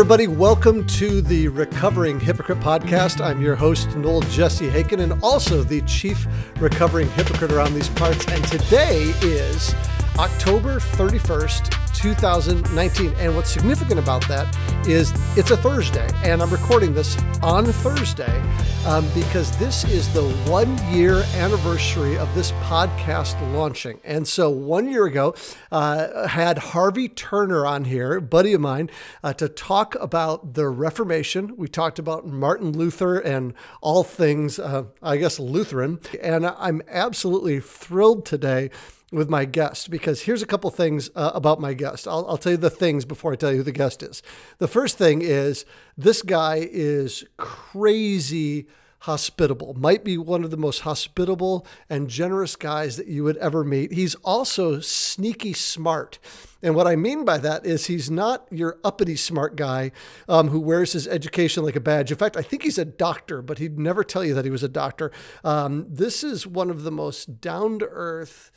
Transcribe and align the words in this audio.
everybody. 0.00 0.26
Welcome 0.26 0.86
to 0.86 1.20
the 1.20 1.48
Recovering 1.48 2.18
Hypocrite 2.18 2.58
podcast. 2.60 3.22
I'm 3.22 3.42
your 3.42 3.54
host, 3.54 3.94
Noel 3.96 4.22
Jesse 4.22 4.66
Heikkinen, 4.66 5.12
and 5.12 5.22
also 5.22 5.62
the 5.62 5.82
chief 5.82 6.26
recovering 6.58 7.06
hypocrite 7.10 7.52
around 7.52 7.74
these 7.74 7.90
parts. 7.90 8.26
And 8.28 8.42
today 8.46 9.12
is 9.20 9.74
October 10.20 10.78
31st, 10.78 11.94
2019. 11.94 13.14
And 13.14 13.34
what's 13.34 13.50
significant 13.50 13.98
about 13.98 14.28
that 14.28 14.54
is 14.86 15.14
it's 15.34 15.50
a 15.50 15.56
Thursday, 15.56 16.06
and 16.22 16.42
I'm 16.42 16.50
recording 16.50 16.92
this 16.92 17.16
on 17.42 17.64
Thursday 17.64 18.38
um, 18.84 19.08
because 19.14 19.56
this 19.56 19.82
is 19.84 20.12
the 20.12 20.24
one 20.46 20.76
year 20.92 21.22
anniversary 21.36 22.18
of 22.18 22.34
this 22.34 22.52
podcast 22.52 23.40
launching. 23.54 23.98
And 24.04 24.28
so 24.28 24.50
one 24.50 24.90
year 24.90 25.06
ago, 25.06 25.34
uh, 25.72 26.28
had 26.28 26.58
Harvey 26.58 27.08
Turner 27.08 27.64
on 27.64 27.86
here, 27.86 28.20
buddy 28.20 28.52
of 28.52 28.60
mine, 28.60 28.90
uh, 29.24 29.32
to 29.32 29.48
talk 29.48 29.94
about 29.94 30.52
the 30.52 30.68
Reformation. 30.68 31.56
We 31.56 31.66
talked 31.66 31.98
about 31.98 32.26
Martin 32.26 32.76
Luther 32.76 33.18
and 33.18 33.54
all 33.80 34.04
things, 34.04 34.58
uh, 34.58 34.84
I 35.02 35.16
guess, 35.16 35.40
Lutheran. 35.40 35.98
And 36.22 36.46
I'm 36.46 36.82
absolutely 36.88 37.58
thrilled 37.60 38.26
today 38.26 38.68
with 39.10 39.28
my 39.28 39.44
guest 39.44 39.90
because 39.90 40.22
here's 40.22 40.42
a 40.42 40.46
couple 40.46 40.70
things 40.70 41.10
uh, 41.14 41.32
about 41.34 41.60
my 41.60 41.74
guest. 41.74 42.06
I'll, 42.06 42.26
I'll, 42.28 42.36
tell 42.36 42.52
you 42.52 42.58
the 42.58 42.70
things 42.70 43.04
before 43.04 43.32
I 43.32 43.36
tell 43.36 43.50
you 43.50 43.58
who 43.58 43.62
the 43.62 43.72
guest 43.72 44.02
is. 44.02 44.22
The 44.58 44.68
first 44.68 44.98
thing 44.98 45.20
is 45.22 45.64
this 45.96 46.22
guy 46.22 46.68
is 46.70 47.24
crazy 47.36 48.66
hospitable, 49.04 49.72
might 49.74 50.04
be 50.04 50.18
one 50.18 50.44
of 50.44 50.50
the 50.50 50.58
most 50.58 50.80
hospitable 50.80 51.66
and 51.88 52.08
generous 52.08 52.54
guys 52.54 52.98
that 52.98 53.06
you 53.06 53.24
would 53.24 53.38
ever 53.38 53.64
meet. 53.64 53.92
He's 53.92 54.14
also 54.16 54.80
sneaky 54.80 55.54
smart. 55.54 56.18
And 56.62 56.74
what 56.74 56.86
I 56.86 56.96
mean 56.96 57.24
by 57.24 57.38
that 57.38 57.64
is 57.64 57.86
he's 57.86 58.10
not 58.10 58.46
your 58.50 58.78
uppity 58.84 59.16
smart 59.16 59.56
guy 59.56 59.92
um, 60.28 60.48
who 60.48 60.60
wears 60.60 60.92
his 60.92 61.08
education 61.08 61.64
like 61.64 61.76
a 61.76 61.80
badge. 61.80 62.10
In 62.10 62.18
fact, 62.18 62.36
I 62.36 62.42
think 62.42 62.62
he's 62.62 62.76
a 62.76 62.84
doctor, 62.84 63.40
but 63.40 63.58
he'd 63.58 63.78
never 63.78 64.04
tell 64.04 64.22
you 64.22 64.34
that 64.34 64.44
he 64.44 64.50
was 64.50 64.62
a 64.62 64.68
doctor. 64.68 65.10
Um, 65.44 65.86
this 65.88 66.22
is 66.22 66.46
one 66.46 66.68
of 66.68 66.82
the 66.82 66.92
most 66.92 67.40
down 67.40 67.78
to 67.78 67.86
earth, 67.86 68.50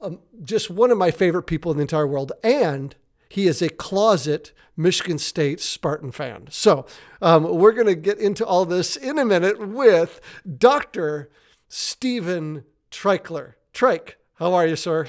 um, 0.00 0.20
just 0.42 0.70
one 0.70 0.90
of 0.90 0.98
my 0.98 1.10
favorite 1.10 1.44
people 1.44 1.70
in 1.70 1.78
the 1.78 1.82
entire 1.82 2.06
world. 2.06 2.32
And 2.42 2.94
he 3.28 3.46
is 3.46 3.62
a 3.62 3.68
closet 3.68 4.52
Michigan 4.76 5.18
State 5.18 5.60
Spartan 5.60 6.10
fan. 6.10 6.46
So 6.50 6.86
um, 7.20 7.44
we're 7.58 7.72
going 7.72 7.86
to 7.86 7.94
get 7.94 8.18
into 8.18 8.44
all 8.44 8.64
this 8.64 8.96
in 8.96 9.18
a 9.18 9.24
minute 9.24 9.60
with 9.60 10.20
Dr. 10.58 11.30
Stephen 11.68 12.64
Treichler. 12.90 13.54
Trike, 13.72 14.16
how 14.34 14.54
are 14.54 14.66
you, 14.66 14.76
sir? 14.76 15.06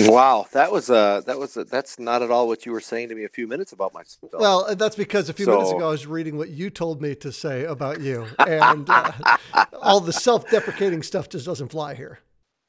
Wow, 0.00 0.46
that 0.52 0.70
was 0.70 0.90
a 0.90 1.24
that 1.26 1.38
was 1.38 1.56
a, 1.56 1.64
that's 1.64 1.98
not 1.98 2.22
at 2.22 2.30
all 2.30 2.46
what 2.46 2.64
you 2.64 2.70
were 2.70 2.80
saying 2.80 3.08
to 3.08 3.16
me 3.16 3.24
a 3.24 3.28
few 3.28 3.48
minutes 3.48 3.72
about 3.72 3.92
myself. 3.92 4.32
Well, 4.32 4.76
that's 4.76 4.94
because 4.94 5.28
a 5.28 5.32
few 5.32 5.46
so, 5.46 5.52
minutes 5.52 5.72
ago 5.72 5.88
I 5.88 5.90
was 5.90 6.06
reading 6.06 6.36
what 6.36 6.50
you 6.50 6.70
told 6.70 7.02
me 7.02 7.16
to 7.16 7.32
say 7.32 7.64
about 7.64 8.00
you, 8.00 8.26
and 8.46 8.88
uh, 8.88 9.10
all 9.82 9.98
the 10.00 10.12
self-deprecating 10.12 11.02
stuff 11.02 11.28
just 11.28 11.46
doesn't 11.46 11.70
fly 11.70 11.94
here. 11.94 12.20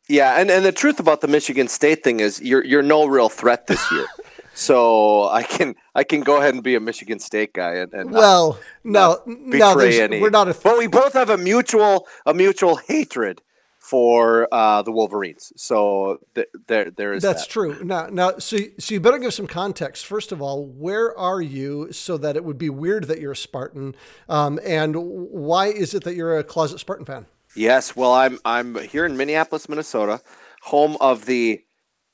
Yeah, 0.09 0.41
and, 0.41 0.49
and 0.49 0.65
the 0.65 0.71
truth 0.71 0.99
about 0.99 1.21
the 1.21 1.27
Michigan 1.27 1.67
State 1.67 2.03
thing 2.03 2.19
is 2.19 2.41
you're 2.41 2.65
you're 2.65 2.81
no 2.81 3.05
real 3.05 3.29
threat 3.29 3.67
this 3.67 3.91
year. 3.91 4.07
so 4.55 5.29
I 5.29 5.43
can 5.43 5.75
I 5.93 6.03
can 6.03 6.21
go 6.21 6.37
ahead 6.37 6.55
and 6.55 6.63
be 6.63 6.73
a 6.73 6.79
Michigan 6.79 7.19
State 7.19 7.53
guy 7.53 7.75
and, 7.75 7.93
and 7.93 8.11
well 8.11 8.59
not, 8.83 9.27
no 9.27 9.33
no 9.75 9.79
any. 9.79 10.19
we're 10.19 10.31
not 10.31 10.49
a 10.49 10.53
th- 10.53 10.63
but 10.63 10.79
we 10.79 10.87
both 10.87 11.13
have 11.13 11.29
a 11.29 11.37
mutual 11.37 12.07
a 12.25 12.33
mutual 12.33 12.77
hatred 12.77 13.43
for 13.77 14.47
uh, 14.51 14.81
the 14.81 14.91
Wolverines. 14.91 15.53
So 15.55 16.19
th- 16.33 16.47
there 16.65 16.89
there 16.89 17.13
is 17.13 17.21
that's 17.21 17.43
that. 17.43 17.51
true. 17.51 17.83
Now 17.83 18.07
now 18.07 18.39
so 18.39 18.57
so 18.79 18.95
you 18.95 18.99
better 18.99 19.19
give 19.19 19.33
some 19.35 19.47
context. 19.47 20.07
First 20.07 20.31
of 20.31 20.41
all, 20.41 20.65
where 20.65 21.15
are 21.17 21.41
you 21.41 21.91
so 21.91 22.17
that 22.17 22.35
it 22.35 22.43
would 22.43 22.57
be 22.57 22.71
weird 22.71 23.03
that 23.05 23.21
you're 23.21 23.33
a 23.33 23.37
Spartan, 23.37 23.95
um, 24.27 24.59
and 24.65 24.95
why 24.95 25.67
is 25.67 25.93
it 25.93 26.03
that 26.03 26.15
you're 26.15 26.35
a 26.35 26.43
closet 26.43 26.79
Spartan 26.79 27.05
fan? 27.05 27.27
Yes, 27.55 27.95
well, 27.95 28.13
I'm 28.13 28.39
I'm 28.45 28.75
here 28.75 29.05
in 29.05 29.17
Minneapolis, 29.17 29.67
Minnesota, 29.67 30.21
home 30.63 30.97
of 31.01 31.25
the 31.25 31.63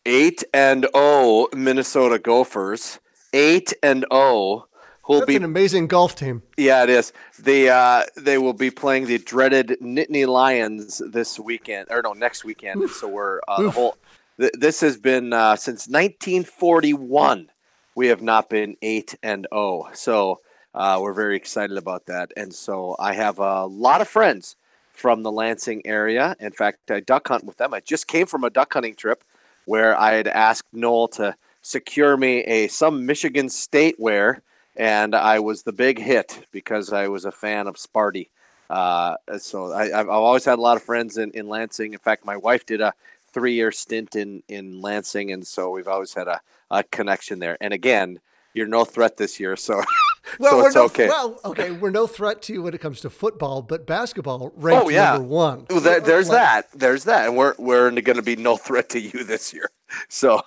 eight 0.06 0.44
and 0.53 0.88
O 0.94 1.50
Minnesota 1.53 2.19
Gophers. 2.19 3.00
Eight 3.34 3.74
and 3.84 4.06
O. 4.12 4.68
Who'll 5.03 5.19
That's 5.19 5.28
be 5.28 5.35
an 5.35 5.44
amazing 5.44 5.88
golf 5.88 6.16
team. 6.16 6.41
Yeah, 6.57 6.84
it 6.84 6.90
is. 6.90 7.12
They 7.38 7.69
uh, 7.69 8.03
they 8.16 8.38
will 8.38 8.53
be 8.53 8.72
playing 8.72 9.07
the 9.07 9.18
dreaded 9.18 9.78
Nittany 9.81 10.25
Lions 10.25 11.01
this 11.12 11.38
weekend, 11.38 11.88
or 11.91 12.01
no, 12.01 12.13
next 12.13 12.44
weekend. 12.45 12.81
Oof. 12.81 12.95
So 12.95 13.07
we're 13.07 13.41
uh, 13.47 13.62
the 13.62 13.72
whole. 13.72 13.97
Th- 14.40 14.53
this 14.57 14.81
has 14.81 14.97
been 14.97 15.34
uh, 15.34 15.57
since 15.57 15.88
1941. 15.88 17.51
We 17.94 18.07
have 18.07 18.22
not 18.22 18.50
been 18.50 18.78
eight 18.81 19.16
and 19.22 19.47
O. 19.51 19.90
So 19.94 20.40
uh, 20.74 21.00
we're 21.01 21.13
very 21.13 21.35
excited 21.35 21.78
about 21.78 22.07
that. 22.07 22.31
And 22.35 22.53
so 22.53 22.95
I 23.00 23.13
have 23.13 23.40
a 23.40 23.66
lot 23.66 24.01
of 24.01 24.07
friends 24.07 24.56
from 24.95 25.23
the 25.23 25.31
Lansing 25.31 25.85
area. 25.85 26.35
In 26.39 26.51
fact, 26.51 26.89
I 26.89 27.01
duck 27.01 27.28
hunt 27.28 27.44
with 27.44 27.57
them. 27.57 27.73
I 27.73 27.81
just 27.81 28.07
came 28.07 28.25
from 28.25 28.44
a 28.44 28.50
duck 28.50 28.73
hunting 28.73 28.95
trip 28.95 29.23
where 29.66 30.00
I 30.00 30.13
had 30.13 30.28
asked 30.28 30.73
Noel 30.73 31.09
to 31.09 31.35
secure 31.61 32.16
me 32.16 32.39
a 32.44 32.67
some 32.67 33.06
Michigan 33.06 33.50
State 33.50 34.00
wear, 34.00 34.41
and 34.75 35.13
I 35.13 35.39
was 35.39 35.63
the 35.63 35.73
big 35.73 36.00
hit 36.00 36.45
because 36.51 36.94
I 36.94 37.07
was 37.09 37.25
a 37.25 37.31
fan 37.31 37.67
of 37.67 37.75
Sparty. 37.75 38.29
Uh, 38.69 39.16
so 39.38 39.73
I, 39.73 39.89
have 39.89 40.09
always 40.09 40.45
had 40.45 40.57
a 40.57 40.61
lot 40.61 40.78
of 40.78 40.83
friends 40.83 41.17
in, 41.17 41.31
in 41.31 41.47
Lansing. 41.47 41.94
In 41.94 42.00
fact, 42.00 42.25
my 42.25 42.38
wife 42.38 42.66
did 42.66 42.81
a 42.81 42.94
three 43.33 43.53
year 43.53 43.72
stint 43.72 44.16
in, 44.16 44.44
in 44.47 44.81
Lansing, 44.81 45.31
and 45.31 45.45
so 45.45 45.69
we've 45.69 45.88
always 45.88 46.13
had 46.13 46.27
a, 46.27 46.41
a 46.72 46.83
connection 46.83 47.39
there. 47.39 47.57
And 47.59 47.73
again, 47.73 48.19
you're 48.53 48.67
no 48.67 48.85
threat 48.85 49.17
this 49.17 49.39
year, 49.39 49.56
so 49.56 49.83
well, 50.40 50.62
so 50.62 50.66
it's 50.66 50.75
no, 50.75 50.84
okay. 50.86 51.08
Well, 51.08 51.40
okay, 51.46 51.72
we're 51.72 51.91
no 51.91 52.08
threat 52.08 52.41
to 52.44 52.53
you 52.53 52.63
when 52.63 52.74
it 52.74 52.81
comes 52.81 53.02
to 53.02 53.09
football, 53.09 53.62
but 53.62 53.86
basketball 53.86 54.52
ranked 54.56 54.86
oh, 54.86 54.90
yeah. 54.90 55.13
number 55.13 55.28
one. 55.28 55.66
Well, 55.69 55.81
there, 55.81 56.00
there's 56.00 56.30
like, 56.30 56.38
that. 56.38 56.80
There's 56.80 57.03
that, 57.06 57.28
and 57.28 57.38
we're 57.38 57.56
we're 57.58 57.91
going 57.91 58.18
to 58.18 58.22
be 58.22 58.36
no 58.36 58.58
threat 58.58 58.90
to 58.90 59.00
you 59.00 59.24
this 59.24 59.53
year, 59.53 59.69
so 60.09 60.41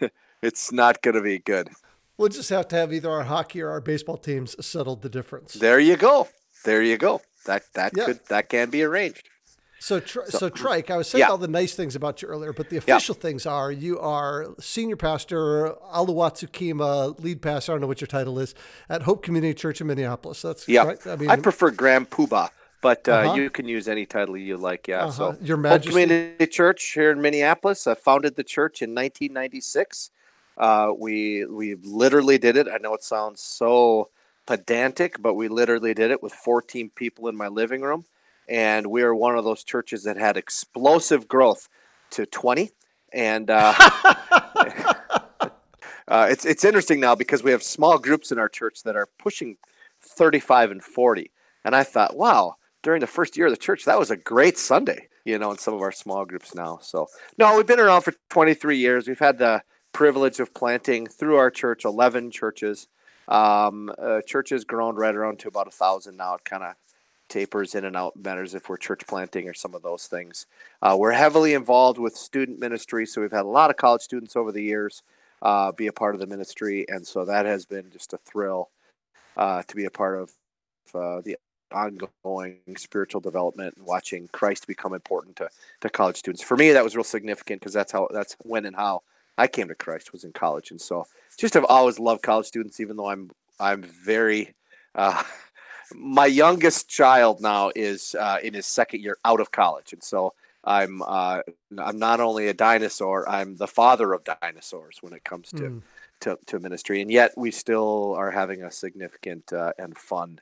it's 0.42 0.72
not 0.72 1.02
going 1.02 1.14
to 1.16 1.22
be 1.22 1.38
good. 1.38 1.68
We'll 2.16 2.28
just 2.28 2.50
have 2.50 2.66
to 2.68 2.76
have 2.76 2.92
either 2.92 3.10
our 3.10 3.24
hockey 3.24 3.60
or 3.60 3.70
our 3.70 3.80
baseball 3.80 4.16
teams 4.16 4.54
settle 4.64 4.96
the 4.96 5.08
difference. 5.08 5.54
There 5.54 5.78
you 5.78 5.96
go. 5.96 6.28
There 6.64 6.82
you 6.82 6.96
go. 6.96 7.22
That 7.46 7.62
that 7.74 7.92
yeah. 7.96 8.04
could 8.06 8.20
that 8.28 8.48
can 8.48 8.70
be 8.70 8.82
arranged. 8.82 9.28
So, 9.80 10.00
so, 10.00 10.24
so 10.28 10.48
Trike, 10.48 10.90
I 10.90 10.96
was 10.96 11.08
saying 11.08 11.20
yeah. 11.20 11.28
all 11.28 11.38
the 11.38 11.46
nice 11.48 11.74
things 11.74 11.94
about 11.94 12.20
you 12.20 12.28
earlier, 12.28 12.52
but 12.52 12.68
the 12.68 12.78
official 12.78 13.14
yeah. 13.14 13.22
things 13.22 13.46
are 13.46 13.70
you 13.70 13.98
are 14.00 14.48
senior 14.58 14.96
pastor, 14.96 15.74
Aluwatsukima, 15.94 17.18
lead 17.22 17.40
pastor, 17.40 17.72
I 17.72 17.74
don't 17.74 17.82
know 17.82 17.86
what 17.86 18.00
your 18.00 18.08
title 18.08 18.38
is, 18.40 18.54
at 18.88 19.02
Hope 19.02 19.22
Community 19.22 19.54
Church 19.54 19.80
in 19.80 19.86
Minneapolis. 19.86 20.42
That's 20.42 20.66
yeah. 20.68 20.84
Right? 20.84 21.06
I, 21.06 21.16
mean, 21.16 21.30
I 21.30 21.36
prefer 21.36 21.70
Grand 21.70 22.10
Poobah, 22.10 22.50
but 22.80 23.08
uh, 23.08 23.12
uh-huh. 23.12 23.34
you 23.34 23.50
can 23.50 23.68
use 23.68 23.86
any 23.86 24.04
title 24.04 24.36
you 24.36 24.56
like. 24.56 24.88
Yeah. 24.88 25.04
Uh-huh. 25.04 25.10
So, 25.12 25.36
Your 25.42 25.56
Majesty. 25.56 25.90
Hope 25.90 25.92
Community 25.92 26.46
Church 26.48 26.92
here 26.92 27.12
in 27.12 27.20
Minneapolis. 27.20 27.86
I 27.86 27.94
founded 27.94 28.34
the 28.34 28.44
church 28.44 28.82
in 28.82 28.90
1996. 28.90 30.10
Uh, 30.56 30.92
we 30.98 31.44
we 31.44 31.76
literally 31.76 32.36
did 32.36 32.56
it. 32.56 32.66
I 32.66 32.78
know 32.78 32.94
it 32.94 33.04
sounds 33.04 33.40
so 33.40 34.08
pedantic, 34.44 35.22
but 35.22 35.34
we 35.34 35.46
literally 35.46 35.94
did 35.94 36.10
it 36.10 36.20
with 36.20 36.32
14 36.32 36.90
people 36.96 37.28
in 37.28 37.36
my 37.36 37.46
living 37.46 37.82
room 37.82 38.06
and 38.48 38.86
we 38.86 39.02
are 39.02 39.14
one 39.14 39.36
of 39.36 39.44
those 39.44 39.64
churches 39.64 40.04
that 40.04 40.16
had 40.16 40.36
explosive 40.36 41.28
growth 41.28 41.68
to 42.10 42.26
20 42.26 42.70
and 43.12 43.50
uh, 43.50 43.74
uh, 46.08 46.28
it's 46.30 46.44
it's 46.44 46.64
interesting 46.64 47.00
now 47.00 47.14
because 47.14 47.42
we 47.42 47.50
have 47.50 47.62
small 47.62 47.98
groups 47.98 48.32
in 48.32 48.38
our 48.38 48.48
church 48.48 48.82
that 48.84 48.96
are 48.96 49.08
pushing 49.18 49.56
35 50.02 50.70
and 50.70 50.82
40 50.82 51.30
and 51.64 51.76
i 51.76 51.82
thought 51.82 52.16
wow 52.16 52.56
during 52.82 53.00
the 53.00 53.06
first 53.06 53.36
year 53.36 53.46
of 53.46 53.52
the 53.52 53.56
church 53.56 53.84
that 53.84 53.98
was 53.98 54.10
a 54.10 54.16
great 54.16 54.56
sunday 54.56 55.08
you 55.24 55.38
know 55.38 55.50
in 55.50 55.58
some 55.58 55.74
of 55.74 55.82
our 55.82 55.92
small 55.92 56.24
groups 56.24 56.54
now 56.54 56.78
so. 56.80 57.06
No 57.38 57.56
we've 57.56 57.66
been 57.66 57.80
around 57.80 58.02
for 58.02 58.14
23 58.30 58.78
years. 58.78 59.06
We've 59.06 59.18
had 59.18 59.38
the 59.38 59.62
privilege 59.92 60.40
of 60.40 60.54
planting 60.54 61.06
through 61.06 61.36
our 61.36 61.50
church 61.50 61.84
11 61.84 62.30
churches. 62.30 62.88
Um, 63.26 63.92
uh, 63.98 64.22
church 64.26 64.50
has 64.50 64.64
grown 64.64 64.96
right 64.96 65.14
around 65.14 65.38
to 65.40 65.48
about 65.48 65.66
a 65.66 65.70
thousand 65.70 66.16
now. 66.16 66.34
It 66.34 66.44
kind 66.44 66.62
of 66.62 66.74
tapers 67.28 67.74
in 67.74 67.84
and 67.84 67.96
out 67.96 68.14
matters 68.16 68.54
if 68.54 68.68
we're 68.68 68.76
church 68.76 69.06
planting 69.06 69.48
or 69.48 69.54
some 69.54 69.74
of 69.74 69.82
those 69.82 70.06
things. 70.06 70.46
Uh, 70.82 70.96
we're 70.98 71.12
heavily 71.12 71.54
involved 71.54 71.98
with 71.98 72.16
student 72.16 72.58
ministry, 72.58 73.06
so 73.06 73.20
we've 73.20 73.30
had 73.30 73.44
a 73.44 73.48
lot 73.48 73.70
of 73.70 73.76
college 73.76 74.02
students 74.02 74.36
over 74.36 74.52
the 74.52 74.62
years 74.62 75.02
uh, 75.42 75.72
be 75.72 75.86
a 75.86 75.92
part 75.92 76.14
of 76.14 76.20
the 76.20 76.26
ministry, 76.26 76.86
and 76.88 77.06
so 77.06 77.24
that 77.24 77.46
has 77.46 77.64
been 77.64 77.90
just 77.90 78.12
a 78.12 78.18
thrill 78.18 78.70
uh, 79.36 79.62
to 79.62 79.76
be 79.76 79.84
a 79.84 79.90
part 79.90 80.20
of 80.20 80.32
uh, 80.94 81.20
the 81.22 81.36
ongoing 81.72 82.58
spiritual 82.76 83.20
development 83.20 83.74
and 83.76 83.86
watching 83.86 84.28
Christ 84.32 84.66
become 84.66 84.94
important 84.94 85.36
to, 85.36 85.48
to 85.82 85.90
college 85.90 86.16
students. 86.16 86.42
For 86.42 86.56
me, 86.56 86.72
that 86.72 86.82
was 86.82 86.96
real 86.96 87.04
significant 87.04 87.60
because 87.60 87.74
that's 87.74 87.92
how 87.92 88.08
that's 88.12 88.36
when 88.42 88.64
and 88.64 88.74
how 88.74 89.02
I 89.36 89.46
came 89.46 89.68
to 89.68 89.74
Christ 89.74 90.12
was 90.12 90.24
in 90.24 90.32
college, 90.32 90.70
and 90.70 90.80
so 90.80 91.06
just 91.36 91.54
have 91.54 91.66
always 91.68 91.98
loved 91.98 92.22
college 92.22 92.46
students, 92.46 92.80
even 92.80 92.96
though 92.96 93.08
I'm 93.08 93.30
I'm 93.60 93.82
very 93.82 94.54
uh, 94.94 95.22
my 95.94 96.26
youngest 96.26 96.88
child 96.88 97.40
now 97.40 97.70
is 97.74 98.14
uh, 98.18 98.38
in 98.42 98.54
his 98.54 98.66
second 98.66 99.02
year 99.02 99.18
out 99.24 99.40
of 99.40 99.50
college, 99.50 99.92
and 99.92 100.02
so 100.02 100.34
I'm 100.64 101.02
uh, 101.02 101.40
I'm 101.78 101.98
not 101.98 102.20
only 102.20 102.48
a 102.48 102.54
dinosaur, 102.54 103.28
I'm 103.28 103.56
the 103.56 103.66
father 103.66 104.12
of 104.12 104.24
dinosaurs 104.24 104.98
when 105.00 105.12
it 105.12 105.24
comes 105.24 105.50
to 105.50 105.62
mm. 105.62 105.82
to, 106.20 106.38
to 106.46 106.58
ministry, 106.58 107.00
and 107.00 107.10
yet 107.10 107.32
we 107.36 107.50
still 107.50 108.14
are 108.18 108.30
having 108.30 108.62
a 108.62 108.70
significant 108.70 109.52
uh, 109.52 109.72
and 109.78 109.96
fun 109.96 110.40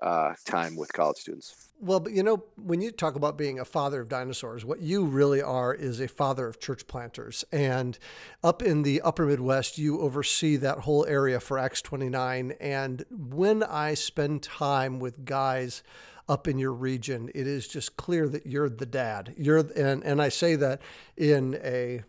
uh, 0.00 0.34
time 0.44 0.76
with 0.76 0.92
college 0.92 1.18
students. 1.18 1.68
Well, 1.80 2.00
but 2.00 2.12
you 2.12 2.22
know, 2.22 2.42
when 2.56 2.80
you 2.80 2.90
talk 2.90 3.14
about 3.14 3.38
being 3.38 3.60
a 3.60 3.64
father 3.64 4.00
of 4.00 4.08
dinosaurs, 4.08 4.64
what 4.64 4.80
you 4.80 5.04
really 5.04 5.40
are 5.40 5.72
is 5.72 6.00
a 6.00 6.08
father 6.08 6.48
of 6.48 6.58
church 6.58 6.86
planters. 6.88 7.44
And 7.52 7.98
up 8.42 8.62
in 8.62 8.82
the 8.82 9.00
upper 9.00 9.26
Midwest, 9.26 9.78
you 9.78 10.00
oversee 10.00 10.56
that 10.56 10.80
whole 10.80 11.06
area 11.06 11.38
for 11.38 11.56
Acts 11.58 11.80
29. 11.82 12.54
And 12.60 13.04
when 13.10 13.62
I 13.62 13.94
spend 13.94 14.42
time 14.42 14.98
with 14.98 15.24
guys 15.24 15.84
up 16.28 16.48
in 16.48 16.58
your 16.58 16.72
region, 16.72 17.30
it 17.34 17.46
is 17.46 17.68
just 17.68 17.96
clear 17.96 18.28
that 18.28 18.44
you're 18.44 18.68
the 18.68 18.86
dad. 18.86 19.34
You're 19.36 19.58
and 19.58 20.02
and 20.02 20.20
I 20.20 20.30
say 20.30 20.56
that 20.56 20.82
in 21.16 21.58
a 21.62 22.02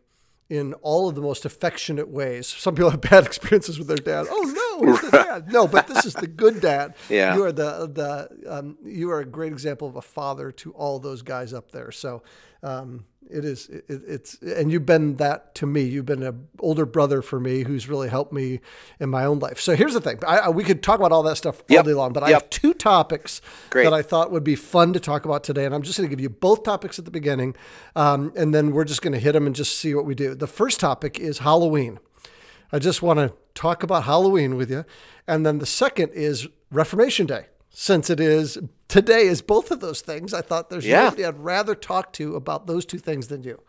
in 0.50 0.74
all 0.82 1.08
of 1.08 1.16
the 1.16 1.22
most 1.22 1.46
affectionate 1.46 2.10
ways. 2.10 2.48
Some 2.48 2.74
people 2.76 2.90
have 2.90 3.02
bad 3.02 3.26
experiences 3.28 3.78
with 3.78 3.88
their 3.88 3.98
dad. 3.98 4.26
Oh 4.30 4.80
no, 4.82 4.94
it's 4.94 5.02
the 5.02 5.12
dad. 5.12 5.52
No, 5.52 5.68
but 5.68 5.88
this 5.88 6.06
is 6.06 6.14
the 6.14 6.28
good 6.28 6.60
dad. 6.62 6.96
Yeah. 7.10 7.36
You 7.36 7.44
are 7.44 7.52
the 7.52 7.88
the 7.88 8.52
um, 8.58 8.78
you 8.84 9.12
are 9.12 9.20
a 9.20 9.26
great 9.26 9.52
example 9.52 9.88
of 9.88 9.96
a 9.96 10.02
father 10.02 10.52
to 10.54 10.72
all 10.74 11.00
those 11.00 11.22
guys 11.22 11.54
up 11.54 11.72
there. 11.72 11.92
So 11.92 12.24
um, 12.64 13.06
it 13.30 13.46
is 13.46 13.70
it, 13.70 13.86
it's 13.88 14.36
and 14.42 14.72
you've 14.72 14.86
been 14.86 15.18
that 15.18 15.56
to 15.56 15.66
me. 15.66 15.82
You've 15.82 16.06
been 16.06 16.24
an 16.24 16.48
older 16.60 16.86
brother 16.86 17.22
for 17.22 17.40
me 17.40 17.64
who's 17.64 17.88
really 17.88 18.10
helped 18.10 18.34
me 18.34 18.60
in 19.00 19.10
my 19.10 19.26
own 19.26 19.40
life. 19.40 19.60
So 19.60 19.76
here's 19.76 19.94
the 19.94 20.02
thing. 20.02 20.20
I, 20.28 20.38
I, 20.38 20.50
we 20.50 20.64
could 20.64 20.82
talk 20.82 21.00
about 21.00 21.12
all 21.12 21.24
that 21.24 21.36
stuff 21.36 21.62
all 21.70 21.84
day 21.84 21.94
long 21.94 22.14
but 22.14 22.24
i 22.24 22.30
have 22.32 22.50
two 22.50 22.74
topics 22.74 23.42
Great. 23.70 23.84
that 23.84 23.94
i 23.94 24.02
thought 24.02 24.32
would 24.32 24.44
be 24.44 24.56
fun 24.56 24.94
to 24.94 25.00
talk 25.00 25.26
about 25.26 25.44
today 25.44 25.66
and 25.66 25.74
i'm 25.74 25.82
just 25.82 25.98
going 25.98 26.10
to 26.10 26.16
give 26.16 26.22
you 26.22 26.30
both 26.30 26.64
topics 26.64 27.00
at 27.00 27.06
the 27.06 27.12
beginning 27.12 27.56
um, 27.96 28.32
and 28.36 28.54
then 28.54 28.72
we're 28.72 28.84
just 28.86 29.02
going 29.02 29.14
to 29.14 29.20
hit 29.20 29.34
them 29.34 29.46
and 29.46 29.56
just 29.56 29.78
see 29.78 29.94
what 29.94 30.06
we 30.06 30.16
do. 30.16 30.36
The 30.36 30.48
first 30.48 30.80
topic 30.80 31.20
is 31.20 31.40
halloween. 31.40 32.00
I 32.72 32.80
just 32.80 33.02
want 33.02 33.20
to 33.20 33.34
talk 33.54 33.84
about 33.84 34.04
halloween 34.04 34.56
with 34.56 34.72
you 34.72 34.86
and 35.28 35.46
then 35.46 35.60
the 35.60 35.66
second 35.66 36.12
is 36.14 36.48
reformation 36.72 37.26
day 37.26 37.48
since 37.70 38.10
it 38.10 38.20
is 38.20 38.58
today 38.90 39.22
is 39.28 39.42
both 39.42 39.72
of 39.72 39.80
those 39.80 40.02
things 40.02 40.34
i 40.34 40.42
thought 40.42 40.70
there's 40.70 40.86
Yeah. 40.86 41.04
nobody 41.06 41.24
i'd 41.24 41.40
rather 41.40 41.74
talk 41.76 42.12
to 42.14 42.36
about 42.36 42.68
those 42.68 42.86
two 42.86 42.98
things 43.00 43.30
than 43.30 43.44
you 43.44 43.62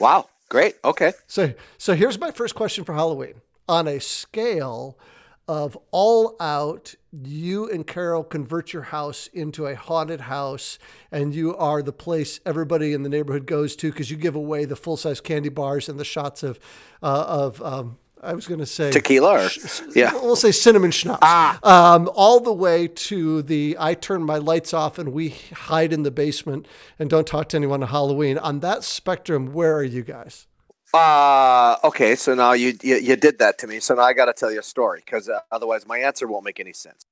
Wow, 0.00 0.28
great. 0.48 0.74
Okay. 0.84 1.12
so, 1.28 1.54
so 1.78 1.94
here's 1.94 2.18
my 2.18 2.32
first 2.32 2.56
question 2.56 2.82
for 2.84 2.94
Halloween. 2.94 3.34
On 3.68 3.86
a 3.86 4.00
scale 4.00 4.98
of 5.46 5.78
all 5.92 6.34
out, 6.40 6.96
you 7.12 7.70
and 7.70 7.86
Carol 7.86 8.24
convert 8.24 8.72
your 8.72 8.82
house 8.82 9.28
into 9.32 9.66
a 9.66 9.76
haunted 9.76 10.22
house, 10.22 10.80
and 11.12 11.32
you 11.32 11.56
are 11.56 11.80
the 11.80 11.92
place 11.92 12.40
everybody 12.44 12.92
in 12.92 13.04
the 13.04 13.08
neighborhood 13.08 13.46
goes 13.46 13.76
to 13.76 13.92
because 13.92 14.10
you 14.10 14.16
give 14.16 14.34
away 14.34 14.64
the 14.64 14.74
full 14.74 14.96
size 14.96 15.20
candy 15.20 15.48
bars 15.48 15.88
and 15.88 16.00
the 16.00 16.04
shots 16.04 16.42
of, 16.42 16.58
uh, 17.00 17.24
of 17.28 17.62
um, 17.62 17.98
I 18.24 18.32
was 18.32 18.46
going 18.46 18.60
to 18.60 18.66
say 18.66 18.90
Tequila 18.90 19.46
or 19.46 19.48
yeah. 19.94 20.14
we'll 20.14 20.36
say 20.36 20.50
cinnamon 20.50 20.90
schnapps. 20.90 21.26
Um, 21.66 22.10
all 22.14 22.40
the 22.40 22.52
way 22.52 22.88
to 22.88 23.42
the 23.42 23.76
I 23.78 23.94
turn 23.94 24.22
my 24.22 24.38
lights 24.38 24.72
off 24.72 24.98
and 24.98 25.12
we 25.12 25.30
hide 25.52 25.92
in 25.92 26.02
the 26.02 26.10
basement 26.10 26.66
and 26.98 27.10
don't 27.10 27.26
talk 27.26 27.50
to 27.50 27.56
anyone 27.56 27.82
on 27.82 27.88
Halloween. 27.88 28.38
On 28.38 28.60
that 28.60 28.84
spectrum, 28.84 29.52
where 29.52 29.74
are 29.76 29.84
you 29.84 30.02
guys? 30.02 30.46
Uh, 30.94 31.76
okay, 31.82 32.14
so 32.14 32.34
now 32.34 32.52
you, 32.52 32.78
you 32.80 32.96
you 32.96 33.16
did 33.16 33.40
that 33.40 33.58
to 33.58 33.66
me. 33.66 33.80
So 33.80 33.94
now 33.94 34.02
I 34.02 34.12
got 34.12 34.26
to 34.26 34.32
tell 34.32 34.52
you 34.52 34.60
a 34.60 34.62
story 34.62 35.02
because 35.04 35.28
uh, 35.28 35.40
otherwise 35.50 35.86
my 35.86 35.98
answer 35.98 36.28
won't 36.28 36.44
make 36.44 36.60
any 36.60 36.72
sense. 36.72 37.04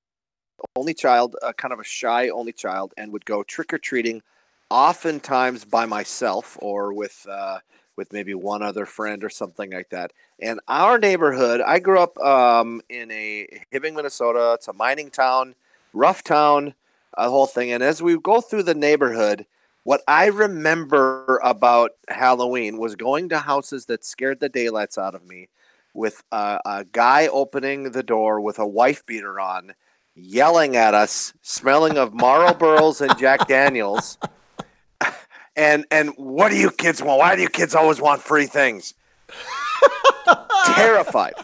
Only 0.76 0.94
child, 0.94 1.34
uh, 1.42 1.52
kind 1.52 1.72
of 1.72 1.80
a 1.80 1.84
shy 1.84 2.28
only 2.28 2.52
child, 2.52 2.94
and 2.96 3.12
would 3.12 3.24
go 3.24 3.42
trick 3.42 3.72
or 3.72 3.78
treating, 3.78 4.22
oftentimes 4.70 5.64
by 5.64 5.86
myself 5.86 6.56
or 6.62 6.92
with 6.92 7.26
uh, 7.28 7.58
with 7.96 8.12
maybe 8.12 8.34
one 8.34 8.62
other 8.62 8.86
friend 8.86 9.22
or 9.22 9.30
something 9.30 9.72
like 9.72 9.90
that. 9.90 10.12
And 10.40 10.60
our 10.68 10.98
neighborhood, 10.98 11.60
I 11.60 11.78
grew 11.78 12.00
up 12.00 12.18
um, 12.18 12.80
in 12.88 13.10
a 13.10 13.46
Hibbing, 13.72 13.94
Minnesota. 13.94 14.52
It's 14.54 14.68
a 14.68 14.72
mining 14.72 15.10
town, 15.10 15.54
rough 15.92 16.24
town, 16.24 16.74
a 17.16 17.28
whole 17.28 17.46
thing. 17.46 17.72
And 17.72 17.82
as 17.82 18.02
we 18.02 18.18
go 18.18 18.40
through 18.40 18.64
the 18.64 18.74
neighborhood, 18.74 19.46
what 19.84 20.02
I 20.06 20.26
remember 20.26 21.40
about 21.42 21.92
Halloween 22.08 22.78
was 22.78 22.94
going 22.94 23.28
to 23.30 23.40
houses 23.40 23.86
that 23.86 24.04
scared 24.04 24.40
the 24.40 24.48
daylights 24.48 24.96
out 24.96 25.14
of 25.14 25.26
me 25.26 25.48
with 25.94 26.22
a, 26.32 26.60
a 26.64 26.84
guy 26.92 27.26
opening 27.26 27.90
the 27.90 28.02
door 28.02 28.40
with 28.40 28.58
a 28.58 28.66
wife 28.66 29.04
beater 29.04 29.38
on, 29.40 29.74
yelling 30.14 30.76
at 30.76 30.94
us, 30.94 31.34
smelling 31.42 31.98
of 31.98 32.12
Marlboros 32.12 33.00
and 33.00 33.18
Jack 33.18 33.46
Daniels. 33.48 34.18
And 35.56 35.86
and 35.90 36.10
what 36.16 36.50
do 36.50 36.56
you 36.56 36.70
kids 36.70 37.02
want? 37.02 37.18
Why 37.18 37.36
do 37.36 37.42
you 37.42 37.48
kids 37.48 37.74
always 37.74 38.00
want 38.00 38.22
free 38.22 38.46
things? 38.46 38.94
Terrified. 40.66 41.34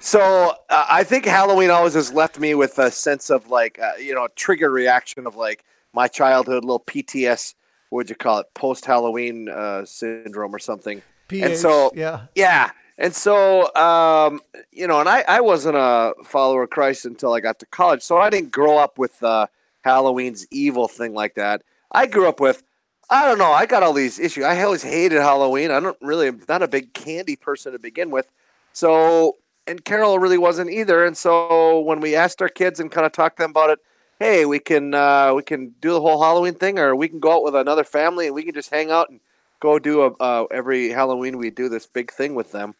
So 0.00 0.54
uh, 0.68 0.86
I 0.90 1.04
think 1.04 1.24
Halloween 1.24 1.70
always 1.70 1.94
has 1.94 2.12
left 2.12 2.38
me 2.38 2.54
with 2.54 2.78
a 2.78 2.90
sense 2.90 3.30
of 3.30 3.48
like 3.48 3.78
uh, 3.78 3.92
you 3.98 4.14
know 4.14 4.28
trigger 4.34 4.70
reaction 4.70 5.26
of 5.26 5.36
like 5.36 5.64
my 5.92 6.08
childhood, 6.08 6.64
little 6.64 6.80
PTS. 6.80 7.54
What 7.90 7.98
would 7.98 8.10
you 8.10 8.16
call 8.16 8.38
it? 8.40 8.46
Post 8.54 8.84
Halloween 8.84 9.48
uh, 9.48 9.84
syndrome 9.84 10.54
or 10.54 10.58
something. 10.58 11.02
PH, 11.28 11.56
so- 11.56 11.92
yeah, 11.94 12.26
Yeah. 12.34 12.70
And 12.96 13.12
so, 13.14 13.74
um, 13.74 14.40
you 14.70 14.86
know, 14.86 15.00
and 15.00 15.08
I, 15.08 15.24
I 15.26 15.40
wasn't 15.40 15.76
a 15.76 16.14
follower 16.24 16.62
of 16.62 16.70
Christ 16.70 17.04
until 17.06 17.32
I 17.32 17.40
got 17.40 17.58
to 17.58 17.66
college. 17.66 18.02
So 18.02 18.18
I 18.18 18.30
didn't 18.30 18.52
grow 18.52 18.78
up 18.78 18.98
with 18.98 19.20
uh, 19.20 19.48
Halloween's 19.82 20.46
evil 20.52 20.86
thing 20.86 21.12
like 21.12 21.34
that. 21.34 21.62
I 21.90 22.06
grew 22.06 22.28
up 22.28 22.38
with, 22.38 22.62
I 23.10 23.26
don't 23.26 23.38
know, 23.38 23.52
I 23.52 23.66
got 23.66 23.82
all 23.82 23.92
these 23.92 24.18
issues. 24.18 24.44
I 24.44 24.62
always 24.62 24.82
hated 24.82 25.20
Halloween. 25.20 25.70
I 25.70 25.80
don't 25.80 25.96
really, 26.00 26.28
I'm 26.28 26.42
not 26.48 26.62
a 26.62 26.68
big 26.68 26.94
candy 26.94 27.36
person 27.36 27.72
to 27.72 27.78
begin 27.78 28.10
with. 28.10 28.30
So, 28.72 29.36
and 29.66 29.84
Carol 29.84 30.18
really 30.18 30.38
wasn't 30.38 30.70
either. 30.70 31.04
And 31.04 31.16
so 31.16 31.80
when 31.80 32.00
we 32.00 32.14
asked 32.16 32.40
our 32.42 32.48
kids 32.48 32.80
and 32.80 32.90
kind 32.90 33.06
of 33.06 33.12
talked 33.12 33.36
to 33.36 33.42
them 33.42 33.50
about 33.50 33.70
it, 33.70 33.78
hey, 34.18 34.44
we 34.46 34.58
can, 34.58 34.94
uh, 34.94 35.32
we 35.34 35.42
can 35.42 35.74
do 35.80 35.92
the 35.92 36.00
whole 36.00 36.22
Halloween 36.22 36.54
thing 36.54 36.78
or 36.78 36.96
we 36.96 37.08
can 37.08 37.20
go 37.20 37.32
out 37.32 37.44
with 37.44 37.54
another 37.54 37.84
family 37.84 38.26
and 38.26 38.34
we 38.34 38.42
can 38.42 38.54
just 38.54 38.70
hang 38.70 38.90
out 38.90 39.10
and 39.10 39.20
go 39.60 39.78
do 39.78 40.02
a, 40.02 40.12
uh, 40.20 40.44
every 40.50 40.90
Halloween 40.90 41.38
we 41.38 41.50
do 41.50 41.68
this 41.68 41.86
big 41.86 42.10
thing 42.10 42.34
with 42.34 42.52
them 42.52 42.74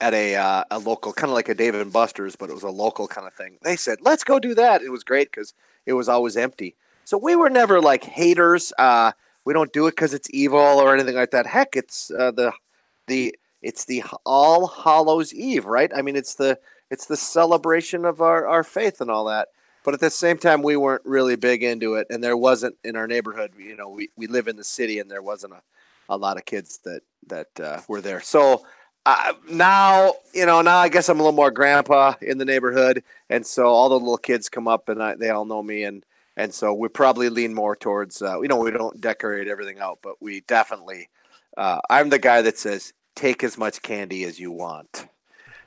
at 0.00 0.14
a 0.14 0.34
uh, 0.36 0.64
a 0.70 0.78
local 0.78 1.12
kind 1.12 1.30
of 1.30 1.34
like 1.34 1.48
a 1.48 1.54
Dave 1.54 1.74
and 1.74 1.92
Buster's, 1.92 2.36
but 2.36 2.48
it 2.48 2.54
was 2.54 2.62
a 2.62 2.70
local 2.70 3.06
kind 3.06 3.26
of 3.26 3.34
thing. 3.34 3.58
They 3.62 3.76
said, 3.76 3.98
"Let's 4.00 4.24
go 4.24 4.38
do 4.38 4.54
that." 4.54 4.82
It 4.82 4.90
was 4.90 5.04
great 5.04 5.30
because 5.30 5.52
it 5.86 5.92
was 5.92 6.08
always 6.08 6.36
empty. 6.36 6.74
So 7.10 7.18
we 7.18 7.34
were 7.34 7.50
never 7.50 7.80
like 7.80 8.04
haters. 8.04 8.72
Uh, 8.78 9.10
we 9.44 9.52
don't 9.52 9.72
do 9.72 9.88
it 9.88 9.96
because 9.96 10.14
it's 10.14 10.28
evil 10.32 10.60
or 10.60 10.94
anything 10.94 11.16
like 11.16 11.32
that. 11.32 11.44
Heck, 11.44 11.74
it's 11.74 12.08
uh, 12.12 12.30
the 12.30 12.52
the 13.08 13.34
it's 13.62 13.84
the 13.86 14.04
All 14.24 14.68
Hallows 14.68 15.34
Eve, 15.34 15.64
right? 15.64 15.90
I 15.92 16.02
mean, 16.02 16.14
it's 16.14 16.34
the 16.34 16.60
it's 16.88 17.06
the 17.06 17.16
celebration 17.16 18.04
of 18.04 18.20
our 18.20 18.46
our 18.46 18.62
faith 18.62 19.00
and 19.00 19.10
all 19.10 19.24
that. 19.24 19.48
But 19.84 19.94
at 19.94 19.98
the 19.98 20.08
same 20.08 20.38
time, 20.38 20.62
we 20.62 20.76
weren't 20.76 21.04
really 21.04 21.34
big 21.34 21.64
into 21.64 21.94
it, 21.94 22.06
and 22.10 22.22
there 22.22 22.36
wasn't 22.36 22.76
in 22.84 22.94
our 22.94 23.08
neighborhood. 23.08 23.54
You 23.58 23.74
know, 23.74 23.88
we, 23.88 24.10
we 24.14 24.28
live 24.28 24.46
in 24.46 24.54
the 24.54 24.62
city, 24.62 25.00
and 25.00 25.10
there 25.10 25.20
wasn't 25.20 25.54
a, 25.54 25.62
a 26.08 26.16
lot 26.16 26.36
of 26.36 26.44
kids 26.44 26.78
that 26.84 27.02
that 27.26 27.48
uh, 27.58 27.80
were 27.88 28.00
there. 28.00 28.20
So 28.20 28.64
uh, 29.04 29.32
now, 29.50 30.12
you 30.32 30.46
know, 30.46 30.62
now 30.62 30.78
I 30.78 30.88
guess 30.88 31.08
I'm 31.08 31.18
a 31.18 31.24
little 31.24 31.32
more 31.32 31.50
grandpa 31.50 32.14
in 32.22 32.38
the 32.38 32.44
neighborhood, 32.44 33.02
and 33.28 33.44
so 33.44 33.66
all 33.66 33.88
the 33.88 33.98
little 33.98 34.16
kids 34.16 34.48
come 34.48 34.68
up, 34.68 34.88
and 34.88 35.02
I, 35.02 35.16
they 35.16 35.30
all 35.30 35.44
know 35.44 35.60
me, 35.60 35.82
and 35.82 36.04
and 36.36 36.52
so 36.52 36.72
we 36.72 36.88
probably 36.88 37.28
lean 37.28 37.54
more 37.54 37.76
towards. 37.76 38.22
Uh, 38.22 38.40
you 38.40 38.48
know, 38.48 38.56
we 38.56 38.70
don't 38.70 39.00
decorate 39.00 39.48
everything 39.48 39.78
out, 39.78 39.98
but 40.02 40.20
we 40.20 40.40
definitely. 40.42 41.08
Uh, 41.56 41.80
I'm 41.90 42.08
the 42.08 42.18
guy 42.18 42.42
that 42.42 42.58
says, 42.58 42.92
"Take 43.14 43.42
as 43.44 43.58
much 43.58 43.82
candy 43.82 44.24
as 44.24 44.38
you 44.38 44.50
want." 44.52 45.08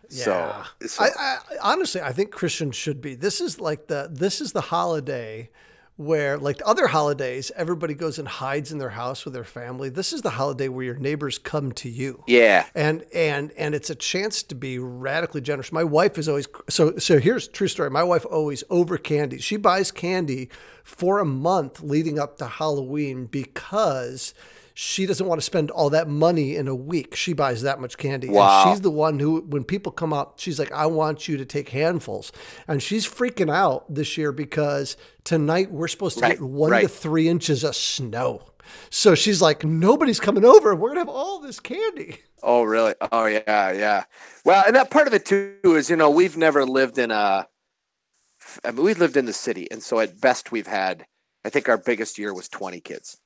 So, 0.10 0.64
so 0.86 1.04
I, 1.04 1.08
I 1.18 1.38
honestly, 1.62 2.02
I 2.02 2.12
think 2.12 2.32
Christians 2.32 2.76
should 2.76 3.02
be. 3.02 3.16
This 3.16 3.42
is 3.42 3.60
like 3.60 3.88
the 3.88 4.10
this 4.12 4.42
is 4.42 4.52
the 4.52 4.62
holiday 4.62 5.50
where, 5.96 6.38
like 6.38 6.58
the 6.58 6.66
other 6.66 6.88
holidays, 6.88 7.52
everybody 7.56 7.94
goes 7.94 8.18
and 8.18 8.28
hides 8.28 8.72
in 8.72 8.80
their 8.80 8.90
house 8.90 9.26
with 9.26 9.34
their 9.34 9.44
family. 9.44 9.90
This 9.90 10.12
is 10.12 10.22
the 10.22 10.32
holiday 10.32 10.68
where 10.68 10.86
your 10.86 10.96
neighbors 10.96 11.38
come 11.38 11.72
to 11.74 11.90
you. 11.90 12.24
yeah, 12.28 12.66
and 12.74 13.06
and 13.14 13.52
and 13.58 13.76
it's 13.76 13.90
a 13.90 13.96
chance 13.96 14.42
to 14.44 14.56
be 14.56 14.80
radically 14.80 15.42
generous. 15.42 15.72
My 15.72 15.84
wife 15.84 16.18
is 16.18 16.28
always 16.28 16.48
so 16.70 16.98
so. 16.98 17.20
Here's 17.20 17.48
true 17.48 17.68
story. 17.68 17.90
My 17.90 18.04
wife 18.04 18.26
always 18.26 18.64
over 18.70 18.98
candy. 18.98 19.38
She 19.38 19.58
buys 19.58 19.92
candy 19.92 20.50
for 20.84 21.20
a 21.20 21.26
month 21.26 21.82
leading 21.82 22.18
up 22.20 22.38
to 22.40 22.46
Halloween 22.48 23.26
because 23.26 24.34
she 24.74 25.06
doesn't 25.06 25.28
want 25.28 25.40
to 25.40 25.46
spend 25.46 25.70
all 25.72 25.90
that 25.92 26.08
money 26.08 26.56
in 26.56 26.68
a 26.68 26.76
week. 26.76 27.16
She 27.16 27.34
buys 27.34 27.62
that 27.62 27.80
much 27.80 27.98
candy. 27.98 28.30
Wow. 28.30 28.64
And 28.64 28.72
she's 28.72 28.82
the 28.82 28.92
one 28.92 29.20
who, 29.20 29.42
when 29.42 29.64
people 29.64 29.92
come 29.92 30.14
up, 30.14 30.40
she's 30.40 30.58
like, 30.58 30.72
I 30.72 30.86
want 30.88 31.28
you 31.28 31.38
to 31.38 31.46
take 31.46 31.70
handfuls. 31.70 32.32
And 32.68 32.82
she's 32.82 33.08
freaking 33.08 33.54
out 33.54 33.94
this 33.94 34.18
year 34.18 34.32
because 34.32 34.98
tonight 35.24 35.72
we're 35.72 35.88
supposed 35.88 36.18
to 36.18 36.24
Right, 36.24 36.40
get 36.40 36.42
one 36.42 36.72
to 36.72 36.88
three 36.88 37.28
inches 37.28 37.64
of 37.64 37.76
snow. 37.76 38.50
So 38.90 39.14
she's 39.14 39.42
like, 39.42 39.64
nobody's 39.64 40.20
coming 40.20 40.46
over. 40.46 40.74
We're 40.76 40.94
going 40.94 41.06
to 41.06 41.12
have 41.12 41.16
all 41.16 41.40
this 41.40 41.60
candy. 41.60 42.20
Oh, 42.42 42.64
really? 42.64 42.96
Oh, 43.12 43.26
yeah, 43.26 43.72
yeah. 43.72 44.04
Well, 44.44 44.64
and 44.66 44.76
that 44.76 44.90
part 44.90 45.08
of 45.08 45.14
it 45.14 45.26
too 45.26 45.56
is, 45.64 45.90
you 45.90 45.96
know, 45.96 46.10
we've 46.10 46.38
never 46.38 46.66
lived 46.66 46.98
in 46.98 47.12
a. 47.12 47.48
I 48.64 48.72
mean, 48.72 48.84
we've 48.84 49.00
lived 49.00 49.16
in 49.16 49.26
the 49.26 49.34
city, 49.34 49.70
and 49.72 49.82
so 49.82 50.00
at 50.00 50.20
best 50.20 50.52
we've 50.52 50.68
had. 50.68 51.06
I 51.46 51.50
think 51.50 51.70
our 51.70 51.78
biggest 51.78 52.18
year 52.18 52.34
was 52.34 52.50
twenty 52.50 52.82
kids. 52.82 53.18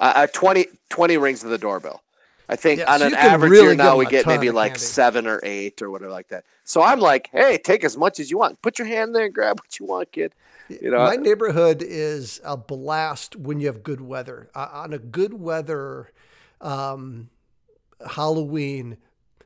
Uh, 0.00 0.12
uh, 0.16 0.26
20, 0.32 0.66
20 0.88 1.16
rings 1.16 1.44
of 1.44 1.50
the 1.50 1.58
doorbell. 1.58 2.02
I 2.48 2.56
think 2.56 2.80
Yeah, 2.80 2.92
on 2.92 3.00
so 3.00 3.06
an 3.06 3.14
average 3.14 3.50
really 3.50 3.66
year 3.68 3.74
now 3.76 3.96
we 3.96 4.04
get 4.04 4.26
maybe 4.26 4.50
like 4.50 4.72
candy. 4.72 4.84
seven 4.84 5.26
or 5.26 5.40
eight 5.42 5.80
or 5.80 5.90
whatever 5.90 6.10
like 6.10 6.28
that. 6.28 6.44
So 6.64 6.82
I'm 6.82 7.00
like, 7.00 7.30
hey, 7.32 7.56
take 7.56 7.82
as 7.84 7.96
much 7.96 8.20
as 8.20 8.30
you 8.30 8.36
want. 8.38 8.60
Put 8.62 8.78
your 8.78 8.88
hand 8.88 9.14
there 9.14 9.24
and 9.24 9.32
grab 9.34 9.58
what 9.62 9.78
you 9.78 9.86
want, 9.86 10.12
kid. 10.12 10.34
You 10.68 10.90
know, 10.90 10.98
My 10.98 11.16
neighborhood 11.16 11.82
is 11.82 12.40
a 12.44 12.56
blast 12.56 13.36
when 13.36 13.60
you 13.60 13.66
have 13.66 13.82
good 13.82 14.00
weather. 14.00 14.50
Uh, 14.54 14.68
on 14.72 14.92
a 14.92 14.98
good 14.98 15.34
weather 15.34 16.10
um, 16.60 17.28
Halloween, 18.10 18.96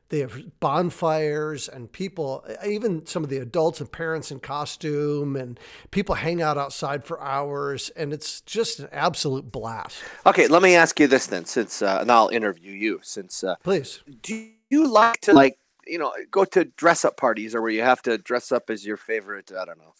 they 0.09 0.19
have 0.19 0.59
bonfires 0.59 1.67
and 1.67 1.91
people, 1.91 2.45
even 2.65 3.05
some 3.05 3.23
of 3.23 3.29
the 3.29 3.37
adults 3.37 3.81
and 3.81 3.91
parents 3.91 4.31
in 4.31 4.39
costume, 4.39 5.35
and 5.35 5.59
people 5.91 6.15
hang 6.15 6.41
out 6.41 6.57
outside 6.57 7.03
for 7.03 7.21
hours, 7.21 7.89
and 7.89 8.13
it's 8.13 8.41
just 8.41 8.79
an 8.79 8.87
absolute 8.91 9.51
blast. 9.51 9.97
okay, 10.25 10.47
let 10.47 10.61
me 10.61 10.75
ask 10.75 10.99
you 10.99 11.07
this 11.07 11.27
then, 11.27 11.45
since 11.45 11.81
uh, 11.81 11.99
and 12.01 12.11
I'll 12.11 12.29
interview 12.29 12.71
you. 12.71 12.99
Since 13.03 13.43
uh, 13.43 13.55
Please. 13.63 14.01
do 14.21 14.49
you 14.69 14.87
like 14.87 15.19
to 15.21 15.33
like 15.33 15.57
you 15.85 15.97
know 15.97 16.13
go 16.31 16.45
to 16.45 16.65
dress 16.65 17.03
up 17.03 17.17
parties 17.17 17.53
or 17.53 17.61
where 17.61 17.71
you 17.71 17.81
have 17.81 18.01
to 18.03 18.17
dress 18.17 18.51
up 18.51 18.69
as 18.69 18.85
your 18.85 18.97
favorite 18.97 19.51
I 19.51 19.65
don't 19.65 19.77
know 19.77 19.93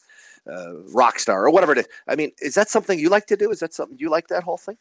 uh, 0.52 0.74
rock 0.94 1.20
star 1.20 1.46
or 1.46 1.52
whatever 1.52 1.74
it 1.74 1.80
is? 1.80 1.88
I 2.08 2.16
mean, 2.16 2.32
is 2.40 2.56
that 2.56 2.70
something 2.70 2.98
you 2.98 3.10
like 3.10 3.26
to 3.28 3.38
do? 3.38 3.52
Is 3.52 3.60
that 3.60 3.74
something 3.74 3.98
you 4.00 4.10
like 4.10 4.28
that 4.30 4.44
whole 4.44 4.58
thing? 4.58 4.78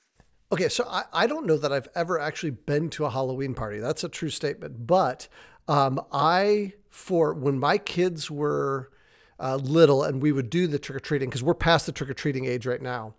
Okay, 0.52 0.68
so 0.68 0.84
I, 0.88 1.04
I 1.12 1.26
don't 1.26 1.46
know 1.46 1.56
that 1.56 1.72
I've 1.72 1.88
ever 1.94 2.20
actually 2.20 2.50
been 2.50 2.88
to 2.90 3.04
a 3.04 3.10
Halloween 3.10 3.54
party. 3.54 3.78
That's 3.78 4.04
a 4.04 4.08
true 4.08 4.30
statement. 4.30 4.86
But 4.86 5.26
um, 5.66 6.00
I, 6.12 6.74
for 6.88 7.34
when 7.34 7.58
my 7.58 7.78
kids 7.78 8.30
were 8.30 8.90
uh, 9.40 9.56
little 9.56 10.04
and 10.04 10.22
we 10.22 10.30
would 10.30 10.48
do 10.48 10.68
the 10.68 10.78
trick 10.78 10.96
or 10.96 11.00
treating, 11.00 11.28
because 11.28 11.42
we're 11.42 11.54
past 11.54 11.86
the 11.86 11.92
trick 11.92 12.10
or 12.10 12.14
treating 12.14 12.44
age 12.44 12.64
right 12.64 12.80
now, 12.80 13.14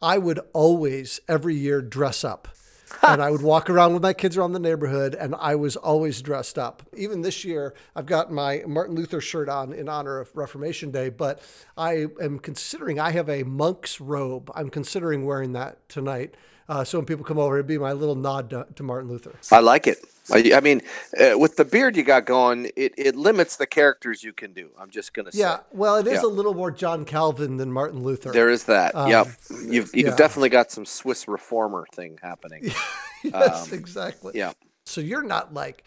I 0.00 0.18
would 0.18 0.38
always, 0.52 1.20
every 1.26 1.56
year, 1.56 1.82
dress 1.82 2.22
up. 2.22 2.48
and 3.02 3.20
I 3.20 3.30
would 3.30 3.42
walk 3.42 3.68
around 3.68 3.92
with 3.92 4.02
my 4.02 4.14
kids 4.14 4.36
around 4.36 4.52
the 4.52 4.58
neighborhood, 4.58 5.14
and 5.14 5.34
I 5.38 5.56
was 5.56 5.76
always 5.76 6.22
dressed 6.22 6.58
up. 6.58 6.82
Even 6.96 7.20
this 7.20 7.44
year, 7.44 7.74
I've 7.94 8.06
got 8.06 8.32
my 8.32 8.62
Martin 8.66 8.94
Luther 8.94 9.20
shirt 9.20 9.48
on 9.48 9.72
in 9.72 9.88
honor 9.88 10.18
of 10.18 10.34
Reformation 10.34 10.90
Day, 10.90 11.10
but 11.10 11.42
I 11.76 12.06
am 12.20 12.38
considering 12.38 12.98
I 12.98 13.10
have 13.10 13.28
a 13.28 13.42
monk's 13.42 14.00
robe. 14.00 14.50
I'm 14.54 14.70
considering 14.70 15.26
wearing 15.26 15.52
that 15.52 15.86
tonight. 15.88 16.34
Uh, 16.68 16.84
so 16.84 16.98
when 16.98 17.06
people 17.06 17.24
come 17.24 17.38
over, 17.38 17.56
it'd 17.56 17.66
be 17.66 17.78
my 17.78 17.92
little 17.92 18.14
nod 18.14 18.50
to, 18.50 18.66
to 18.74 18.82
Martin 18.82 19.08
Luther. 19.10 19.34
I 19.50 19.60
like 19.60 19.86
it. 19.86 19.98
I, 20.30 20.52
I 20.54 20.60
mean, 20.60 20.82
uh, 21.18 21.38
with 21.38 21.56
the 21.56 21.64
beard 21.64 21.96
you 21.96 22.02
got 22.02 22.26
going, 22.26 22.66
it, 22.76 22.92
it 22.98 23.16
limits 23.16 23.56
the 23.56 23.66
characters 23.66 24.22
you 24.22 24.34
can 24.34 24.52
do. 24.52 24.68
I'm 24.78 24.90
just 24.90 25.14
gonna 25.14 25.32
say. 25.32 25.38
Yeah, 25.40 25.60
well, 25.72 25.96
it 25.96 26.06
is 26.06 26.20
Yeah. 26.22 26.26
a 26.26 26.28
little 26.28 26.52
more 26.52 26.70
John 26.70 27.06
Calvin 27.06 27.56
than 27.56 27.72
Martin 27.72 28.02
Luther. 28.02 28.30
There 28.32 28.50
is 28.50 28.64
that. 28.64 28.92
yep. 29.08 29.28
You've 29.50 29.90
you've 29.94 30.08
Um, 30.08 30.10
yeah. 30.12 30.16
definitely 30.16 30.50
got 30.50 30.70
some 30.70 30.84
Swiss 30.84 31.26
reformer 31.28 31.86
thing 31.94 32.18
happening. 32.22 32.70
yes, 33.24 33.72
exactly. 33.72 34.32
um, 34.34 34.36
Yeah. 34.38 34.52
So 34.84 35.00
you're 35.00 35.22
not 35.22 35.54
like 35.54 35.84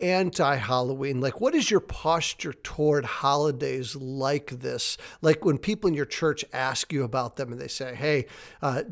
anti 0.00 0.56
Halloween. 0.56 1.20
Like, 1.20 1.40
what 1.40 1.54
is 1.54 1.70
your 1.70 1.80
posture 1.80 2.52
toward 2.52 3.04
holidays 3.04 3.96
like 3.96 4.50
this? 4.50 4.96
Like 5.22 5.44
when 5.44 5.58
people 5.58 5.88
in 5.88 5.94
your 5.94 6.06
church 6.06 6.44
ask 6.52 6.92
you 6.92 7.04
about 7.04 7.36
them 7.36 7.52
and 7.52 7.60
they 7.60 7.68
say, 7.68 7.94
hey, 7.94 8.26
uh, 8.62 8.82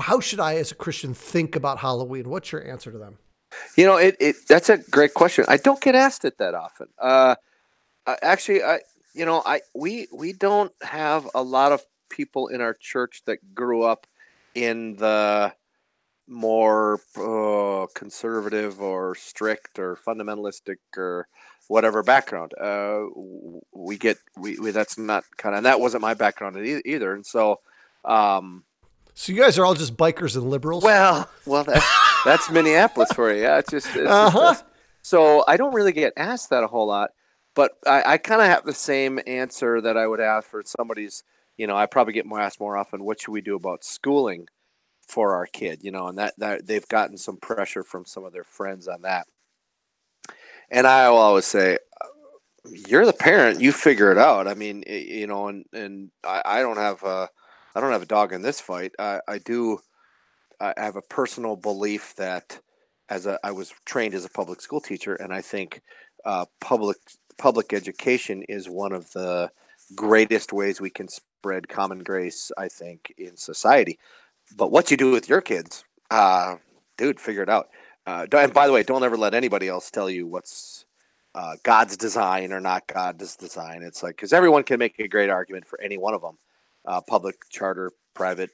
how 0.00 0.20
should 0.20 0.40
I 0.40 0.56
as 0.56 0.72
a 0.72 0.74
Christian 0.74 1.14
think 1.14 1.56
about 1.56 1.78
Halloween? 1.78 2.28
What's 2.28 2.52
your 2.52 2.66
answer 2.68 2.90
to 2.90 2.98
them? 2.98 3.18
You 3.76 3.86
know, 3.86 3.96
it, 3.96 4.16
it 4.20 4.36
that's 4.48 4.68
a 4.68 4.78
great 4.78 5.14
question. 5.14 5.44
I 5.48 5.56
don't 5.56 5.80
get 5.80 5.94
asked 5.94 6.24
it 6.24 6.38
that 6.38 6.54
often. 6.54 6.88
Uh, 6.98 7.36
actually, 8.22 8.62
I 8.62 8.80
you 9.14 9.24
know, 9.24 9.42
I 9.44 9.60
we 9.74 10.06
we 10.12 10.32
don't 10.32 10.72
have 10.82 11.28
a 11.34 11.42
lot 11.42 11.72
of 11.72 11.82
people 12.10 12.48
in 12.48 12.60
our 12.60 12.74
church 12.74 13.22
that 13.26 13.54
grew 13.54 13.82
up 13.82 14.06
in 14.54 14.96
the 14.96 15.52
more 16.28 17.00
uh, 17.16 17.86
conservative 17.94 18.80
or 18.80 19.14
strict 19.14 19.78
or 19.78 19.96
fundamentalistic 19.96 20.76
or 20.96 21.26
whatever 21.68 22.02
background. 22.02 22.52
Uh, 22.60 23.04
we 23.72 23.96
get 23.96 24.18
we, 24.36 24.58
we 24.58 24.70
that's 24.70 24.98
not 24.98 25.24
kind 25.36 25.54
of 25.54 25.58
and 25.58 25.66
that 25.66 25.80
wasn't 25.80 26.00
my 26.02 26.14
background 26.14 26.56
e- 26.58 26.82
either. 26.84 27.14
And 27.14 27.24
so, 27.24 27.60
um, 28.04 28.64
So 29.14 29.32
you 29.32 29.40
guys 29.40 29.58
are 29.58 29.64
all 29.64 29.74
just 29.74 29.96
bikers 29.96 30.36
and 30.36 30.50
liberals? 30.50 30.84
well, 30.84 31.28
well, 31.46 31.64
that, 31.64 31.82
that's 32.24 32.50
Minneapolis 32.50 33.10
for 33.12 33.32
you. 33.32 33.42
Yeah, 33.42 33.58
it's 33.58 33.70
just. 33.70 33.88
It's 33.96 34.08
Uh-huh. 34.08 34.38
us. 34.38 34.62
so 35.02 35.44
I 35.48 35.56
don't 35.56 35.74
really 35.74 35.92
get 35.92 36.12
asked 36.16 36.50
that 36.50 36.62
a 36.64 36.66
whole 36.68 36.86
lot, 36.86 37.10
but 37.54 37.72
I, 37.86 38.14
I 38.14 38.18
kind 38.18 38.40
of 38.40 38.46
have 38.48 38.64
the 38.64 38.74
same 38.74 39.18
answer 39.26 39.80
that 39.80 39.96
I 39.96 40.06
would 40.06 40.20
have 40.20 40.44
for 40.44 40.62
somebody's. 40.64 41.22
You 41.56 41.66
know, 41.66 41.76
I 41.76 41.86
probably 41.86 42.12
get 42.12 42.24
more 42.26 42.40
asked 42.40 42.60
more 42.60 42.76
often. 42.76 43.02
What 43.04 43.20
should 43.20 43.32
we 43.32 43.40
do 43.40 43.56
about 43.56 43.82
schooling 43.84 44.46
for 45.08 45.34
our 45.34 45.46
kid? 45.46 45.80
You 45.82 45.90
know, 45.90 46.06
and 46.06 46.18
that 46.18 46.34
that 46.38 46.66
they've 46.66 46.88
gotten 46.88 47.16
some 47.16 47.38
pressure 47.38 47.82
from 47.82 48.04
some 48.04 48.24
of 48.24 48.32
their 48.32 48.44
friends 48.44 48.86
on 48.86 49.02
that. 49.02 49.26
And 50.70 50.86
I 50.86 51.08
will 51.08 51.16
always 51.16 51.46
say, 51.46 51.78
you're 52.70 53.06
the 53.06 53.12
parent. 53.12 53.60
You 53.60 53.72
figure 53.72 54.12
it 54.12 54.18
out. 54.18 54.46
I 54.46 54.54
mean, 54.54 54.84
you 54.86 55.26
know, 55.26 55.48
and 55.48 55.64
and 55.72 56.10
I, 56.24 56.42
I 56.44 56.60
don't 56.60 56.76
have 56.76 57.02
a, 57.02 57.28
I 57.74 57.80
don't 57.80 57.92
have 57.92 58.02
a 58.02 58.06
dog 58.06 58.32
in 58.32 58.42
this 58.42 58.60
fight. 58.60 58.92
I, 58.98 59.20
I 59.26 59.38
do. 59.38 59.78
I 60.60 60.74
have 60.76 60.96
a 60.96 61.02
personal 61.02 61.56
belief 61.56 62.14
that, 62.16 62.60
as 63.08 63.26
a, 63.26 63.38
I 63.44 63.52
was 63.52 63.72
trained 63.86 64.14
as 64.14 64.24
a 64.24 64.30
public 64.30 64.60
school 64.60 64.80
teacher, 64.80 65.14
and 65.14 65.32
I 65.32 65.40
think 65.40 65.80
uh, 66.24 66.44
public 66.60 66.98
public 67.38 67.72
education 67.72 68.42
is 68.48 68.68
one 68.68 68.92
of 68.92 69.10
the 69.12 69.50
greatest 69.94 70.52
ways 70.52 70.80
we 70.80 70.90
can 70.90 71.08
spread 71.08 71.68
common 71.68 72.00
grace. 72.00 72.50
I 72.58 72.68
think 72.68 73.14
in 73.16 73.36
society. 73.36 73.98
But 74.56 74.70
what 74.70 74.90
you 74.90 74.96
do 74.96 75.10
with 75.10 75.28
your 75.28 75.40
kids, 75.40 75.84
uh, 76.10 76.56
dude, 76.96 77.20
figure 77.20 77.42
it 77.42 77.48
out. 77.48 77.68
Uh, 78.06 78.26
and 78.32 78.54
by 78.54 78.66
the 78.66 78.72
way, 78.72 78.82
don't 78.82 79.04
ever 79.04 79.16
let 79.16 79.34
anybody 79.34 79.68
else 79.68 79.90
tell 79.90 80.08
you 80.08 80.26
what's 80.26 80.86
uh, 81.34 81.56
God's 81.62 81.96
design 81.96 82.52
or 82.52 82.60
not 82.60 82.86
God's 82.86 83.36
design. 83.36 83.82
It's 83.82 84.02
like 84.02 84.16
because 84.16 84.32
everyone 84.32 84.62
can 84.62 84.78
make 84.78 84.98
a 84.98 85.08
great 85.08 85.30
argument 85.30 85.66
for 85.66 85.80
any 85.80 85.98
one 85.98 86.14
of 86.14 86.22
them, 86.22 86.38
uh, 86.86 87.00
public, 87.02 87.36
charter, 87.50 87.92
private, 88.14 88.50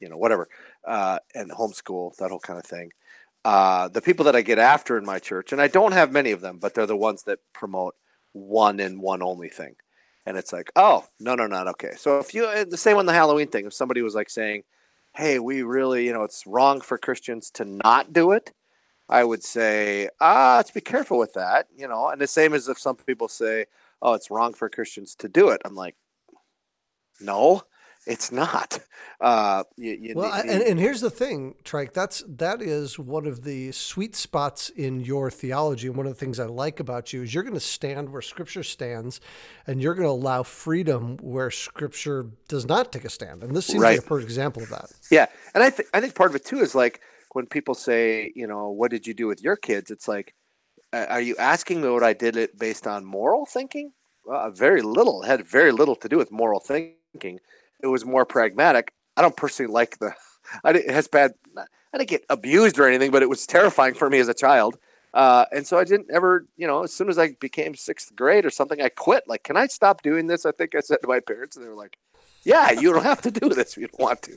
you 0.00 0.08
know, 0.08 0.16
whatever, 0.16 0.48
uh, 0.86 1.18
and 1.34 1.50
homeschool, 1.50 2.16
that 2.16 2.30
whole 2.30 2.40
kind 2.40 2.58
of 2.58 2.64
thing. 2.64 2.90
Uh, 3.44 3.88
the 3.88 4.00
people 4.00 4.24
that 4.24 4.34
I 4.34 4.42
get 4.42 4.58
after 4.58 4.98
in 4.98 5.04
my 5.04 5.18
church, 5.18 5.52
and 5.52 5.60
I 5.60 5.68
don't 5.68 5.92
have 5.92 6.10
many 6.10 6.32
of 6.32 6.40
them, 6.40 6.58
but 6.58 6.74
they're 6.74 6.86
the 6.86 6.96
ones 6.96 7.22
that 7.24 7.38
promote 7.52 7.94
one 8.32 8.80
and 8.80 9.00
one 9.00 9.22
only 9.22 9.48
thing. 9.48 9.76
And 10.24 10.36
it's 10.36 10.52
like, 10.52 10.72
oh, 10.74 11.04
no, 11.20 11.36
no, 11.36 11.46
not 11.46 11.68
okay. 11.68 11.92
So 11.96 12.18
if 12.18 12.34
you, 12.34 12.46
uh, 12.46 12.64
the 12.64 12.76
same 12.76 12.96
on 12.96 13.06
the 13.06 13.12
Halloween 13.12 13.46
thing, 13.46 13.66
if 13.66 13.72
somebody 13.72 14.02
was 14.02 14.16
like 14.16 14.28
saying, 14.28 14.64
hey, 15.16 15.38
we 15.38 15.62
really, 15.62 16.04
you 16.06 16.12
know, 16.12 16.24
it's 16.24 16.46
wrong 16.46 16.80
for 16.80 16.98
Christians 16.98 17.50
to 17.52 17.64
not 17.64 18.12
do 18.12 18.32
it, 18.32 18.52
I 19.08 19.24
would 19.24 19.42
say, 19.42 20.10
ah, 20.20 20.56
let's 20.56 20.70
be 20.70 20.80
careful 20.80 21.18
with 21.18 21.32
that, 21.34 21.68
you 21.74 21.88
know. 21.88 22.08
And 22.08 22.20
the 22.20 22.26
same 22.26 22.52
as 22.52 22.68
if 22.68 22.78
some 22.78 22.96
people 22.96 23.28
say, 23.28 23.66
oh, 24.02 24.14
it's 24.14 24.30
wrong 24.30 24.52
for 24.52 24.68
Christians 24.68 25.14
to 25.16 25.28
do 25.28 25.48
it. 25.48 25.62
I'm 25.64 25.74
like, 25.74 25.96
no, 27.20 27.62
it's 28.06 28.30
not. 28.30 28.78
Uh, 29.20 29.64
you, 29.76 29.92
you 30.00 30.14
Well, 30.14 30.30
I, 30.30 30.40
and, 30.40 30.62
and 30.62 30.78
here's 30.78 31.00
the 31.00 31.10
thing, 31.10 31.54
Trike. 31.64 31.92
That's 31.92 32.22
that 32.28 32.62
is 32.62 32.98
one 32.98 33.26
of 33.26 33.42
the 33.42 33.72
sweet 33.72 34.14
spots 34.14 34.68
in 34.70 35.00
your 35.00 35.30
theology, 35.30 35.88
and 35.88 35.96
one 35.96 36.06
of 36.06 36.12
the 36.12 36.18
things 36.18 36.38
I 36.38 36.44
like 36.46 36.80
about 36.80 37.12
you 37.12 37.22
is 37.22 37.34
you're 37.34 37.42
going 37.42 37.54
to 37.54 37.60
stand 37.60 38.10
where 38.10 38.22
Scripture 38.22 38.62
stands, 38.62 39.20
and 39.66 39.82
you're 39.82 39.94
going 39.94 40.06
to 40.06 40.10
allow 40.10 40.42
freedom 40.42 41.16
where 41.18 41.50
Scripture 41.50 42.26
does 42.48 42.66
not 42.66 42.92
take 42.92 43.04
a 43.04 43.10
stand. 43.10 43.42
And 43.42 43.56
this 43.56 43.66
seems 43.66 43.82
like 43.82 43.98
a 43.98 44.02
perfect 44.02 44.28
example 44.28 44.62
of 44.62 44.68
that. 44.68 44.92
Yeah, 45.10 45.26
and 45.54 45.64
I 45.64 45.70
think 45.70 45.88
I 45.92 46.00
think 46.00 46.14
part 46.14 46.30
of 46.30 46.36
it 46.36 46.44
too 46.44 46.60
is 46.60 46.74
like 46.74 47.00
when 47.32 47.46
people 47.46 47.74
say, 47.74 48.32
you 48.34 48.46
know, 48.46 48.70
what 48.70 48.90
did 48.90 49.06
you 49.06 49.14
do 49.14 49.26
with 49.26 49.42
your 49.42 49.56
kids? 49.56 49.90
It's 49.90 50.08
like, 50.08 50.34
uh, 50.92 51.06
are 51.08 51.20
you 51.20 51.36
asking 51.38 51.82
me 51.82 51.88
what 51.88 52.02
I 52.02 52.12
did 52.12 52.36
it 52.36 52.58
based 52.58 52.86
on 52.86 53.04
moral 53.04 53.46
thinking? 53.46 53.92
Well, 54.24 54.50
very 54.50 54.82
little. 54.82 55.22
It 55.22 55.26
had 55.26 55.46
very 55.46 55.72
little 55.72 55.96
to 55.96 56.08
do 56.08 56.16
with 56.16 56.30
moral 56.30 56.60
thinking. 56.60 57.40
It 57.82 57.86
was 57.88 58.04
more 58.04 58.24
pragmatic. 58.24 58.92
I 59.16 59.22
don't 59.22 59.36
personally 59.36 59.72
like 59.72 59.98
the. 59.98 60.14
I 60.64 60.72
didn't, 60.72 60.90
it 60.90 60.94
has 60.94 61.08
bad. 61.08 61.32
I 61.56 61.98
didn't 61.98 62.10
get 62.10 62.24
abused 62.28 62.78
or 62.78 62.86
anything, 62.86 63.10
but 63.10 63.22
it 63.22 63.28
was 63.28 63.46
terrifying 63.46 63.94
for 63.94 64.10
me 64.10 64.18
as 64.18 64.28
a 64.28 64.34
child. 64.34 64.76
Uh, 65.14 65.46
and 65.50 65.66
so 65.66 65.78
I 65.78 65.84
didn't 65.84 66.08
ever, 66.12 66.46
you 66.56 66.66
know, 66.66 66.82
as 66.82 66.92
soon 66.92 67.08
as 67.08 67.18
I 67.18 67.34
became 67.40 67.74
sixth 67.74 68.14
grade 68.14 68.44
or 68.44 68.50
something, 68.50 68.82
I 68.82 68.90
quit. 68.90 69.24
Like, 69.26 69.44
can 69.44 69.56
I 69.56 69.66
stop 69.66 70.02
doing 70.02 70.26
this? 70.26 70.44
I 70.44 70.52
think 70.52 70.74
I 70.74 70.80
said 70.80 70.98
to 71.00 71.08
my 71.08 71.20
parents, 71.20 71.56
and 71.56 71.64
they 71.64 71.70
were 71.70 71.74
like, 71.74 71.96
"Yeah, 72.46 72.70
you 72.70 72.92
don't 72.92 73.02
have 73.02 73.20
to 73.22 73.30
do 73.30 73.48
this 73.48 73.72
if 73.72 73.78
you 73.78 73.88
don't 73.88 74.00
want 74.00 74.22
to." 74.22 74.36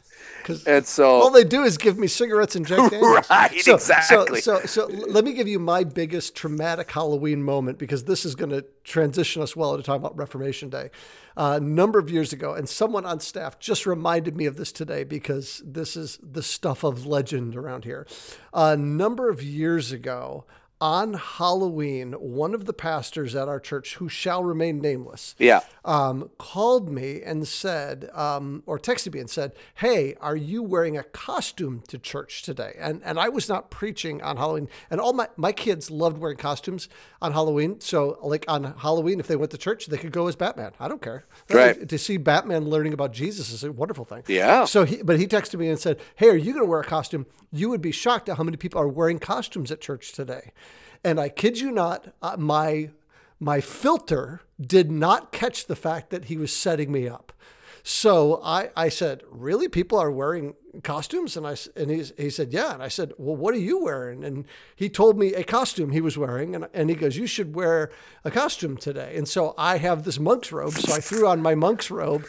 And 0.65 0.85
so, 0.85 1.07
all 1.07 1.29
they 1.29 1.43
do 1.43 1.63
is 1.63 1.77
give 1.77 1.97
me 1.97 2.07
cigarettes 2.07 2.55
and 2.55 2.65
Jack 2.65 2.89
Daniels. 2.91 3.29
Right, 3.29 3.61
so, 3.61 3.75
exactly. 3.75 4.41
So, 4.41 4.61
so, 4.61 4.65
so 4.65 4.87
let 4.87 5.23
me 5.23 5.33
give 5.33 5.47
you 5.47 5.59
my 5.59 5.83
biggest 5.83 6.35
traumatic 6.35 6.89
Halloween 6.91 7.43
moment 7.43 7.77
because 7.77 8.05
this 8.05 8.25
is 8.25 8.35
going 8.35 8.49
to 8.49 8.65
transition 8.83 9.41
us 9.41 9.55
well 9.55 9.73
into 9.73 9.83
talking 9.83 10.01
about 10.01 10.17
Reformation 10.17 10.69
Day. 10.69 10.89
Uh, 11.37 11.57
a 11.57 11.63
number 11.63 11.99
of 11.99 12.09
years 12.09 12.33
ago, 12.33 12.53
and 12.53 12.67
someone 12.67 13.05
on 13.05 13.19
staff 13.19 13.59
just 13.59 13.85
reminded 13.85 14.35
me 14.35 14.45
of 14.45 14.57
this 14.57 14.71
today 14.71 15.03
because 15.03 15.61
this 15.63 15.95
is 15.95 16.19
the 16.21 16.43
stuff 16.43 16.83
of 16.83 17.05
legend 17.05 17.55
around 17.55 17.85
here. 17.85 18.05
A 18.53 18.75
number 18.75 19.29
of 19.29 19.41
years 19.41 19.91
ago, 19.91 20.45
on 20.81 21.13
Halloween, 21.15 22.13
one 22.13 22.53
of 22.53 22.65
the 22.65 22.73
pastors 22.73 23.35
at 23.35 23.47
our 23.49 23.59
church, 23.59 23.95
who 23.95 24.07
shall 24.07 24.43
remain 24.43 24.79
nameless, 24.79 25.35
Yeah. 25.37 25.61
um, 25.83 26.29
called 26.37 26.89
me 26.89 27.21
and 27.21 27.47
said, 27.47 28.09
um, 28.13 28.63
or 28.65 28.79
texted 28.79 29.13
me 29.13 29.19
and 29.19 29.29
said, 29.29 29.53
"Hey, 29.75 30.15
are 30.21 30.35
you 30.37 30.63
wearing 30.63 30.97
a 30.97 31.03
costume 31.03 31.83
to 31.89 31.97
church 31.97 32.43
today?" 32.43 32.75
And 32.79 33.01
and 33.03 33.19
I 33.19 33.27
was 33.29 33.49
not 33.49 33.69
preaching 33.69 34.21
on 34.21 34.37
Halloween, 34.37 34.69
and 34.89 35.01
all 35.01 35.13
my 35.13 35.27
my 35.35 35.51
kids 35.51 35.91
loved 35.91 36.17
wearing 36.17 36.37
costumes 36.37 36.87
on 37.21 37.33
Halloween. 37.33 37.81
So 37.81 38.17
like 38.21 38.45
on 38.47 38.75
Halloween, 38.77 39.19
if 39.19 39.27
they 39.27 39.35
went 39.35 39.51
to 39.51 39.57
church, 39.57 39.87
they 39.87 39.97
could 39.97 40.11
go 40.13 40.27
as 40.27 40.35
Batman. 40.35 40.71
I 40.79 40.87
don't 40.87 41.01
care. 41.01 41.25
Right. 41.49 41.89
To 41.89 41.97
see 41.97 42.17
Batman 42.17 42.69
learning 42.69 42.93
about 42.93 43.11
Jesus 43.11 43.51
is 43.51 43.63
a 43.63 43.71
wonderful 43.71 44.05
thing. 44.05 44.23
Yeah. 44.27 44.65
So 44.65 44.85
he, 44.85 45.01
but 45.03 45.19
he 45.19 45.27
texted 45.27 45.59
me 45.59 45.67
and 45.69 45.79
said, 45.79 45.99
"Hey, 46.15 46.29
are 46.29 46.35
you 46.37 46.53
going 46.53 46.65
to 46.65 46.69
wear 46.69 46.79
a 46.79 46.85
costume?" 46.85 47.25
You 47.51 47.69
would 47.69 47.81
be 47.81 47.91
shocked 47.91 48.29
at 48.29 48.37
how 48.37 48.43
many 48.43 48.57
people 48.57 48.79
are 48.79 48.87
wearing 48.87 49.17
costumes 49.17 49.71
at 49.71 49.81
church 49.81 50.11
today. 50.13 50.51
And 51.03 51.19
I 51.19 51.29
kid 51.29 51.59
you 51.59 51.71
not, 51.71 52.13
uh, 52.21 52.35
my 52.37 52.91
my 53.39 53.61
filter 53.61 54.41
did 54.59 54.91
not 54.91 55.31
catch 55.31 55.67
the 55.67 55.75
fact 55.75 56.09
that 56.09 56.25
he 56.25 56.37
was 56.37 56.53
setting 56.53 56.91
me 56.91 57.07
up. 57.07 57.31
So 57.83 58.41
I, 58.43 58.69
I 58.75 58.89
said, 58.89 59.23
really, 59.29 59.69
people 59.69 59.97
are 59.97 60.11
wearing 60.11 60.55
costumes? 60.83 61.37
And 61.37 61.47
I, 61.47 61.55
and 61.75 61.89
he, 61.89 62.03
he 62.17 62.29
said, 62.29 62.51
yeah. 62.51 62.73
And 62.73 62.83
I 62.83 62.89
said, 62.89 63.13
well, 63.17 63.37
what 63.37 63.53
are 63.53 63.59
you 63.59 63.81
wearing? 63.81 64.25
And 64.25 64.45
he 64.75 64.89
told 64.89 65.17
me 65.17 65.33
a 65.33 65.43
costume 65.43 65.91
he 65.91 66.01
was 66.01 66.17
wearing. 66.17 66.55
And, 66.55 66.67
and 66.73 66.89
he 66.89 66.95
goes, 66.95 67.15
you 67.15 67.25
should 67.25 67.55
wear 67.55 67.89
a 68.25 68.31
costume 68.31 68.75
today. 68.75 69.15
And 69.15 69.27
so 69.27 69.55
I 69.57 69.77
have 69.77 70.03
this 70.03 70.19
monk's 70.19 70.51
robe. 70.51 70.73
So 70.73 70.93
I 70.93 70.99
threw 70.99 71.25
on 71.25 71.41
my 71.41 71.55
monk's 71.55 71.89
robe 71.89 72.25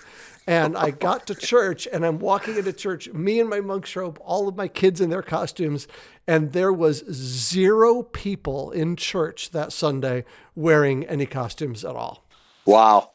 and 0.50 0.76
I 0.76 0.90
got 0.90 1.28
to 1.28 1.34
church 1.36 1.86
and 1.92 2.04
I'm 2.04 2.18
walking 2.18 2.56
into 2.56 2.72
church, 2.72 3.08
me 3.12 3.38
and 3.38 3.48
my 3.48 3.60
monk's 3.60 3.94
robe, 3.94 4.18
all 4.20 4.48
of 4.48 4.56
my 4.56 4.66
kids 4.66 5.00
in 5.00 5.08
their 5.08 5.22
costumes. 5.22 5.86
And 6.26 6.52
there 6.52 6.72
was 6.72 7.04
zero 7.12 8.02
people 8.02 8.72
in 8.72 8.96
church 8.96 9.50
that 9.52 9.72
Sunday 9.72 10.24
wearing 10.56 11.04
any 11.06 11.24
costumes 11.24 11.84
at 11.84 11.94
all. 11.94 12.24
Wow. 12.66 13.12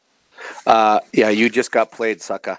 Uh, 0.66 1.00
yeah, 1.12 1.28
you 1.28 1.50
just 1.50 1.72
got 1.72 1.92
played, 1.92 2.22
sucker. 2.22 2.58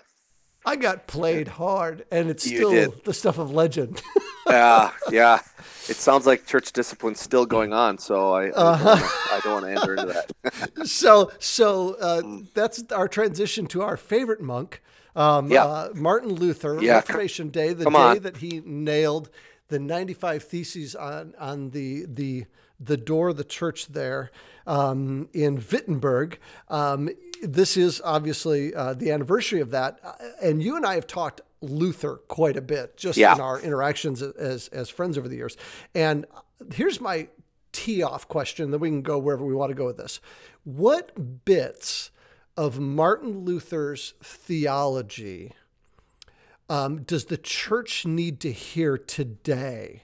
I 0.63 0.75
got 0.75 1.07
played 1.07 1.47
hard, 1.47 2.05
and 2.11 2.29
it's 2.29 2.45
You 2.45 2.57
still 2.57 2.71
did. 2.71 3.03
the 3.03 3.13
stuff 3.13 3.39
of 3.39 3.51
legend. 3.51 4.03
Yeah, 4.49 4.91
yeah. 5.11 5.39
It 5.89 5.95
sounds 5.95 6.25
like 6.27 6.45
church 6.45 6.71
discipline's 6.73 7.19
still 7.21 7.45
going 7.45 7.71
on, 7.73 7.97
so 7.97 8.33
I, 8.33 8.47
I, 8.47 8.49
don't, 8.51 8.83
wanna, 8.85 9.01
I 9.05 9.39
don't 9.43 9.53
want 9.53 9.65
to 9.65 9.71
enter 9.81 9.95
into 9.95 10.05
that. 10.13 10.87
so, 10.87 11.31
so 11.39 11.95
uh, 11.95 12.21
that's 12.53 12.83
our 12.91 13.07
transition 13.07 13.67
to 13.67 13.81
our 13.83 13.95
favorite 13.97 14.41
monk, 14.41 14.81
um, 15.15 15.49
Yeah. 15.49 15.65
uh, 15.65 15.89
Martin 15.95 16.33
Luther, 16.33 16.79
Yeah, 16.81 16.95
Reformation 16.95 17.49
Day, 17.49 17.71
the 17.73 17.85
come 17.85 17.93
day 17.93 17.99
on. 17.99 18.19
that 18.19 18.37
he 18.37 18.61
nailed 18.65 19.29
the 19.69 19.79
95 19.79 20.43
theses 20.43 20.95
on 20.95 21.33
on 21.39 21.69
the 21.71 22.05
the 22.07 22.45
the 22.79 22.95
door 22.95 23.29
of 23.29 23.37
the 23.37 23.43
church 23.43 23.87
there 23.87 24.29
um, 24.67 25.27
in 25.33 25.55
Wittenberg. 25.71 26.37
Um, 26.69 27.09
this 27.41 27.75
is 27.75 28.01
obviously 28.05 28.73
uh, 28.75 28.93
the 28.93 29.11
anniversary 29.11 29.59
of 29.61 29.71
that, 29.71 29.99
Uh, 30.03 30.11
and 30.41 30.61
you 30.61 30.75
and 30.75 30.85
I 30.85 30.95
have 30.95 31.07
talked 31.07 31.41
Luther 31.61 32.17
quite 32.27 32.55
a 32.57 32.61
bit 32.61 32.97
just 32.97 33.17
Yeah. 33.17 33.33
in 33.35 33.41
our 33.41 33.59
interactions 33.59 34.21
as 34.21 34.67
as 34.69 34.89
friends 34.89 35.17
over 35.17 35.27
the 35.27 35.35
years. 35.35 35.57
And 35.95 36.25
here's 36.73 37.01
my 37.01 37.27
tee 37.71 38.01
off 38.03 38.27
question, 38.27 38.71
then 38.71 38.79
we 38.79 38.89
can 38.89 39.01
go 39.01 39.17
wherever 39.17 39.45
we 39.45 39.53
want 39.53 39.69
to 39.69 39.75
go 39.75 39.85
with 39.85 39.97
this. 39.97 40.19
What 40.63 41.43
bits 41.45 42.11
of 42.55 42.79
Martin 42.79 43.45
Luther's 43.45 44.13
theology 44.23 45.53
um, 46.69 47.03
does 47.03 47.25
the 47.25 47.37
church 47.37 48.05
need 48.05 48.39
to 48.41 48.51
hear 48.51 48.97
today? 48.97 50.03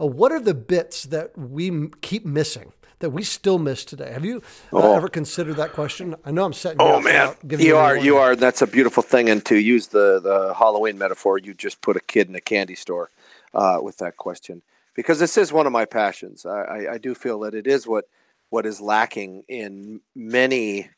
Uh, 0.00 0.06
what 0.06 0.32
are 0.32 0.40
the 0.40 0.54
bits 0.54 1.04
that 1.04 1.36
we 1.38 1.68
m- 1.68 1.90
keep 2.00 2.24
missing? 2.26 2.72
That 3.00 3.10
we 3.10 3.22
still 3.22 3.58
miss 3.58 3.84
today. 3.84 4.10
Have 4.10 4.24
you 4.24 4.42
uh, 4.72 4.92
ever 4.92 5.08
considered 5.08 5.56
that 5.56 5.72
question? 5.72 6.16
I 6.24 6.30
know 6.30 6.46
I'm 6.46 6.54
setting. 6.54 6.80
You 6.80 6.92
Oh 6.92 7.00
man, 7.00 7.34
you 7.46 7.76
are 7.76 7.94
you 7.96 8.16
are. 8.16 8.34
That's 8.34 8.62
a 8.62 8.66
beautiful 8.66 9.02
thing. 9.02 9.28
And 9.28 9.44
to 9.44 9.56
use 9.56 9.88
the 9.88 10.18
the 10.18 10.54
Halloween 10.54 10.96
metaphor, 10.96 11.38
you 11.38 11.52
just 11.52 11.82
put 11.82 11.96
a 11.96 12.00
kid 12.00 12.28
in 12.28 12.34
a 12.34 12.40
candy 12.40 12.74
store 12.74 13.10
uh, 13.52 13.80
with 13.82 13.98
that 13.98 14.16
question 14.16 14.62
because 14.94 15.18
this 15.18 15.36
is 15.36 15.52
one 15.52 15.66
of 15.66 15.72
my 15.72 15.84
passions. 15.84 16.46
I, 16.46 16.62
I, 16.62 16.92
I 16.94 16.98
do 16.98 17.14
feel 17.14 17.40
that 17.40 17.54
it 17.54 17.66
is 17.66 17.86
what 17.86 18.06
what 18.48 18.64
is 18.64 18.80
lacking 18.80 19.44
in 19.48 20.00
many, 20.14 20.88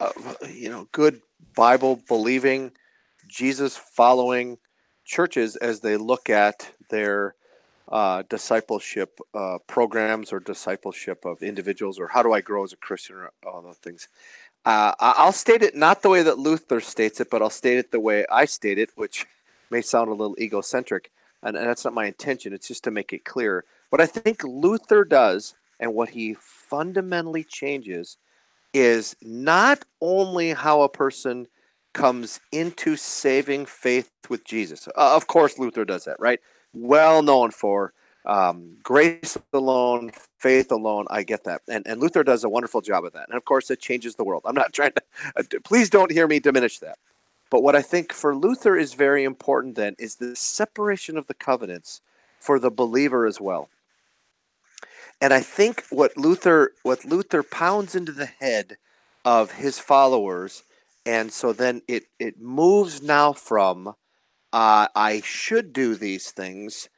uh, 0.00 0.10
you 0.50 0.68
know, 0.68 0.88
good 0.92 1.22
Bible 1.56 2.00
believing, 2.08 2.72
Jesus 3.26 3.76
following 3.76 4.58
churches 5.04 5.56
as 5.56 5.80
they 5.80 5.96
look 5.96 6.28
at 6.28 6.70
their 6.90 7.34
uh, 7.92 8.22
discipleship 8.30 9.20
uh, 9.34 9.58
programs 9.66 10.32
or 10.32 10.40
discipleship 10.40 11.26
of 11.26 11.42
individuals 11.42 12.00
or 12.00 12.08
how 12.08 12.22
do 12.22 12.32
I 12.32 12.40
grow 12.40 12.64
as 12.64 12.72
a 12.72 12.76
Christian 12.76 13.16
or 13.16 13.30
all 13.46 13.60
those 13.60 13.76
things. 13.76 14.08
Uh, 14.64 14.92
I'll 14.98 15.32
state 15.32 15.62
it 15.62 15.74
not 15.74 16.02
the 16.02 16.08
way 16.08 16.22
that 16.22 16.38
Luther 16.38 16.80
states 16.80 17.20
it, 17.20 17.28
but 17.30 17.42
I'll 17.42 17.50
state 17.50 17.78
it 17.78 17.90
the 17.90 18.00
way 18.00 18.24
I 18.30 18.46
state 18.46 18.78
it, 18.78 18.90
which 18.94 19.26
may 19.70 19.82
sound 19.82 20.08
a 20.08 20.14
little 20.14 20.36
egocentric, 20.40 21.10
and, 21.42 21.56
and 21.56 21.66
that's 21.66 21.84
not 21.84 21.94
my 21.94 22.06
intention. 22.06 22.52
It's 22.52 22.68
just 22.68 22.84
to 22.84 22.90
make 22.90 23.12
it 23.12 23.24
clear. 23.24 23.64
What 23.90 24.00
I 24.00 24.06
think 24.06 24.42
Luther 24.44 25.04
does 25.04 25.54
and 25.78 25.94
what 25.94 26.10
he 26.10 26.36
fundamentally 26.40 27.44
changes 27.44 28.16
is 28.72 29.16
not 29.20 29.84
only 30.00 30.52
how 30.52 30.82
a 30.82 30.88
person 30.88 31.46
comes 31.92 32.40
into 32.52 32.96
saving 32.96 33.66
faith 33.66 34.10
with 34.30 34.44
Jesus. 34.46 34.88
Uh, 34.88 35.14
of 35.14 35.26
course, 35.26 35.58
Luther 35.58 35.84
does 35.84 36.04
that, 36.04 36.16
right? 36.18 36.40
Well 36.74 37.22
known 37.22 37.50
for 37.50 37.92
um, 38.24 38.76
grace 38.82 39.36
alone, 39.52 40.12
faith 40.38 40.70
alone. 40.70 41.06
I 41.10 41.22
get 41.22 41.44
that, 41.44 41.62
and 41.68 41.86
and 41.86 42.00
Luther 42.00 42.22
does 42.22 42.44
a 42.44 42.48
wonderful 42.48 42.80
job 42.80 43.04
of 43.04 43.12
that. 43.12 43.28
And 43.28 43.36
of 43.36 43.44
course, 43.44 43.70
it 43.70 43.80
changes 43.80 44.14
the 44.14 44.24
world. 44.24 44.42
I'm 44.44 44.54
not 44.54 44.72
trying 44.74 44.92
to. 44.92 45.02
Uh, 45.36 45.42
please 45.64 45.90
don't 45.90 46.10
hear 46.10 46.26
me 46.26 46.38
diminish 46.38 46.78
that. 46.78 46.98
But 47.50 47.62
what 47.62 47.76
I 47.76 47.82
think 47.82 48.12
for 48.14 48.34
Luther 48.34 48.76
is 48.76 48.94
very 48.94 49.24
important 49.24 49.74
then 49.74 49.94
is 49.98 50.16
the 50.16 50.34
separation 50.34 51.18
of 51.18 51.26
the 51.26 51.34
covenants 51.34 52.00
for 52.40 52.58
the 52.58 52.70
believer 52.70 53.26
as 53.26 53.40
well. 53.40 53.68
And 55.20 55.34
I 55.34 55.40
think 55.40 55.84
what 55.90 56.16
Luther 56.16 56.72
what 56.82 57.04
Luther 57.04 57.42
pounds 57.42 57.94
into 57.94 58.12
the 58.12 58.26
head 58.26 58.78
of 59.24 59.52
his 59.52 59.78
followers, 59.78 60.62
and 61.04 61.32
so 61.32 61.52
then 61.52 61.82
it 61.86 62.04
it 62.18 62.40
moves 62.40 63.02
now 63.02 63.32
from 63.32 63.94
uh, 64.52 64.88
I 64.94 65.22
should 65.24 65.72
do 65.72 65.94
these 65.94 66.30
things, 66.30 66.88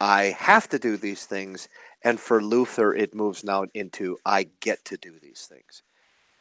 I 0.00 0.34
have 0.38 0.68
to 0.70 0.78
do 0.78 0.96
these 0.96 1.24
things, 1.24 1.68
and 2.02 2.18
for 2.20 2.42
Luther 2.42 2.94
it 2.94 3.14
moves 3.14 3.44
now 3.44 3.64
into 3.74 4.18
I 4.24 4.48
get 4.60 4.84
to 4.86 4.96
do 4.96 5.18
these 5.20 5.48
things. 5.48 5.82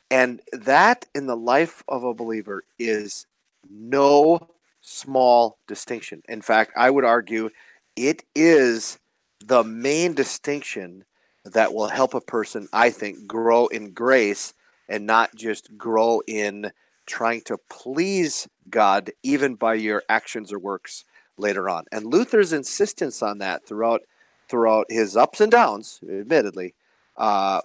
And 0.10 0.42
that 0.52 1.06
in 1.16 1.28
the 1.28 1.38
life 1.38 1.84
of 1.88 2.04
a 2.04 2.14
believer 2.14 2.64
is 2.78 3.26
no 3.70 4.50
small 4.82 5.58
distinction. 5.68 6.22
In 6.28 6.42
fact, 6.42 6.74
I 6.76 6.90
would 6.90 7.06
argue 7.06 7.50
it 7.96 8.24
is 8.36 9.00
the 9.44 9.64
main 9.64 10.14
distinction 10.14 11.06
that 11.46 11.74
will 11.74 11.88
help 11.88 12.14
a 12.14 12.22
person, 12.22 12.68
I 12.72 12.90
think, 12.90 13.28
grow 13.28 13.68
in 13.68 13.94
grace 13.94 14.54
and 14.88 15.06
not 15.06 15.36
just 15.36 15.78
grow 15.78 16.22
in 16.28 16.72
trying 17.06 17.42
to 17.42 17.58
please 17.70 18.48
God, 18.70 19.12
even 19.24 19.56
by 19.56 19.76
your 19.76 20.04
actions 20.10 20.52
or 20.52 20.60
works 20.60 21.06
later 21.38 21.70
on. 21.70 21.86
And 21.92 22.06
Luther's 22.06 22.54
insistence 22.54 23.22
on 23.22 23.40
that 23.40 23.66
throughout 23.66 24.02
throughout 24.50 24.86
his 24.90 25.16
ups 25.18 25.42
and 25.42 25.52
downs, 25.52 26.00
admittedly, 26.08 26.76
uh, 27.18 27.62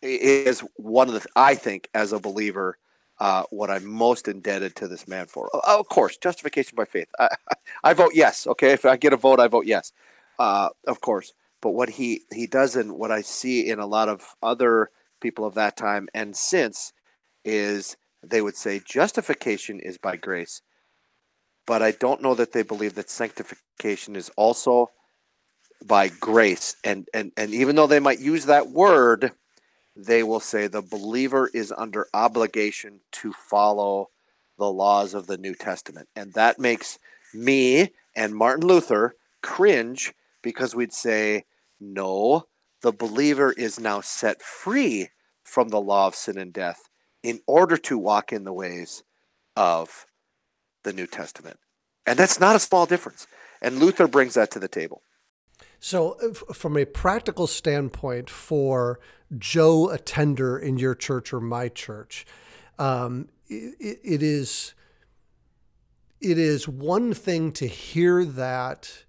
is 0.00 0.64
one 0.76 1.08
of 1.08 1.14
the 1.14 1.24
I 1.36 1.54
think 1.54 1.88
as 1.94 2.12
a 2.12 2.18
believer. 2.18 2.78
Uh, 3.20 3.44
what 3.50 3.70
I'm 3.70 3.86
most 3.86 4.26
indebted 4.26 4.74
to 4.74 4.88
this 4.88 5.06
man 5.06 5.26
for. 5.26 5.48
Oh, 5.54 5.78
of 5.78 5.88
course, 5.88 6.16
justification 6.16 6.74
by 6.74 6.86
faith. 6.86 7.06
I, 7.20 7.28
I 7.84 7.92
vote 7.92 8.12
yes. 8.14 8.48
Okay, 8.48 8.72
if 8.72 8.84
I 8.84 8.96
get 8.96 9.12
a 9.12 9.16
vote, 9.16 9.38
I 9.38 9.46
vote 9.46 9.64
yes. 9.64 9.92
Uh, 10.40 10.70
of 10.88 11.00
course, 11.00 11.32
but 11.60 11.70
what 11.70 11.88
he 11.88 12.22
he 12.32 12.48
does 12.48 12.74
and 12.74 12.92
what 12.92 13.12
I 13.12 13.20
see 13.20 13.68
in 13.68 13.78
a 13.78 13.86
lot 13.86 14.08
of 14.08 14.34
other 14.42 14.90
people 15.20 15.44
of 15.44 15.54
that 15.54 15.76
time 15.76 16.08
and 16.12 16.36
since 16.36 16.92
is 17.44 17.96
they 18.22 18.40
would 18.40 18.56
say 18.56 18.80
justification 18.84 19.80
is 19.80 19.98
by 19.98 20.16
grace, 20.16 20.62
but 21.66 21.82
I 21.82 21.90
don't 21.90 22.22
know 22.22 22.34
that 22.34 22.52
they 22.52 22.62
believe 22.62 22.94
that 22.94 23.10
sanctification 23.10 24.16
is 24.16 24.30
also 24.36 24.90
by 25.84 26.08
grace. 26.08 26.76
And 26.84 27.08
and 27.12 27.32
and 27.36 27.52
even 27.52 27.76
though 27.76 27.86
they 27.86 28.00
might 28.00 28.20
use 28.20 28.46
that 28.46 28.70
word, 28.70 29.32
they 29.96 30.22
will 30.22 30.40
say 30.40 30.66
the 30.66 30.82
believer 30.82 31.50
is 31.52 31.72
under 31.76 32.06
obligation 32.14 33.00
to 33.12 33.32
follow 33.32 34.10
the 34.58 34.70
laws 34.70 35.14
of 35.14 35.26
the 35.26 35.38
New 35.38 35.54
Testament. 35.54 36.08
And 36.14 36.32
that 36.34 36.58
makes 36.58 36.98
me 37.34 37.90
and 38.14 38.34
Martin 38.34 38.66
Luther 38.66 39.16
cringe 39.42 40.12
because 40.42 40.74
we'd 40.74 40.92
say, 40.92 41.44
no, 41.80 42.44
the 42.82 42.92
believer 42.92 43.52
is 43.52 43.80
now 43.80 44.00
set 44.00 44.42
free 44.42 45.08
from 45.42 45.68
the 45.68 45.80
law 45.80 46.06
of 46.06 46.14
sin 46.14 46.38
and 46.38 46.52
death 46.52 46.88
in 47.22 47.40
order 47.46 47.76
to 47.76 47.98
walk 47.98 48.32
in 48.32 48.44
the 48.44 48.52
ways 48.52 49.02
of 49.56 50.06
the 50.82 50.92
New 50.92 51.06
Testament. 51.06 51.58
And 52.06 52.18
that's 52.18 52.40
not 52.40 52.56
a 52.56 52.58
small 52.58 52.86
difference. 52.86 53.26
And 53.60 53.78
Luther 53.78 54.08
brings 54.08 54.34
that 54.34 54.50
to 54.52 54.58
the 54.58 54.68
table. 54.68 55.02
So, 55.78 56.16
from 56.52 56.76
a 56.76 56.84
practical 56.84 57.46
standpoint, 57.46 58.30
for 58.30 59.00
Joe 59.36 59.90
attender 59.90 60.58
in 60.58 60.78
your 60.78 60.94
church 60.94 61.32
or 61.32 61.40
my 61.40 61.68
church, 61.68 62.24
um, 62.78 63.28
it, 63.48 63.98
it 64.02 64.22
is 64.22 64.74
it 66.20 66.38
is 66.38 66.68
one 66.68 67.14
thing 67.14 67.50
to 67.52 67.66
hear 67.66 68.24
that 68.24 69.04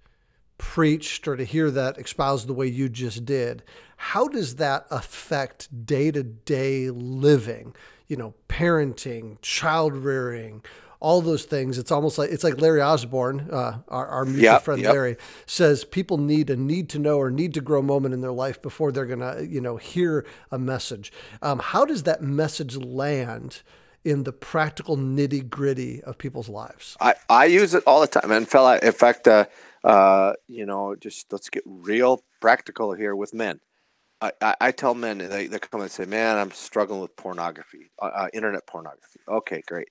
preached 0.57 1.27
or 1.27 1.35
to 1.35 1.43
hear 1.43 1.69
that 1.69 1.97
espoused 1.99 2.47
the 2.47 2.53
way 2.53 2.67
you 2.67 2.89
just 2.89 3.23
did. 3.23 3.63
How 3.97 4.27
does 4.27 4.55
that 4.55 4.87
affect 4.89 5.85
day 5.85 6.09
to 6.09 6.23
day 6.23 6.89
living? 6.89 7.75
You 8.07 8.17
know, 8.17 8.33
parenting, 8.49 9.37
child 9.41 9.95
rearing, 9.95 10.63
all 11.03 11.21
those 11.21 11.43
things. 11.43 11.77
It's 11.77 11.91
almost 11.91 12.17
like 12.17 12.31
it's 12.31 12.43
like 12.43 12.59
Larry 12.59 12.81
Osborne, 12.81 13.49
uh, 13.51 13.79
our, 13.89 14.07
our 14.07 14.25
mutual 14.25 14.43
yep, 14.43 14.63
friend 14.63 14.81
yep. 14.81 14.93
Larry, 14.93 15.17
says 15.45 15.83
people 15.83 16.17
need 16.17 16.49
a 16.49 16.55
need 16.55 16.89
to 16.89 16.99
know 16.99 17.17
or 17.17 17.29
need 17.29 17.53
to 17.55 17.61
grow 17.61 17.81
moment 17.81 18.13
in 18.13 18.21
their 18.21 18.31
life 18.31 18.61
before 18.61 18.91
they're 18.91 19.05
gonna 19.05 19.41
you 19.41 19.59
know 19.61 19.77
hear 19.77 20.25
a 20.49 20.57
message. 20.57 21.11
Um, 21.41 21.59
how 21.59 21.85
does 21.85 22.03
that 22.03 22.23
message 22.23 22.77
land? 22.77 23.61
in 24.05 24.23
the 24.23 24.33
practical 24.33 24.97
nitty 24.97 25.49
gritty 25.49 26.03
of 26.03 26.17
people's 26.17 26.49
lives. 26.49 26.97
I, 26.99 27.15
I 27.29 27.45
use 27.45 27.73
it 27.73 27.83
all 27.87 28.01
the 28.01 28.07
time. 28.07 28.31
And 28.31 28.45
fella, 28.45 28.77
in 28.83 28.91
fact, 28.91 29.29
uh, 29.29 29.45
uh, 29.81 30.33
you 30.47 30.65
know, 30.65 30.95
just 30.95 31.31
let's 31.31 31.49
get 31.49 31.63
real 31.65 32.21
practical 32.41 32.91
here 32.93 33.15
with 33.15 33.33
men. 33.33 33.61
I, 34.41 34.55
I, 34.61 34.71
tell 34.71 34.93
men, 34.93 35.17
they, 35.17 35.47
they 35.47 35.59
come 35.59 35.81
and 35.81 35.91
say, 35.91 36.05
man, 36.05 36.37
I'm 36.37 36.51
struggling 36.51 37.01
with 37.01 37.15
pornography, 37.15 37.91
uh, 38.01 38.05
uh 38.05 38.27
internet 38.33 38.65
pornography. 38.65 39.19
Okay, 39.27 39.61
great. 39.67 39.89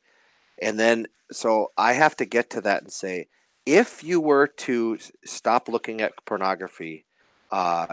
And 0.61 0.79
then, 0.79 1.07
so 1.31 1.73
I 1.77 1.93
have 1.95 2.17
to 2.17 2.25
get 2.25 2.51
to 2.51 2.61
that 2.63 2.83
and 2.83 2.93
say, 2.93 3.29
if 3.67 4.03
you 4.03 4.21
were 4.21 4.47
to 4.47 4.99
stop 5.25 5.69
looking 5.69 6.01
at 6.01 6.25
pornography, 6.25 7.05
uh, 7.51 7.89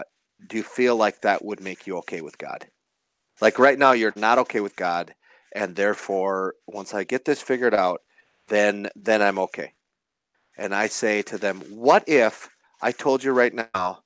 do 0.46 0.56
you 0.56 0.62
feel 0.62 0.96
like 0.96 1.20
that 1.20 1.44
would 1.44 1.60
make 1.60 1.86
you 1.86 1.98
okay 1.98 2.20
with 2.20 2.38
God? 2.38 2.68
Like 3.40 3.58
right 3.58 3.78
now, 3.78 3.92
you're 3.92 4.12
not 4.16 4.38
okay 4.38 4.60
with 4.60 4.76
God, 4.76 5.14
and 5.52 5.76
therefore, 5.76 6.54
once 6.66 6.94
I 6.94 7.04
get 7.04 7.24
this 7.24 7.42
figured 7.42 7.74
out, 7.74 8.02
then 8.48 8.88
then 8.94 9.22
I'm 9.22 9.38
okay. 9.38 9.72
And 10.56 10.74
I 10.74 10.88
say 10.88 11.22
to 11.22 11.38
them, 11.38 11.60
what 11.70 12.04
if 12.06 12.50
I 12.82 12.92
told 12.92 13.24
you 13.24 13.32
right 13.32 13.54
now 13.74 14.02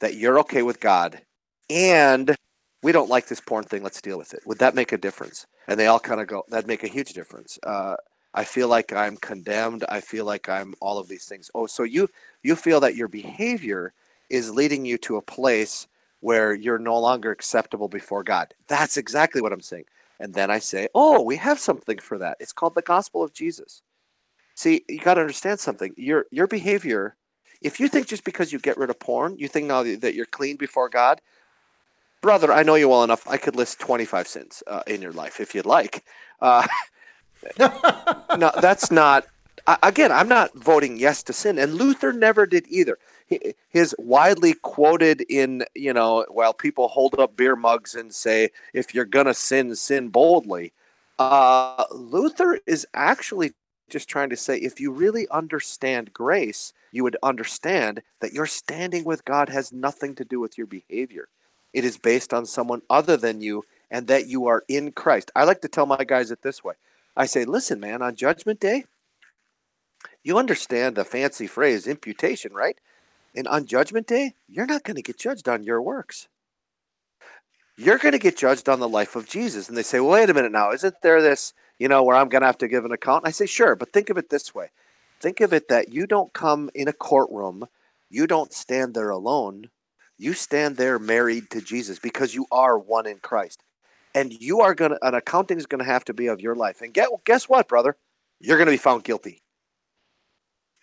that 0.00 0.14
you're 0.14 0.40
okay 0.40 0.62
with 0.62 0.80
God, 0.80 1.22
and 1.70 2.34
we 2.82 2.92
don't 2.92 3.08
like 3.10 3.28
this 3.28 3.40
porn 3.40 3.64
thing. 3.64 3.82
Let's 3.82 4.00
deal 4.00 4.18
with 4.18 4.34
it. 4.34 4.40
Would 4.46 4.58
that 4.58 4.74
make 4.74 4.92
a 4.92 4.98
difference? 4.98 5.46
And 5.68 5.78
they 5.78 5.86
all 5.86 6.00
kind 6.00 6.20
of 6.20 6.26
go, 6.26 6.44
that'd 6.48 6.66
make 6.66 6.84
a 6.84 6.88
huge 6.88 7.12
difference. 7.12 7.58
Uh, 7.62 7.96
I 8.34 8.44
feel 8.44 8.68
like 8.68 8.92
I'm 8.92 9.16
condemned. 9.16 9.84
I 9.88 10.00
feel 10.00 10.24
like 10.24 10.48
I'm 10.48 10.74
all 10.80 10.98
of 10.98 11.08
these 11.08 11.26
things. 11.26 11.50
Oh, 11.54 11.66
so 11.66 11.82
you 11.82 12.08
you 12.42 12.56
feel 12.56 12.80
that 12.80 12.96
your 12.96 13.08
behavior 13.08 13.92
is 14.30 14.50
leading 14.50 14.84
you 14.84 14.96
to 14.98 15.16
a 15.16 15.22
place 15.22 15.86
where 16.20 16.54
you're 16.54 16.78
no 16.78 16.98
longer 16.98 17.30
acceptable 17.30 17.88
before 17.88 18.22
God. 18.22 18.54
That's 18.68 18.96
exactly 18.96 19.42
what 19.42 19.52
I'm 19.52 19.60
saying. 19.60 19.84
And 20.18 20.32
then 20.32 20.50
I 20.50 20.60
say, 20.60 20.88
"Oh, 20.94 21.20
we 21.20 21.36
have 21.36 21.58
something 21.58 21.98
for 21.98 22.16
that. 22.18 22.38
It's 22.40 22.52
called 22.52 22.74
the 22.74 22.82
gospel 22.82 23.22
of 23.22 23.34
Jesus." 23.34 23.82
See, 24.54 24.84
you 24.88 25.00
got 25.00 25.14
to 25.14 25.20
understand 25.20 25.60
something. 25.60 25.92
Your 25.96 26.26
your 26.30 26.46
behavior, 26.46 27.16
if 27.60 27.80
you 27.80 27.88
think 27.88 28.06
just 28.06 28.24
because 28.24 28.52
you 28.52 28.58
get 28.58 28.78
rid 28.78 28.90
of 28.90 28.98
porn, 28.98 29.36
you 29.38 29.48
think 29.48 29.66
now 29.66 29.82
that 29.82 30.14
you're 30.14 30.26
clean 30.26 30.56
before 30.56 30.88
God, 30.88 31.20
brother, 32.22 32.50
I 32.52 32.62
know 32.62 32.76
you 32.76 32.88
well 32.88 33.04
enough. 33.04 33.28
I 33.28 33.36
could 33.36 33.56
list 33.56 33.80
25 33.80 34.26
sins 34.26 34.62
uh, 34.66 34.82
in 34.86 35.02
your 35.02 35.12
life 35.12 35.40
if 35.40 35.54
you'd 35.54 35.66
like. 35.66 36.04
Uh, 36.40 36.66
no, 37.58 38.50
that's 38.60 38.90
not. 38.90 39.26
Again, 39.82 40.10
I'm 40.10 40.28
not 40.28 40.54
voting 40.54 40.96
yes 40.96 41.22
to 41.24 41.32
sin, 41.32 41.58
and 41.58 41.74
Luther 41.74 42.12
never 42.12 42.46
did 42.46 42.66
either. 42.68 42.98
His 43.68 43.94
widely 43.98 44.54
quoted 44.54 45.20
in, 45.28 45.64
you 45.74 45.92
know, 45.92 46.24
while 46.28 46.52
people 46.52 46.88
hold 46.88 47.18
up 47.18 47.36
beer 47.36 47.54
mugs 47.54 47.94
and 47.94 48.12
say, 48.12 48.50
"If 48.72 48.94
you're 48.94 49.04
gonna 49.04 49.34
sin, 49.34 49.74
sin 49.76 50.08
boldly." 50.08 50.72
Uh, 51.18 51.84
Luther 51.92 52.58
is 52.66 52.86
actually 52.92 53.52
just 53.88 54.08
trying 54.08 54.30
to 54.30 54.36
say, 54.36 54.56
if 54.56 54.80
you 54.80 54.90
really 54.90 55.28
understand 55.28 56.12
grace, 56.12 56.72
you 56.90 57.04
would 57.04 57.16
understand 57.22 58.02
that 58.20 58.32
your 58.32 58.46
standing 58.46 59.04
with 59.04 59.24
God 59.24 59.48
has 59.50 59.72
nothing 59.72 60.14
to 60.16 60.24
do 60.24 60.40
with 60.40 60.56
your 60.56 60.66
behavior 60.66 61.28
it 61.72 61.84
is 61.84 61.98
based 61.98 62.32
on 62.32 62.46
someone 62.46 62.82
other 62.90 63.16
than 63.16 63.40
you 63.40 63.64
and 63.90 64.06
that 64.06 64.26
you 64.26 64.46
are 64.46 64.64
in 64.68 64.92
Christ. 64.92 65.30
I 65.34 65.44
like 65.44 65.60
to 65.62 65.68
tell 65.68 65.86
my 65.86 66.04
guys 66.04 66.30
it 66.30 66.42
this 66.42 66.64
way 66.64 66.74
I 67.16 67.26
say, 67.26 67.44
listen, 67.44 67.78
man, 67.78 68.02
on 68.02 68.16
Judgment 68.16 68.58
Day, 68.58 68.84
you 70.24 70.38
understand 70.38 70.96
the 70.96 71.04
fancy 71.04 71.46
phrase 71.46 71.86
imputation, 71.86 72.52
right? 72.52 72.78
And 73.34 73.46
on 73.48 73.66
Judgment 73.66 74.06
Day, 74.06 74.34
you're 74.48 74.66
not 74.66 74.84
going 74.84 74.96
to 74.96 75.02
get 75.02 75.18
judged 75.18 75.48
on 75.48 75.62
your 75.62 75.82
works. 75.82 76.28
You're 77.76 77.98
going 77.98 78.12
to 78.12 78.18
get 78.18 78.36
judged 78.36 78.68
on 78.68 78.80
the 78.80 78.88
life 78.88 79.16
of 79.16 79.28
Jesus. 79.28 79.68
And 79.68 79.76
they 79.76 79.82
say, 79.82 80.00
well, 80.00 80.12
wait 80.12 80.30
a 80.30 80.34
minute 80.34 80.52
now, 80.52 80.72
isn't 80.72 81.02
there 81.02 81.20
this, 81.20 81.54
you 81.78 81.88
know, 81.88 82.02
where 82.02 82.16
I'm 82.16 82.28
going 82.28 82.42
to 82.42 82.46
have 82.46 82.58
to 82.58 82.68
give 82.68 82.84
an 82.84 82.92
account? 82.92 83.24
And 83.24 83.28
I 83.28 83.32
say, 83.32 83.46
sure, 83.46 83.74
but 83.74 83.92
think 83.92 84.10
of 84.10 84.18
it 84.18 84.30
this 84.30 84.54
way 84.54 84.70
think 85.22 85.40
of 85.40 85.52
it 85.52 85.68
that 85.68 85.92
you 85.92 86.04
don't 86.04 86.32
come 86.32 86.68
in 86.74 86.88
a 86.88 86.92
courtroom, 86.92 87.64
you 88.10 88.26
don't 88.26 88.52
stand 88.52 88.92
there 88.92 89.08
alone 89.08 89.70
you 90.22 90.34
stand 90.34 90.76
there 90.76 90.98
married 90.98 91.50
to 91.50 91.60
Jesus 91.60 91.98
because 91.98 92.34
you 92.34 92.46
are 92.52 92.78
one 92.78 93.06
in 93.06 93.18
Christ. 93.18 93.64
And 94.14 94.32
you 94.32 94.60
are 94.60 94.74
going 94.74 94.92
to, 94.92 94.98
an 95.06 95.14
accounting 95.14 95.58
is 95.58 95.66
going 95.66 95.80
to 95.80 95.90
have 95.90 96.04
to 96.04 96.14
be 96.14 96.28
of 96.28 96.40
your 96.40 96.54
life. 96.54 96.80
And 96.80 96.94
get, 96.94 97.08
guess 97.24 97.48
what, 97.48 97.66
brother? 97.66 97.96
You're 98.40 98.58
going 98.58 98.66
to 98.66 98.72
be 98.72 98.76
found 98.76 99.04
guilty. 99.04 99.42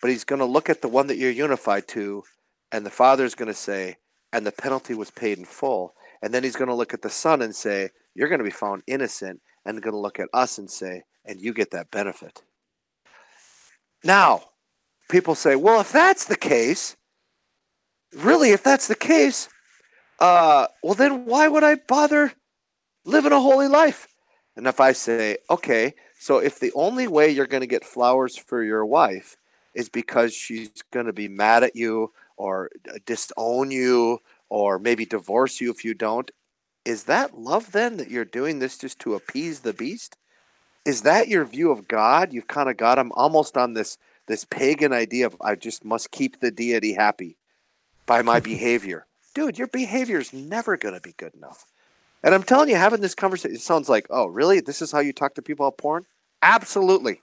But 0.02 0.10
he's 0.10 0.24
going 0.24 0.40
to 0.40 0.44
look 0.44 0.68
at 0.68 0.82
the 0.82 0.88
one 0.88 1.06
that 1.06 1.16
you're 1.16 1.30
unified 1.30 1.86
to, 1.88 2.24
and 2.72 2.84
the 2.84 2.90
father 2.90 3.24
is 3.24 3.34
going 3.34 3.48
to 3.48 3.54
say, 3.54 3.96
and 4.32 4.44
the 4.44 4.52
penalty 4.52 4.94
was 4.94 5.10
paid 5.10 5.38
in 5.38 5.44
full. 5.44 5.94
And 6.22 6.34
then 6.34 6.42
he's 6.42 6.56
going 6.56 6.68
to 6.68 6.74
look 6.74 6.92
at 6.92 7.02
the 7.02 7.10
son 7.10 7.40
and 7.40 7.54
say, 7.54 7.90
you're 8.14 8.28
going 8.28 8.40
to 8.40 8.44
be 8.44 8.50
found 8.50 8.82
innocent, 8.86 9.40
and 9.64 9.80
going 9.80 9.92
to 9.92 9.98
look 9.98 10.18
at 10.18 10.28
us 10.34 10.58
and 10.58 10.70
say, 10.70 11.04
and 11.24 11.40
you 11.40 11.54
get 11.54 11.70
that 11.70 11.90
benefit. 11.90 12.42
Now, 14.02 14.42
people 15.08 15.34
say, 15.34 15.54
well, 15.54 15.80
if 15.80 15.92
that's 15.92 16.24
the 16.24 16.36
case, 16.36 16.96
really, 18.16 18.50
if 18.50 18.62
that's 18.62 18.86
the 18.86 18.94
case, 18.94 19.48
uh, 20.18 20.66
well, 20.82 20.94
then 20.94 21.24
why 21.24 21.48
would 21.48 21.64
I 21.64 21.76
bother 21.76 22.32
living 23.04 23.32
a 23.32 23.40
holy 23.40 23.68
life? 23.68 24.08
And 24.56 24.66
if 24.66 24.80
I 24.80 24.92
say, 24.92 25.38
okay, 25.48 25.94
so 26.18 26.38
if 26.38 26.60
the 26.60 26.72
only 26.74 27.08
way 27.08 27.30
you're 27.30 27.46
going 27.46 27.62
to 27.62 27.66
get 27.66 27.84
flowers 27.84 28.36
for 28.36 28.62
your 28.62 28.84
wife 28.84 29.36
is 29.74 29.88
because 29.88 30.34
she's 30.34 30.70
going 30.92 31.06
to 31.06 31.12
be 31.12 31.28
mad 31.28 31.62
at 31.62 31.76
you 31.76 32.12
or 32.36 32.70
disown 33.06 33.70
you 33.70 34.18
or 34.48 34.78
maybe 34.78 35.06
divorce 35.06 35.60
you 35.60 35.70
if 35.70 35.84
you 35.84 35.94
don't, 35.94 36.30
is 36.84 37.04
that 37.04 37.38
love 37.38 37.72
then 37.72 37.96
that 37.98 38.10
you're 38.10 38.24
doing 38.24 38.58
this 38.58 38.76
just 38.78 38.98
to 38.98 39.14
appease 39.14 39.60
the 39.60 39.72
beast? 39.72 40.16
Is 40.84 41.02
that 41.02 41.28
your 41.28 41.44
view 41.44 41.70
of 41.70 41.88
God? 41.88 42.32
You've 42.32 42.48
kind 42.48 42.68
of 42.68 42.76
got 42.76 42.98
him 42.98 43.12
almost 43.14 43.56
on 43.56 43.74
this 43.74 43.96
this 44.26 44.44
pagan 44.44 44.92
idea 44.92 45.26
of 45.26 45.36
I 45.40 45.56
just 45.56 45.84
must 45.84 46.10
keep 46.10 46.38
the 46.38 46.52
deity 46.52 46.92
happy 46.92 47.36
by 48.10 48.22
my 48.22 48.40
behavior. 48.40 49.06
Dude, 49.36 49.56
your 49.56 49.68
behavior 49.68 50.18
is 50.18 50.32
never 50.32 50.76
going 50.76 50.96
to 50.96 51.00
be 51.00 51.14
good 51.16 51.32
enough. 51.32 51.64
And 52.24 52.34
I'm 52.34 52.42
telling 52.42 52.68
you, 52.68 52.74
having 52.74 53.00
this 53.00 53.14
conversation, 53.14 53.54
it 53.54 53.60
sounds 53.60 53.88
like, 53.88 54.08
oh, 54.10 54.26
really? 54.26 54.58
This 54.58 54.82
is 54.82 54.90
how 54.90 54.98
you 54.98 55.12
talk 55.12 55.36
to 55.36 55.42
people 55.42 55.64
about 55.64 55.78
porn? 55.78 56.06
Absolutely. 56.42 57.22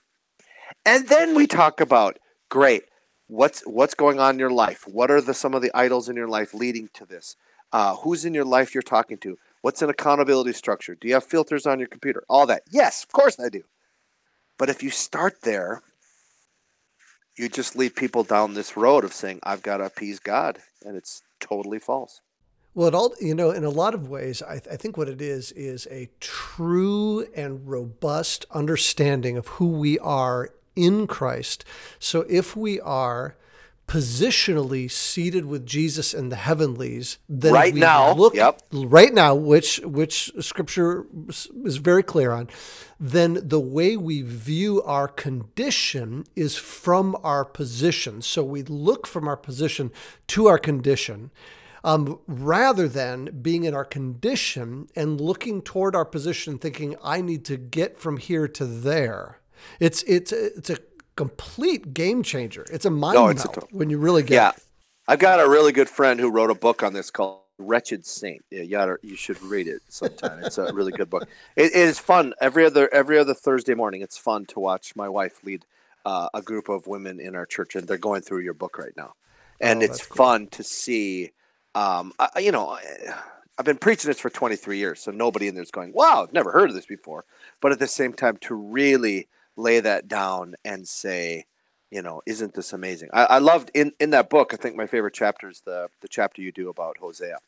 And 0.86 1.06
then 1.06 1.34
we 1.34 1.46
talk 1.46 1.82
about, 1.82 2.18
great, 2.48 2.84
what's 3.26 3.60
what's 3.66 3.92
going 3.92 4.18
on 4.18 4.36
in 4.36 4.38
your 4.38 4.50
life? 4.50 4.88
What 4.88 5.10
are 5.10 5.20
the 5.20 5.34
some 5.34 5.52
of 5.52 5.60
the 5.60 5.70
idols 5.74 6.08
in 6.08 6.16
your 6.16 6.26
life 6.26 6.54
leading 6.54 6.88
to 6.94 7.04
this? 7.04 7.36
Uh, 7.70 7.94
who's 7.96 8.24
in 8.24 8.32
your 8.32 8.46
life 8.46 8.74
you're 8.74 8.80
talking 8.80 9.18
to? 9.18 9.36
What's 9.60 9.82
an 9.82 9.90
accountability 9.90 10.54
structure? 10.54 10.94
Do 10.94 11.06
you 11.06 11.14
have 11.14 11.24
filters 11.24 11.66
on 11.66 11.78
your 11.78 11.88
computer? 11.88 12.24
All 12.30 12.46
that. 12.46 12.62
Yes, 12.70 13.04
of 13.04 13.12
course 13.12 13.38
I 13.38 13.50
do. 13.50 13.62
But 14.56 14.70
if 14.70 14.82
you 14.82 14.88
start 14.88 15.42
there 15.42 15.82
you 17.38 17.48
just 17.48 17.76
lead 17.76 17.94
people 17.94 18.24
down 18.24 18.54
this 18.54 18.76
road 18.76 19.04
of 19.04 19.12
saying 19.12 19.40
I've 19.42 19.62
got 19.62 19.78
to 19.78 19.84
appease 19.84 20.18
God, 20.18 20.58
and 20.84 20.96
it's 20.96 21.22
totally 21.40 21.78
false. 21.78 22.20
Well, 22.74 22.88
it 22.88 22.94
all 22.94 23.14
you 23.20 23.34
know, 23.34 23.50
in 23.50 23.64
a 23.64 23.70
lot 23.70 23.94
of 23.94 24.08
ways, 24.08 24.42
I, 24.42 24.58
th- 24.58 24.68
I 24.72 24.76
think 24.76 24.96
what 24.96 25.08
it 25.08 25.20
is 25.20 25.52
is 25.52 25.88
a 25.90 26.08
true 26.20 27.26
and 27.34 27.66
robust 27.66 28.46
understanding 28.50 29.36
of 29.36 29.48
who 29.48 29.68
we 29.68 29.98
are 29.98 30.50
in 30.76 31.06
Christ. 31.06 31.64
So 31.98 32.24
if 32.28 32.56
we 32.56 32.80
are 32.80 33.36
positionally 33.88 34.88
seated 34.90 35.46
with 35.46 35.66
Jesus 35.66 36.12
in 36.12 36.28
the 36.28 36.36
heavenlies, 36.36 37.18
then 37.28 37.54
right 37.54 37.72
we 37.72 37.80
now, 37.80 38.12
look 38.12 38.34
yep. 38.34 38.60
right 38.70 39.12
now, 39.12 39.34
which 39.34 39.80
which 39.82 40.30
Scripture 40.40 41.06
is 41.64 41.78
very 41.78 42.02
clear 42.02 42.30
on. 42.30 42.48
Then 43.00 43.40
the 43.42 43.58
way 43.58 43.96
we 43.96 44.22
view 44.22 44.82
our 44.82 45.08
condition 45.08 46.24
is 46.36 46.56
from 46.56 47.16
our 47.24 47.44
position. 47.44 48.22
So 48.22 48.44
we 48.44 48.62
look 48.62 49.06
from 49.06 49.26
our 49.26 49.36
position 49.36 49.90
to 50.28 50.46
our 50.46 50.58
condition. 50.58 51.30
Um, 51.84 52.18
rather 52.26 52.88
than 52.88 53.38
being 53.40 53.64
in 53.64 53.72
our 53.72 53.84
condition 53.84 54.88
and 54.96 55.20
looking 55.20 55.62
toward 55.62 55.94
our 55.94 56.04
position, 56.04 56.58
thinking, 56.58 56.96
I 57.02 57.20
need 57.22 57.44
to 57.46 57.56
get 57.56 57.98
from 57.98 58.16
here 58.16 58.48
to 58.48 58.66
there. 58.66 59.38
It's 59.80 60.02
it's 60.02 60.32
it's 60.32 60.70
a 60.70 60.78
complete 61.18 61.92
game 61.92 62.22
changer. 62.22 62.64
It's 62.70 62.84
a 62.84 62.90
mind 62.90 63.16
no, 63.16 63.26
it's 63.26 63.44
melt 63.44 63.56
a, 63.56 63.76
when 63.76 63.90
you 63.90 63.98
really 63.98 64.22
get 64.22 64.34
yeah. 64.34 64.50
It. 64.50 64.62
I've 65.08 65.18
got 65.18 65.40
a 65.40 65.48
really 65.48 65.72
good 65.72 65.88
friend 65.88 66.20
who 66.20 66.30
wrote 66.30 66.48
a 66.48 66.54
book 66.54 66.84
on 66.84 66.92
this 66.92 67.10
called 67.10 67.40
Wretched 67.58 68.06
Saint. 68.06 68.44
Yeah, 68.52 68.62
you, 68.62 68.70
gotta, 68.70 68.98
you 69.02 69.16
should 69.16 69.42
read 69.42 69.66
it 69.66 69.82
sometime. 69.88 70.44
it's 70.44 70.58
a 70.58 70.72
really 70.72 70.92
good 70.92 71.10
book. 71.10 71.26
It, 71.56 71.72
it 71.72 71.74
is 71.74 71.98
fun 71.98 72.34
every 72.40 72.64
other 72.64 72.88
every 72.94 73.18
other 73.18 73.34
Thursday 73.34 73.74
morning. 73.74 74.00
It's 74.00 74.16
fun 74.16 74.46
to 74.46 74.60
watch 74.60 74.94
my 74.94 75.08
wife 75.08 75.42
lead 75.42 75.64
uh, 76.04 76.28
a 76.34 76.40
group 76.40 76.68
of 76.68 76.86
women 76.86 77.18
in 77.18 77.34
our 77.34 77.46
church, 77.46 77.74
and 77.74 77.88
they're 77.88 77.98
going 77.98 78.22
through 78.22 78.42
your 78.42 78.54
book 78.54 78.78
right 78.78 78.96
now, 78.96 79.14
and 79.60 79.82
Oh, 79.82 79.86
it's 79.86 80.06
cool. 80.06 80.16
fun 80.16 80.46
to 80.52 80.62
see. 80.62 81.32
Um, 81.74 82.12
I, 82.20 82.38
you 82.38 82.52
know, 82.52 82.78
I've 83.58 83.64
been 83.64 83.76
preaching 83.78 84.08
this 84.08 84.20
for 84.20 84.30
23 84.30 84.78
years, 84.78 85.00
so 85.00 85.10
nobody 85.10 85.48
in 85.48 85.56
there's 85.56 85.72
going, 85.72 85.92
"Wow, 85.92 86.22
I've 86.22 86.32
never 86.32 86.52
heard 86.52 86.70
of 86.70 86.76
this 86.76 86.86
before." 86.86 87.24
But 87.60 87.72
at 87.72 87.80
the 87.80 87.88
same 87.88 88.12
time, 88.12 88.36
to 88.42 88.54
really 88.54 89.26
lay 89.58 89.80
that 89.80 90.08
down 90.08 90.54
and 90.64 90.88
say, 90.88 91.44
you 91.90 92.02
know, 92.02 92.22
isn't 92.26 92.54
this 92.54 92.72
amazing? 92.72 93.10
I, 93.12 93.24
I 93.24 93.38
loved 93.38 93.70
in 93.74 93.92
in 94.00 94.10
that 94.10 94.30
book. 94.30 94.54
I 94.54 94.56
think 94.56 94.76
my 94.76 94.86
favorite 94.86 95.14
chapter 95.14 95.48
is 95.48 95.62
the 95.66 95.88
the 96.00 96.08
chapter 96.08 96.40
you 96.42 96.52
do 96.52 96.68
about 96.68 96.98
Hosea, 96.98 97.38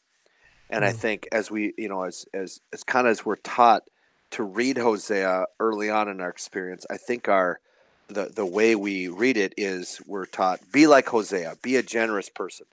and 0.68 0.85
I 0.85 0.92
Mm. 0.92 0.96
think 0.96 1.29
as 1.33 1.51
we, 1.51 1.73
you 1.79 1.88
know, 1.88 2.03
as 2.05 2.27
as 2.35 2.61
as 2.73 2.83
kind 2.83 3.07
of 3.07 3.12
as 3.12 3.25
we're 3.25 3.37
taught 3.37 3.85
to 4.33 4.42
read 4.42 4.79
Hosea 4.79 5.46
early 5.59 5.90
on 5.90 6.09
in 6.09 6.20
our 6.20 6.29
experience, 6.29 6.87
I 6.90 6.96
think 6.96 7.29
our 7.29 7.61
the 8.09 8.27
the 8.35 8.46
way 8.46 8.75
we 8.75 9.09
read 9.09 9.37
it 9.37 9.55
is 9.57 10.01
we're 10.07 10.27
taught 10.27 10.61
be 10.73 10.87
like 10.87 11.09
Hosea, 11.09 11.57
be 11.62 11.77
a 11.77 11.83
generous 11.83 12.29
person. 12.29 12.66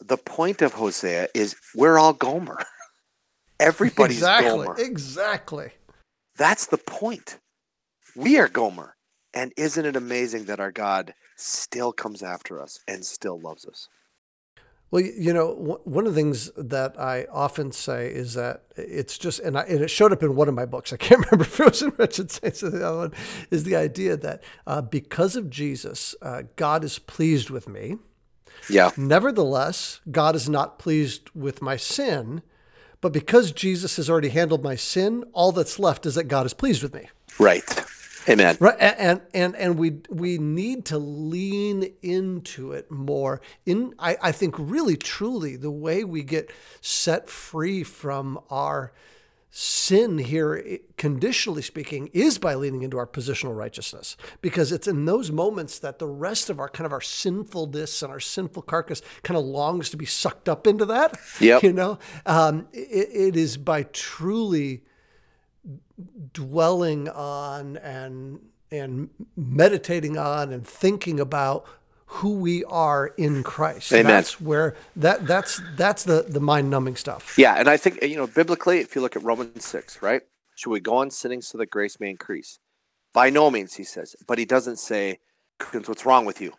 The 0.00 0.16
point 0.18 0.62
of 0.62 0.74
Hosea 0.74 1.28
is 1.34 1.56
we're 1.74 1.98
all 1.98 2.12
Gomer. 2.14 2.58
Everybody's 3.60 4.18
exactly. 4.20 4.66
Gomer. 4.66 4.74
Exactly. 4.78 5.70
That's 6.36 6.66
the 6.66 6.78
point. 6.78 7.38
We 8.16 8.38
are 8.38 8.48
Gomer. 8.48 8.96
And 9.32 9.52
isn't 9.56 9.84
it 9.84 9.96
amazing 9.96 10.46
that 10.46 10.60
our 10.60 10.72
God 10.72 11.14
still 11.36 11.92
comes 11.92 12.22
after 12.22 12.60
us 12.60 12.80
and 12.88 13.04
still 13.04 13.38
loves 13.38 13.64
us? 13.64 13.88
Well, 14.90 15.02
you 15.02 15.32
know, 15.32 15.80
one 15.84 16.06
of 16.06 16.14
the 16.14 16.20
things 16.20 16.50
that 16.56 16.98
I 16.98 17.26
often 17.30 17.70
say 17.70 18.08
is 18.08 18.34
that 18.34 18.64
it's 18.76 19.18
just, 19.18 19.38
and, 19.38 19.56
I, 19.56 19.62
and 19.62 19.82
it 19.82 19.88
showed 19.88 20.12
up 20.12 20.24
in 20.24 20.34
one 20.34 20.48
of 20.48 20.54
my 20.54 20.66
books. 20.66 20.92
I 20.92 20.96
can't 20.96 21.24
remember 21.30 21.44
if 21.44 21.60
it 21.60 21.64
was 21.64 21.82
in 21.82 21.92
Wretched 21.96 22.32
Saints 22.32 22.64
or 22.64 22.70
the 22.70 22.84
other 22.84 22.98
one. 22.98 23.12
Is 23.52 23.62
the 23.62 23.76
idea 23.76 24.16
that 24.16 24.42
uh, 24.66 24.82
because 24.82 25.36
of 25.36 25.48
Jesus, 25.48 26.16
uh, 26.22 26.42
God 26.56 26.82
is 26.82 26.98
pleased 26.98 27.50
with 27.50 27.68
me. 27.68 27.98
Yeah. 28.68 28.90
Nevertheless, 28.96 30.00
God 30.10 30.34
is 30.34 30.48
not 30.48 30.80
pleased 30.80 31.30
with 31.34 31.62
my 31.62 31.76
sin. 31.76 32.42
But 33.00 33.12
because 33.12 33.52
Jesus 33.52 33.96
has 33.96 34.10
already 34.10 34.28
handled 34.28 34.62
my 34.62 34.74
sin, 34.74 35.24
all 35.32 35.52
that's 35.52 35.78
left 35.78 36.04
is 36.04 36.16
that 36.16 36.24
God 36.24 36.46
is 36.46 36.52
pleased 36.52 36.82
with 36.82 36.94
me. 36.94 37.08
Right. 37.38 37.64
Amen. 38.30 38.56
Right, 38.60 38.76
and 38.78 39.20
and 39.34 39.56
and 39.56 39.78
we 39.78 40.00
we 40.08 40.38
need 40.38 40.84
to 40.86 40.98
lean 40.98 41.92
into 42.02 42.72
it 42.72 42.90
more. 42.90 43.40
In 43.66 43.94
I, 43.98 44.16
I 44.22 44.32
think 44.32 44.54
really 44.58 44.96
truly 44.96 45.56
the 45.56 45.70
way 45.70 46.04
we 46.04 46.22
get 46.22 46.50
set 46.80 47.28
free 47.28 47.82
from 47.82 48.40
our 48.50 48.92
sin 49.50 50.18
here, 50.18 50.78
conditionally 50.96 51.62
speaking, 51.62 52.08
is 52.12 52.38
by 52.38 52.54
leaning 52.54 52.82
into 52.82 52.96
our 52.98 53.06
positional 53.06 53.56
righteousness, 53.56 54.16
because 54.40 54.70
it's 54.70 54.86
in 54.86 55.04
those 55.06 55.32
moments 55.32 55.80
that 55.80 55.98
the 55.98 56.06
rest 56.06 56.50
of 56.50 56.60
our 56.60 56.68
kind 56.68 56.86
of 56.86 56.92
our 56.92 57.00
sinfulness 57.00 58.02
and 58.02 58.12
our 58.12 58.20
sinful 58.20 58.62
carcass 58.62 59.02
kind 59.24 59.36
of 59.36 59.44
longs 59.44 59.90
to 59.90 59.96
be 59.96 60.06
sucked 60.06 60.48
up 60.48 60.66
into 60.66 60.84
that. 60.86 61.18
Yep. 61.40 61.62
You 61.70 61.72
know, 61.74 61.98
um, 62.26 62.68
it, 62.72 63.08
it 63.12 63.36
is 63.36 63.56
by 63.56 63.82
truly 63.84 64.82
dwelling 66.32 67.08
on 67.08 67.76
and 67.78 68.40
and 68.70 69.10
meditating 69.36 70.16
on 70.16 70.52
and 70.52 70.66
thinking 70.66 71.18
about 71.18 71.66
who 72.06 72.34
we 72.34 72.64
are 72.64 73.08
in 73.16 73.42
Christ. 73.42 73.92
Amen. 73.92 74.06
That's 74.06 74.40
where 74.40 74.74
that 74.96 75.26
that's 75.26 75.60
that's 75.76 76.04
the 76.04 76.24
the 76.28 76.40
mind 76.40 76.68
numbing 76.68 76.96
stuff. 76.96 77.34
Yeah. 77.38 77.54
And 77.54 77.68
I 77.68 77.76
think, 77.76 78.02
you 78.02 78.16
know, 78.16 78.26
biblically, 78.26 78.80
if 78.80 78.94
you 78.94 79.00
look 79.00 79.16
at 79.16 79.22
Romans 79.22 79.64
6, 79.64 80.02
right? 80.02 80.22
Should 80.56 80.70
we 80.70 80.80
go 80.80 80.96
on 80.96 81.10
sinning 81.10 81.40
so 81.40 81.56
that 81.58 81.70
grace 81.70 82.00
may 82.00 82.10
increase? 82.10 82.58
By 83.12 83.30
no 83.30 83.50
means, 83.50 83.74
he 83.74 83.84
says. 83.84 84.16
But 84.26 84.38
he 84.38 84.44
doesn't 84.44 84.78
say, 84.78 85.18
what's 85.72 86.04
wrong 86.04 86.24
with 86.24 86.40
you? 86.40 86.52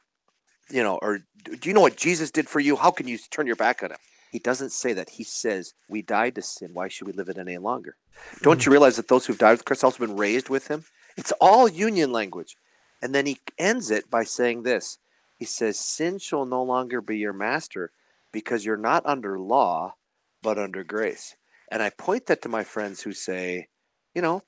You 0.69 0.83
know, 0.83 0.99
or 1.01 1.19
do 1.43 1.69
you 1.69 1.73
know 1.73 1.81
what 1.81 1.97
Jesus 1.97 2.31
did 2.31 2.47
for 2.47 2.59
you? 2.59 2.75
How 2.77 2.91
can 2.91 3.07
you 3.07 3.17
turn 3.29 3.45
your 3.45 3.55
back 3.55 3.83
on 3.83 3.91
him? 3.91 3.97
He 4.31 4.39
doesn't 4.39 4.71
say 4.71 4.93
that. 4.93 5.11
He 5.11 5.23
says, 5.23 5.73
We 5.89 6.01
died 6.01 6.35
to 6.35 6.41
sin. 6.41 6.71
Why 6.73 6.87
should 6.87 7.05
we 7.05 7.13
live 7.13 7.29
it 7.29 7.37
any 7.37 7.57
longer? 7.57 7.97
Hmm. 8.15 8.43
Don't 8.43 8.65
you 8.65 8.71
realize 8.71 8.95
that 8.95 9.09
those 9.09 9.25
who've 9.25 9.37
died 9.37 9.51
with 9.51 9.65
Christ 9.65 9.81
have 9.81 9.89
also 9.89 10.05
been 10.05 10.17
raised 10.17 10.49
with 10.49 10.67
him? 10.69 10.85
It's 11.17 11.33
all 11.41 11.67
union 11.67 12.11
language. 12.11 12.55
And 13.01 13.13
then 13.13 13.25
he 13.25 13.39
ends 13.57 13.91
it 13.91 14.09
by 14.09 14.23
saying 14.23 14.63
this 14.63 14.97
He 15.37 15.45
says, 15.45 15.77
Sin 15.77 16.17
shall 16.17 16.45
no 16.45 16.63
longer 16.63 17.01
be 17.01 17.17
your 17.17 17.33
master 17.33 17.91
because 18.31 18.63
you're 18.63 18.77
not 18.77 19.05
under 19.05 19.37
law, 19.37 19.95
but 20.41 20.57
under 20.57 20.83
grace. 20.83 21.35
And 21.69 21.81
I 21.81 21.89
point 21.89 22.27
that 22.27 22.41
to 22.43 22.49
my 22.49 22.63
friends 22.63 23.01
who 23.01 23.13
say, 23.13 23.67
you 24.13 24.21
know, 24.21 24.43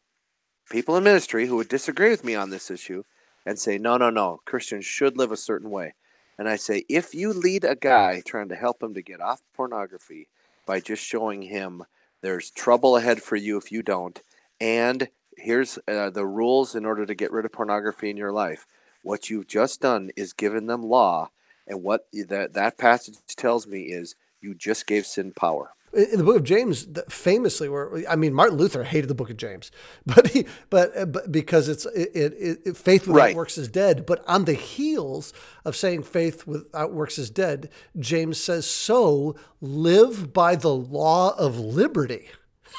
people 0.69 0.95
in 0.95 1.03
ministry 1.03 1.47
who 1.47 1.55
would 1.57 1.69
disagree 1.69 2.09
with 2.09 2.23
me 2.23 2.35
on 2.35 2.49
this 2.49 2.71
issue 2.71 3.03
and 3.45 3.59
say, 3.59 3.77
no, 3.77 3.97
no, 3.97 4.09
no, 4.09 4.39
Christians 4.45 4.85
should 4.85 5.17
live 5.17 5.31
a 5.31 5.37
certain 5.37 5.69
way. 5.69 5.93
And 6.37 6.49
I 6.49 6.55
say, 6.55 6.83
if 6.89 7.13
you 7.13 7.31
lead 7.31 7.63
a 7.63 7.75
guy 7.75 8.21
trying 8.25 8.49
to 8.49 8.55
help 8.55 8.81
him 8.81 8.93
to 8.93 9.01
get 9.01 9.21
off 9.21 9.41
pornography 9.53 10.27
by 10.65 10.79
just 10.79 11.03
showing 11.03 11.43
him 11.43 11.83
there's 12.21 12.49
trouble 12.49 12.97
ahead 12.97 13.21
for 13.21 13.35
you 13.35 13.57
if 13.57 13.71
you 13.71 13.83
don't, 13.83 14.21
and 14.59 15.09
here's 15.37 15.77
uh, 15.87 16.09
the 16.09 16.25
rules 16.25 16.75
in 16.75 16.85
order 16.85 17.05
to 17.05 17.15
get 17.15 17.31
rid 17.31 17.45
of 17.45 17.51
pornography 17.51 18.09
in 18.09 18.17
your 18.17 18.31
life, 18.31 18.65
what 19.03 19.29
you've 19.29 19.47
just 19.47 19.81
done 19.81 20.09
is 20.15 20.33
given 20.33 20.67
them 20.67 20.83
law. 20.83 21.29
And 21.67 21.83
what 21.83 22.07
that, 22.13 22.53
that 22.53 22.77
passage 22.77 23.17
tells 23.35 23.67
me 23.67 23.83
is 23.83 24.15
you 24.41 24.53
just 24.53 24.87
gave 24.87 25.05
sin 25.05 25.31
power. 25.31 25.71
In 25.93 26.17
the 26.17 26.23
book 26.23 26.37
of 26.37 26.43
James, 26.43 26.87
famously, 27.07 27.69
where 27.69 28.03
I 28.09 28.15
mean, 28.15 28.33
Martin 28.33 28.57
Luther 28.57 28.83
hated 28.83 29.07
the 29.09 29.13
book 29.15 29.29
of 29.29 29.37
James, 29.37 29.69
but 30.05 30.27
he, 30.29 30.45
but, 30.69 30.97
uh, 30.97 31.05
but 31.05 31.31
because 31.31 31.69
it's 31.69 31.85
it, 31.85 32.09
it, 32.15 32.59
it 32.65 32.77
faith 32.77 33.07
without 33.07 33.15
Right. 33.21 33.35
works 33.35 33.57
is 33.57 33.67
dead. 33.67 34.05
But 34.05 34.23
on 34.27 34.45
the 34.45 34.53
heels 34.53 35.33
of 35.65 35.75
saying 35.75 36.03
faith 36.03 36.47
without 36.47 36.93
works 36.93 37.19
is 37.19 37.29
dead, 37.29 37.69
James 37.99 38.39
says, 38.39 38.65
"So 38.65 39.35
live 39.61 40.33
by 40.33 40.55
the 40.55 40.73
law 40.73 41.35
of 41.37 41.59
liberty." 41.59 42.29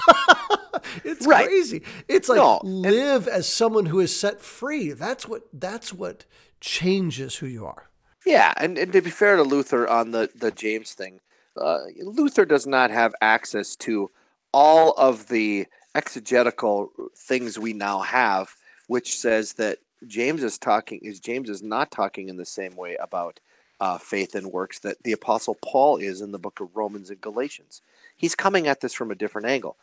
it's 1.05 1.27
Right. 1.27 1.46
crazy. 1.46 1.83
It's 2.09 2.29
like 2.29 2.38
No, 2.38 2.61
live 2.64 3.29
as 3.29 3.48
someone 3.48 3.87
who 3.87 4.00
is 4.00 4.14
set 4.14 4.40
free. 4.40 4.92
That's 4.92 5.29
what 5.29 5.42
that's 5.53 5.92
what 5.92 6.24
changes 6.61 7.37
who 7.37 7.46
you 7.46 7.66
are. 7.66 7.85
Yeah, 8.27 8.55
and, 8.57 8.79
and 8.79 8.90
to 8.92 9.03
be 9.03 9.11
fair 9.11 9.37
to 9.37 9.42
Luther 9.42 9.87
on 9.87 10.12
the, 10.12 10.31
the 10.35 10.50
James 10.50 10.94
thing, 10.94 11.20
uh, 11.56 11.80
Luther 12.02 12.44
does 12.44 12.66
not 12.66 12.90
have 12.90 13.14
access 13.20 13.76
to 13.76 14.10
all 14.52 14.92
of 14.92 15.28
the 15.28 15.66
exegetical 15.94 16.90
things 17.16 17.58
we 17.58 17.72
now 17.72 18.00
have, 18.00 18.54
which 18.86 19.18
says 19.18 19.54
that 19.54 19.78
James 20.06 20.42
is 20.42 20.58
talking 20.58 21.00
is 21.02 21.20
James 21.20 21.48
is 21.48 21.62
not 21.62 21.90
talking 21.90 22.28
in 22.28 22.36
the 22.36 22.44
same 22.44 22.76
way 22.76 22.96
about 22.96 23.40
uh, 23.80 23.98
faith 23.98 24.34
and 24.34 24.46
works 24.46 24.78
that 24.80 25.02
the 25.02 25.12
apostle 25.12 25.56
Paul 25.62 25.96
is 25.96 26.20
in 26.20 26.32
the 26.32 26.38
book 26.38 26.60
of 26.60 26.76
Romans 26.76 27.10
and 27.10 27.20
Galatians. 27.20 27.82
He's 28.16 28.34
coming 28.34 28.68
at 28.68 28.80
this 28.80 28.94
from 28.94 29.10
a 29.10 29.16
different 29.16 29.46
angle. 29.48 29.76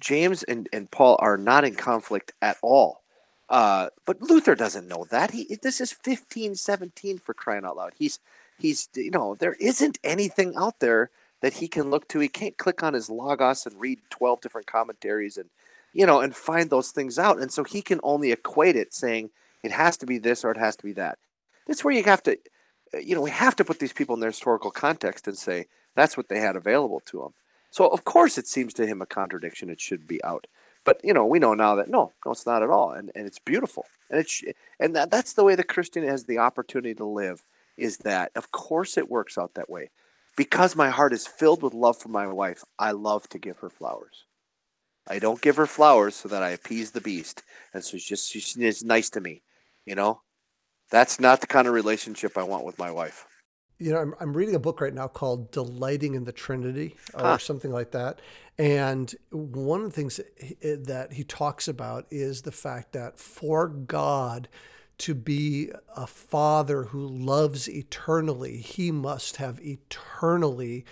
James 0.00 0.42
and, 0.44 0.68
and 0.72 0.90
Paul 0.90 1.16
are 1.20 1.36
not 1.36 1.64
in 1.64 1.74
conflict 1.74 2.32
at 2.40 2.56
all. 2.62 3.00
Uh, 3.48 3.88
but 4.06 4.22
Luther 4.22 4.54
doesn't 4.54 4.88
know 4.88 5.06
that. 5.10 5.30
He 5.32 5.58
this 5.62 5.80
is 5.80 5.92
1517 5.92 7.18
for 7.18 7.34
crying 7.34 7.64
out 7.64 7.76
loud. 7.76 7.92
He's 7.96 8.18
he's 8.58 8.88
you 8.94 9.10
know, 9.10 9.34
there 9.34 9.56
isn't 9.60 9.98
anything 10.04 10.54
out 10.56 10.80
there 10.80 11.10
that 11.40 11.54
he 11.54 11.68
can 11.68 11.90
look 11.90 12.08
to. 12.08 12.20
He 12.20 12.28
can't 12.28 12.56
click 12.56 12.82
on 12.82 12.94
his 12.94 13.10
logos 13.10 13.66
and 13.66 13.78
read 13.78 14.00
12 14.10 14.40
different 14.40 14.66
commentaries 14.66 15.36
and 15.36 15.50
you 15.92 16.06
know, 16.06 16.20
and 16.20 16.34
find 16.34 16.70
those 16.70 16.90
things 16.90 17.18
out. 17.18 17.38
And 17.38 17.52
so 17.52 17.62
he 17.62 17.80
can 17.80 18.00
only 18.02 18.32
equate 18.32 18.74
it 18.74 18.92
saying 18.92 19.30
it 19.62 19.70
has 19.70 19.96
to 19.98 20.06
be 20.06 20.18
this 20.18 20.44
or 20.44 20.50
it 20.50 20.56
has 20.56 20.74
to 20.76 20.84
be 20.84 20.92
that. 20.94 21.18
That's 21.66 21.84
where 21.84 21.94
you 21.94 22.02
have 22.02 22.22
to 22.24 22.38
you 23.00 23.14
know, 23.14 23.20
we 23.20 23.30
have 23.30 23.56
to 23.56 23.64
put 23.64 23.78
these 23.78 23.92
people 23.92 24.14
in 24.14 24.20
their 24.20 24.30
historical 24.30 24.70
context 24.70 25.26
and 25.26 25.36
say 25.36 25.66
that's 25.94 26.16
what 26.16 26.28
they 26.28 26.40
had 26.40 26.56
available 26.56 27.00
to 27.06 27.20
them. 27.20 27.34
So 27.70 27.88
of 27.88 28.04
course 28.04 28.38
it 28.38 28.46
seems 28.46 28.74
to 28.74 28.86
him 28.86 29.02
a 29.02 29.06
contradiction. 29.06 29.70
It 29.70 29.80
should 29.80 30.06
be 30.06 30.22
out. 30.22 30.46
But 30.84 31.00
you 31.02 31.14
know, 31.14 31.24
we 31.24 31.38
know 31.38 31.54
now 31.54 31.74
that 31.76 31.88
no, 31.88 32.12
no, 32.24 32.32
it's 32.32 32.46
not 32.46 32.62
at 32.62 32.70
all, 32.70 32.92
and 32.92 33.10
and 33.14 33.26
it's 33.26 33.38
beautiful, 33.38 33.86
and 34.10 34.20
it's 34.20 34.42
and 34.78 34.94
that 34.94 35.10
that's 35.10 35.32
the 35.32 35.42
way 35.42 35.54
the 35.54 35.64
Christian 35.64 36.06
has 36.06 36.24
the 36.24 36.38
opportunity 36.38 36.94
to 36.94 37.06
live. 37.06 37.42
Is 37.76 37.98
that 37.98 38.30
of 38.36 38.50
course 38.52 38.96
it 38.96 39.10
works 39.10 39.36
out 39.38 39.54
that 39.54 39.70
way, 39.70 39.90
because 40.36 40.76
my 40.76 40.90
heart 40.90 41.12
is 41.12 41.26
filled 41.26 41.62
with 41.62 41.74
love 41.74 41.98
for 41.98 42.08
my 42.08 42.26
wife. 42.26 42.62
I 42.78 42.92
love 42.92 43.28
to 43.30 43.38
give 43.38 43.58
her 43.58 43.70
flowers. 43.70 44.24
I 45.06 45.18
don't 45.18 45.40
give 45.42 45.56
her 45.56 45.66
flowers 45.66 46.14
so 46.14 46.28
that 46.28 46.42
I 46.42 46.50
appease 46.50 46.92
the 46.92 47.00
beast, 47.00 47.42
and 47.72 47.84
so 47.84 47.98
she's 47.98 48.28
just 48.28 48.30
she's 48.30 48.84
nice 48.84 49.10
to 49.10 49.20
me. 49.20 49.42
You 49.86 49.94
know, 49.94 50.22
that's 50.90 51.20
not 51.20 51.40
the 51.40 51.46
kind 51.46 51.68
of 51.68 51.74
relationship 51.74 52.38
I 52.38 52.42
want 52.44 52.64
with 52.64 52.78
my 52.78 52.90
wife. 52.90 53.26
you 53.78 53.92
know, 53.92 53.98
I'm, 53.98 54.14
I'm 54.20 54.36
reading 54.36 54.54
a 54.54 54.60
book 54.60 54.80
right 54.80 54.94
now 54.94 55.08
called 55.08 55.50
Delighting 55.50 56.14
in 56.14 56.24
the 56.24 56.32
Trinity 56.32 56.96
or 57.12 57.20
Huh. 57.20 57.38
something 57.38 57.72
like 57.72 57.90
that. 57.90 58.20
And 58.56 59.12
one 59.30 59.80
of 59.80 59.86
the 59.86 59.92
things 59.92 60.20
that 60.62 61.12
he 61.12 61.24
talks 61.24 61.66
about 61.68 62.06
is 62.10 62.42
the 62.42 62.52
fact 62.52 62.92
that 62.92 63.18
for 63.18 63.68
God 63.68 64.48
to 64.98 65.14
be 65.14 65.70
a 65.96 66.06
father 66.06 66.84
who 66.84 67.06
loves 67.06 67.68
eternally, 67.68 68.58
he 68.58 68.90
must 68.90 69.36
have 69.36 69.60
eternally 69.60 70.84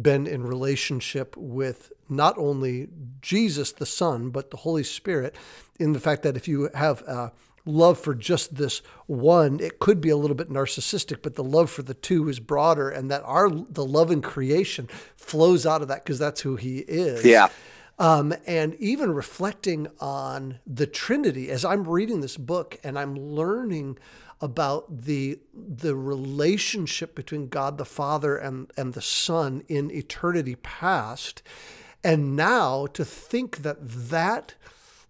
been 0.00 0.26
in 0.26 0.42
relationship 0.44 1.36
with 1.36 1.92
not 2.08 2.36
only 2.38 2.88
Jesus 3.20 3.72
the 3.72 3.86
Son, 3.86 4.30
but 4.30 4.50
the 4.50 4.58
Holy 4.58 4.84
Spirit, 4.84 5.34
in 5.78 5.92
the 5.92 6.00
fact 6.00 6.22
that 6.22 6.36
if 6.36 6.46
you 6.46 6.70
have 6.74 7.02
a 7.02 7.32
love 7.64 7.98
for 7.98 8.14
just 8.14 8.56
this 8.56 8.80
one, 9.06 9.60
it 9.60 9.78
could 9.78 10.00
be 10.00 10.08
a 10.08 10.16
little 10.16 10.36
bit 10.36 10.50
narcissistic, 10.50 11.22
but 11.22 11.34
the 11.34 11.44
love 11.44 11.70
for 11.70 11.82
the 11.82 11.94
two 11.94 12.28
is 12.28 12.40
broader, 12.40 12.88
and 12.88 13.10
that 13.10 13.22
our 13.24 13.50
the 13.50 13.84
love 13.84 14.10
in 14.10 14.22
creation 14.22 14.88
flows 15.16 15.66
out 15.66 15.82
of 15.82 15.88
that 15.88 16.04
because 16.04 16.18
that's 16.18 16.40
who 16.40 16.56
he 16.56 16.78
is. 16.78 17.24
Yeah. 17.24 17.48
Um, 18.00 18.32
and 18.46 18.74
even 18.76 19.12
reflecting 19.12 19.88
on 19.98 20.60
the 20.64 20.86
Trinity 20.86 21.50
as 21.50 21.64
I'm 21.64 21.88
reading 21.88 22.20
this 22.20 22.36
book 22.36 22.78
and 22.84 22.96
I'm 22.96 23.16
learning 23.16 23.98
about 24.40 25.02
the 25.02 25.40
the 25.52 25.96
relationship 25.96 27.14
between 27.14 27.48
God 27.48 27.76
the 27.76 27.84
Father 27.84 28.36
and 28.36 28.70
and 28.76 28.94
the 28.94 29.02
Son 29.02 29.64
in 29.68 29.90
eternity 29.90 30.54
past, 30.56 31.42
and 32.04 32.36
now 32.36 32.86
to 32.86 33.04
think 33.04 33.58
that 33.58 33.78
that 33.80 34.54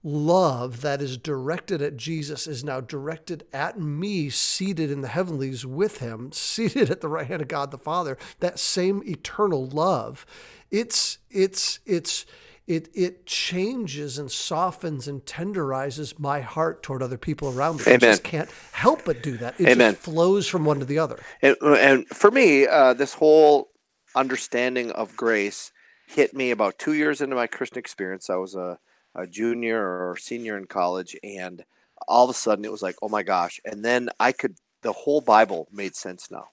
love 0.02 0.80
that 0.80 1.02
is 1.02 1.18
directed 1.18 1.82
at 1.82 1.96
Jesus 1.96 2.46
is 2.46 2.62
now 2.62 2.80
directed 2.80 3.44
at 3.52 3.78
me, 3.78 4.30
seated 4.30 4.90
in 4.90 5.00
the 5.00 5.08
heavenlies 5.08 5.66
with 5.66 5.98
him, 5.98 6.32
seated 6.32 6.90
at 6.90 7.00
the 7.00 7.08
right 7.08 7.26
hand 7.26 7.42
of 7.42 7.48
God 7.48 7.70
the 7.70 7.78
Father. 7.78 8.16
That 8.40 8.58
same 8.58 9.02
eternal 9.04 9.66
love, 9.66 10.24
it's 10.70 11.18
it's 11.30 11.80
it's 11.84 12.24
it 12.68 12.90
it 12.94 13.24
changes 13.24 14.18
and 14.18 14.30
softens 14.30 15.08
and 15.08 15.24
tenderizes 15.24 16.18
my 16.18 16.40
heart 16.40 16.82
toward 16.82 17.02
other 17.02 17.16
people 17.16 17.48
around 17.48 17.78
me. 17.78 17.84
Amen. 17.86 17.96
I 17.96 18.12
just 18.12 18.22
can't 18.22 18.50
help 18.72 19.06
but 19.06 19.22
do 19.22 19.38
that. 19.38 19.58
It 19.58 19.68
Amen. 19.68 19.94
just 19.94 20.04
flows 20.04 20.46
from 20.46 20.66
one 20.66 20.78
to 20.78 20.84
the 20.84 20.98
other. 20.98 21.18
And, 21.40 21.56
and 21.62 22.06
for 22.08 22.30
me, 22.30 22.66
uh, 22.66 22.92
this 22.92 23.14
whole 23.14 23.70
understanding 24.14 24.90
of 24.92 25.16
grace 25.16 25.72
hit 26.06 26.34
me 26.34 26.50
about 26.50 26.78
two 26.78 26.92
years 26.92 27.22
into 27.22 27.34
my 27.34 27.46
Christian 27.46 27.78
experience. 27.78 28.28
I 28.28 28.36
was 28.36 28.54
a, 28.54 28.78
a 29.14 29.26
junior 29.26 29.80
or 29.80 30.16
senior 30.18 30.58
in 30.58 30.66
college, 30.66 31.16
and 31.24 31.64
all 32.06 32.24
of 32.24 32.30
a 32.30 32.34
sudden 32.34 32.66
it 32.66 32.72
was 32.72 32.82
like, 32.82 32.96
oh 33.00 33.08
my 33.08 33.22
gosh. 33.22 33.60
And 33.64 33.82
then 33.82 34.10
I 34.20 34.32
could, 34.32 34.56
the 34.82 34.92
whole 34.92 35.22
Bible 35.22 35.68
made 35.72 35.96
sense 35.96 36.30
now. 36.30 36.48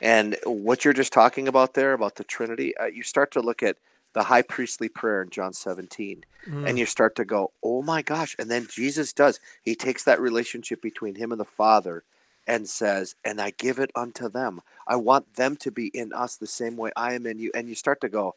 And 0.00 0.36
what 0.44 0.84
you're 0.84 0.94
just 0.94 1.12
talking 1.12 1.48
about 1.48 1.74
there, 1.74 1.92
about 1.92 2.16
the 2.16 2.24
Trinity, 2.24 2.76
uh, 2.76 2.86
you 2.86 3.02
start 3.02 3.32
to 3.32 3.40
look 3.40 3.62
at 3.62 3.76
the 4.14 4.24
high 4.24 4.42
priestly 4.42 4.88
prayer 4.88 5.22
in 5.22 5.30
John 5.30 5.52
17. 5.52 6.24
Mm. 6.48 6.68
And 6.68 6.78
you 6.78 6.86
start 6.86 7.14
to 7.16 7.24
go, 7.24 7.52
oh 7.62 7.82
my 7.82 8.00
gosh. 8.00 8.34
And 8.38 8.50
then 8.50 8.68
Jesus 8.70 9.12
does. 9.12 9.38
He 9.62 9.74
takes 9.74 10.04
that 10.04 10.20
relationship 10.20 10.80
between 10.80 11.16
him 11.16 11.32
and 11.32 11.40
the 11.40 11.44
Father 11.44 12.04
and 12.46 12.68
says, 12.68 13.16
and 13.24 13.40
I 13.40 13.50
give 13.50 13.78
it 13.78 13.90
unto 13.94 14.28
them. 14.28 14.62
I 14.86 14.96
want 14.96 15.34
them 15.34 15.56
to 15.56 15.70
be 15.70 15.88
in 15.88 16.12
us 16.12 16.36
the 16.36 16.46
same 16.46 16.76
way 16.76 16.90
I 16.96 17.14
am 17.14 17.26
in 17.26 17.38
you. 17.38 17.50
And 17.54 17.68
you 17.68 17.74
start 17.74 18.00
to 18.02 18.08
go, 18.08 18.36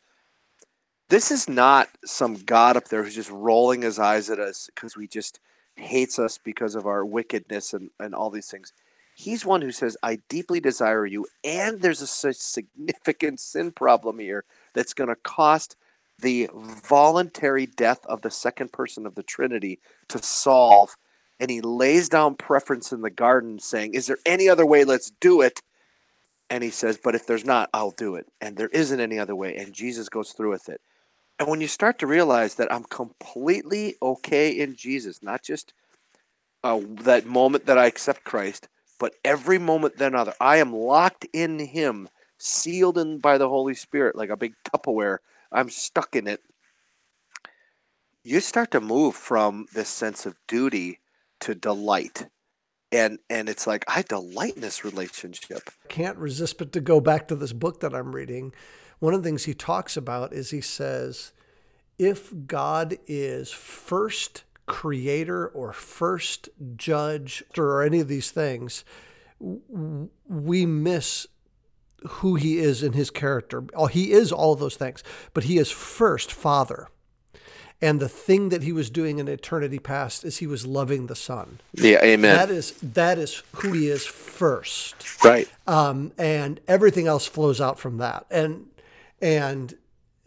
this 1.10 1.32
is 1.32 1.48
not 1.48 1.90
some 2.06 2.36
God 2.36 2.76
up 2.76 2.90
there 2.90 3.04
who's 3.04 3.16
just 3.16 3.32
rolling 3.32 3.82
his 3.82 4.00
eyes 4.00 4.30
at 4.30 4.40
us 4.40 4.70
because 4.74 4.98
we 4.98 5.08
just 5.08 5.40
hates 5.76 6.20
us 6.20 6.38
because 6.38 6.76
of 6.76 6.86
our 6.86 7.06
wickedness 7.06 7.74
and, 7.74 7.92
and 8.00 8.16
all 8.16 8.30
these 8.30 8.50
things. 8.50 8.74
He's 9.20 9.44
one 9.44 9.64
who 9.64 9.72
says, 9.72 9.98
I 10.04 10.20
deeply 10.30 10.60
desire 10.60 11.04
you. 11.04 11.26
And 11.44 11.82
there's 11.82 12.04
a 12.04 12.34
significant 12.34 13.40
sin 13.40 13.72
problem 13.72 14.20
here 14.20 14.46
that's 14.76 14.94
going 14.94 15.10
to 15.10 15.16
cost 15.16 15.76
the 16.20 16.48
voluntary 16.54 17.66
death 17.66 18.06
of 18.06 18.22
the 18.22 18.30
second 18.30 18.72
person 18.72 19.08
of 19.08 19.16
the 19.16 19.24
Trinity 19.24 19.80
to 20.10 20.22
solve. 20.22 20.96
And 21.40 21.50
he 21.50 21.62
lays 21.62 22.10
down 22.10 22.36
preference 22.36 22.92
in 22.92 23.02
the 23.02 23.10
garden, 23.10 23.58
saying, 23.58 23.96
Is 23.96 24.06
there 24.06 24.20
any 24.24 24.48
other 24.48 24.68
way? 24.68 24.84
Let's 24.84 25.12
do 25.20 25.42
it. 25.42 25.64
And 26.52 26.64
he 26.64 26.70
says, 26.70 27.00
But 27.04 27.16
if 27.16 27.26
there's 27.26 27.44
not, 27.44 27.72
I'll 27.74 27.90
do 27.90 28.14
it. 28.14 28.28
And 28.40 28.56
there 28.56 28.70
isn't 28.70 29.00
any 29.02 29.18
other 29.18 29.36
way. 29.36 29.56
And 29.56 29.74
Jesus 29.74 30.10
goes 30.10 30.32
through 30.32 30.52
with 30.52 30.70
it. 30.70 30.80
And 31.40 31.50
when 31.50 31.60
you 31.60 31.68
start 31.68 31.98
to 32.00 32.08
realize 32.08 32.54
that 32.56 32.72
I'm 32.72 32.84
completely 32.84 33.96
okay 34.00 34.52
in 34.52 34.76
Jesus, 34.76 35.24
not 35.24 35.42
just 35.42 35.74
uh, 36.64 36.82
that 37.02 37.26
moment 37.26 37.66
that 37.66 37.80
I 37.80 37.88
accept 37.88 38.24
Christ, 38.24 38.68
but 39.00 39.16
every 39.24 39.60
moment 39.60 39.98
then 39.98 40.16
other, 40.16 40.34
I 40.40 40.58
am 40.58 40.74
locked 40.74 41.26
in 41.34 41.60
Him 41.60 42.10
sealed 42.38 42.98
in 42.98 43.20
by 43.20 43.38
the 43.38 43.50
Holy 43.50 43.74
Spirit 43.74 44.16
like 44.16 44.30
a 44.30 44.38
big 44.38 44.54
Tupperware. 44.64 45.18
I'm 45.52 45.70
stuck 45.70 46.16
in 46.16 46.28
it. 46.28 46.42
You 48.24 48.40
start 48.40 48.72
to 48.72 48.82
move 48.82 49.16
from 49.16 49.68
this 49.74 49.90
sense 49.90 50.26
of 50.26 50.36
duty 50.48 51.00
to 51.42 51.56
delight. 51.56 52.28
And 52.92 53.20
and 53.30 53.50
it's 53.50 53.68
like 53.68 53.84
I 53.88 54.02
delight 54.02 54.56
in 54.56 54.62
this 54.62 54.86
relationship. 54.86 55.70
Can't 55.90 56.18
resist 56.18 56.58
but 56.58 56.72
to 56.74 56.82
go 56.82 57.00
back 57.00 57.28
to 57.28 57.36
this 57.36 57.54
book 57.54 57.82
that 57.82 57.94
I'm 57.94 58.16
reading. 58.16 58.54
One 59.00 59.14
of 59.14 59.22
the 59.24 59.30
things 59.30 59.46
he 59.46 59.54
talks 59.54 59.98
about 59.98 60.34
is 60.34 60.50
he 60.50 60.62
says, 60.62 61.32
if 62.00 62.34
God 62.46 62.98
is 63.08 63.52
first 63.52 64.44
creator 64.68 65.48
or 65.48 65.74
first 65.74 66.50
judge 66.76 67.44
or 67.58 67.82
any 67.82 68.00
of 68.00 68.08
these 68.08 68.30
things, 68.30 68.86
we 69.40 70.66
miss 70.66 71.26
who 72.08 72.36
he 72.36 72.60
is 72.60 72.84
in 72.84 72.94
his 72.94 73.10
character. 73.10 73.64
He 73.90 74.12
is 74.12 74.32
all 74.32 74.56
those 74.56 74.76
things, 74.76 75.04
but 75.34 75.46
he 75.46 75.58
is 75.58 75.72
first 75.72 76.32
Father. 76.32 76.90
And 77.80 78.00
the 78.00 78.10
thing 78.10 78.50
that 78.50 78.64
he 78.64 78.72
was 78.72 78.90
doing 78.90 79.20
in 79.20 79.28
eternity 79.28 79.78
past 79.78 80.24
is 80.24 80.38
he 80.38 80.48
was 80.48 80.66
loving 80.66 81.08
the 81.08 81.16
Son. 81.16 81.60
Yeah, 81.74 82.04
amen. 82.04 82.36
That 82.36 82.50
is 82.50 82.72
that 82.82 83.20
is 83.20 83.44
who 83.54 83.72
he 83.72 83.88
is 83.88 84.04
first. 84.04 85.24
Right. 85.24 85.48
Um, 85.68 86.12
and 86.18 86.60
everything 86.68 87.06
else 87.06 87.28
flows 87.28 87.62
out 87.62 87.78
from 87.78 87.98
that. 87.98 88.26
And 88.32 88.66
and 89.22 89.76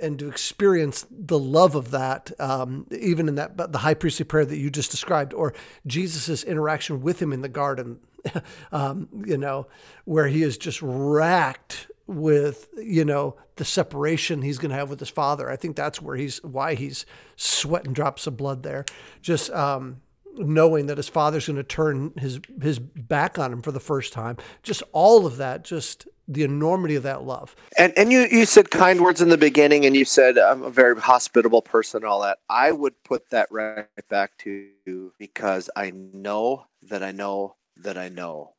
and 0.00 0.18
to 0.18 0.28
experience 0.28 1.06
the 1.10 1.38
love 1.38 1.74
of 1.74 1.90
that, 1.90 2.32
um, 2.40 2.86
even 2.90 3.28
in 3.28 3.34
that 3.36 3.72
the 3.72 3.78
high 3.78 3.94
priestly 3.94 4.24
prayer 4.24 4.44
that 4.44 4.56
you 4.56 4.70
just 4.70 4.90
described, 4.90 5.34
or 5.34 5.54
Jesus's 5.86 6.44
interaction 6.44 7.00
with 7.00 7.20
him 7.20 7.32
in 7.32 7.42
the 7.42 7.48
garden, 7.48 8.00
um, 8.72 9.08
you 9.26 9.38
know, 9.38 9.66
where 10.04 10.28
he 10.28 10.42
is 10.42 10.58
just 10.58 10.80
racked 10.82 11.86
with 12.06 12.68
you 12.76 13.04
know 13.04 13.36
the 13.54 13.64
separation 13.64 14.42
he's 14.42 14.58
going 14.58 14.70
to 14.70 14.76
have 14.76 14.90
with 14.90 15.00
his 15.00 15.08
father. 15.08 15.48
I 15.50 15.56
think 15.56 15.76
that's 15.76 16.02
where 16.02 16.16
he's 16.16 16.42
why 16.42 16.74
he's 16.74 17.06
sweating 17.36 17.92
drops 17.92 18.26
of 18.26 18.36
blood 18.36 18.62
there. 18.62 18.84
Just 19.22 19.50
um, 19.50 20.00
knowing 20.36 20.86
that 20.86 20.96
his 20.96 21.08
father's 21.08 21.46
going 21.46 21.56
to 21.56 21.62
turn 21.62 22.12
his 22.16 22.40
his 22.60 22.78
back 22.78 23.38
on 23.38 23.52
him 23.52 23.62
for 23.62 23.72
the 23.72 23.80
first 23.80 24.12
time. 24.12 24.36
Just 24.62 24.82
all 24.92 25.26
of 25.26 25.36
that. 25.38 25.64
Just 25.64 26.06
the 26.28 26.44
enormity 26.44 26.94
of 26.94 27.02
that 27.02 27.24
love. 27.24 27.56
And 27.76 27.92
and 27.96 28.12
you 28.12 28.26
you 28.30 28.46
said 28.46 28.70
kind 28.70 29.00
words 29.00 29.20
in 29.20 29.28
the 29.28 29.38
beginning, 29.38 29.84
and 29.84 29.96
you 29.96 30.04
said 30.04 30.38
I'm 30.38 30.62
a 30.62 30.70
very 30.70 30.98
hospitable 30.98 31.62
person, 31.62 32.02
and 32.02 32.10
all 32.10 32.22
that. 32.22 32.38
I 32.48 32.72
would 32.72 33.02
put 33.04 33.30
that 33.30 33.48
right 33.50 33.86
back 34.08 34.36
to 34.38 34.68
you 34.86 35.12
because 35.18 35.68
I 35.76 35.90
know 35.90 36.66
that 36.82 37.02
I 37.02 37.12
know 37.12 37.56
that 37.76 37.98
I 37.98 38.08
know 38.08 38.54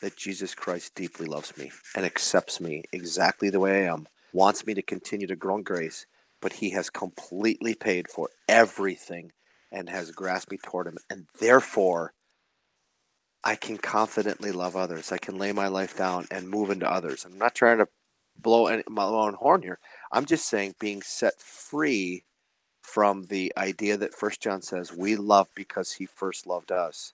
that 0.00 0.16
Jesus 0.16 0.54
Christ 0.54 0.94
deeply 0.94 1.26
loves 1.26 1.56
me 1.56 1.70
and 1.94 2.04
accepts 2.04 2.60
me 2.60 2.82
exactly 2.92 3.50
the 3.50 3.60
way 3.60 3.84
I 3.86 3.92
am, 3.92 4.06
wants 4.32 4.66
me 4.66 4.74
to 4.74 4.82
continue 4.82 5.26
to 5.26 5.36
grow 5.36 5.56
in 5.56 5.62
grace, 5.62 6.06
but 6.42 6.52
he 6.52 6.70
has 6.70 6.90
completely 6.90 7.74
paid 7.74 8.08
for 8.08 8.28
everything 8.48 9.32
and 9.72 9.88
has 9.88 10.10
grasped 10.10 10.50
me 10.50 10.58
toward 10.58 10.86
him. 10.86 10.98
And 11.10 11.26
therefore, 11.40 12.12
I 13.44 13.54
can 13.54 13.78
confidently 13.78 14.52
love 14.52 14.74
others. 14.74 15.12
I 15.12 15.18
can 15.18 15.38
lay 15.38 15.52
my 15.52 15.68
life 15.68 15.96
down 15.96 16.26
and 16.30 16.48
move 16.48 16.70
into 16.70 16.90
others. 16.90 17.24
I'm 17.24 17.38
not 17.38 17.54
trying 17.54 17.78
to 17.78 17.88
blow 18.36 18.66
any, 18.66 18.82
my 18.88 19.04
own 19.04 19.34
horn 19.34 19.62
here. 19.62 19.78
I'm 20.12 20.24
just 20.24 20.48
saying 20.48 20.74
being 20.78 21.02
set 21.02 21.40
free 21.40 22.24
from 22.82 23.26
the 23.26 23.52
idea 23.56 23.96
that 23.96 24.14
First 24.14 24.40
John 24.40 24.62
says 24.62 24.92
we 24.92 25.16
love 25.16 25.48
because 25.54 25.92
he 25.92 26.06
first 26.06 26.46
loved 26.46 26.72
us. 26.72 27.12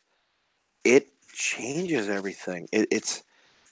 It 0.84 1.08
changes 1.34 2.08
everything. 2.08 2.68
It, 2.72 2.88
it's 2.90 3.22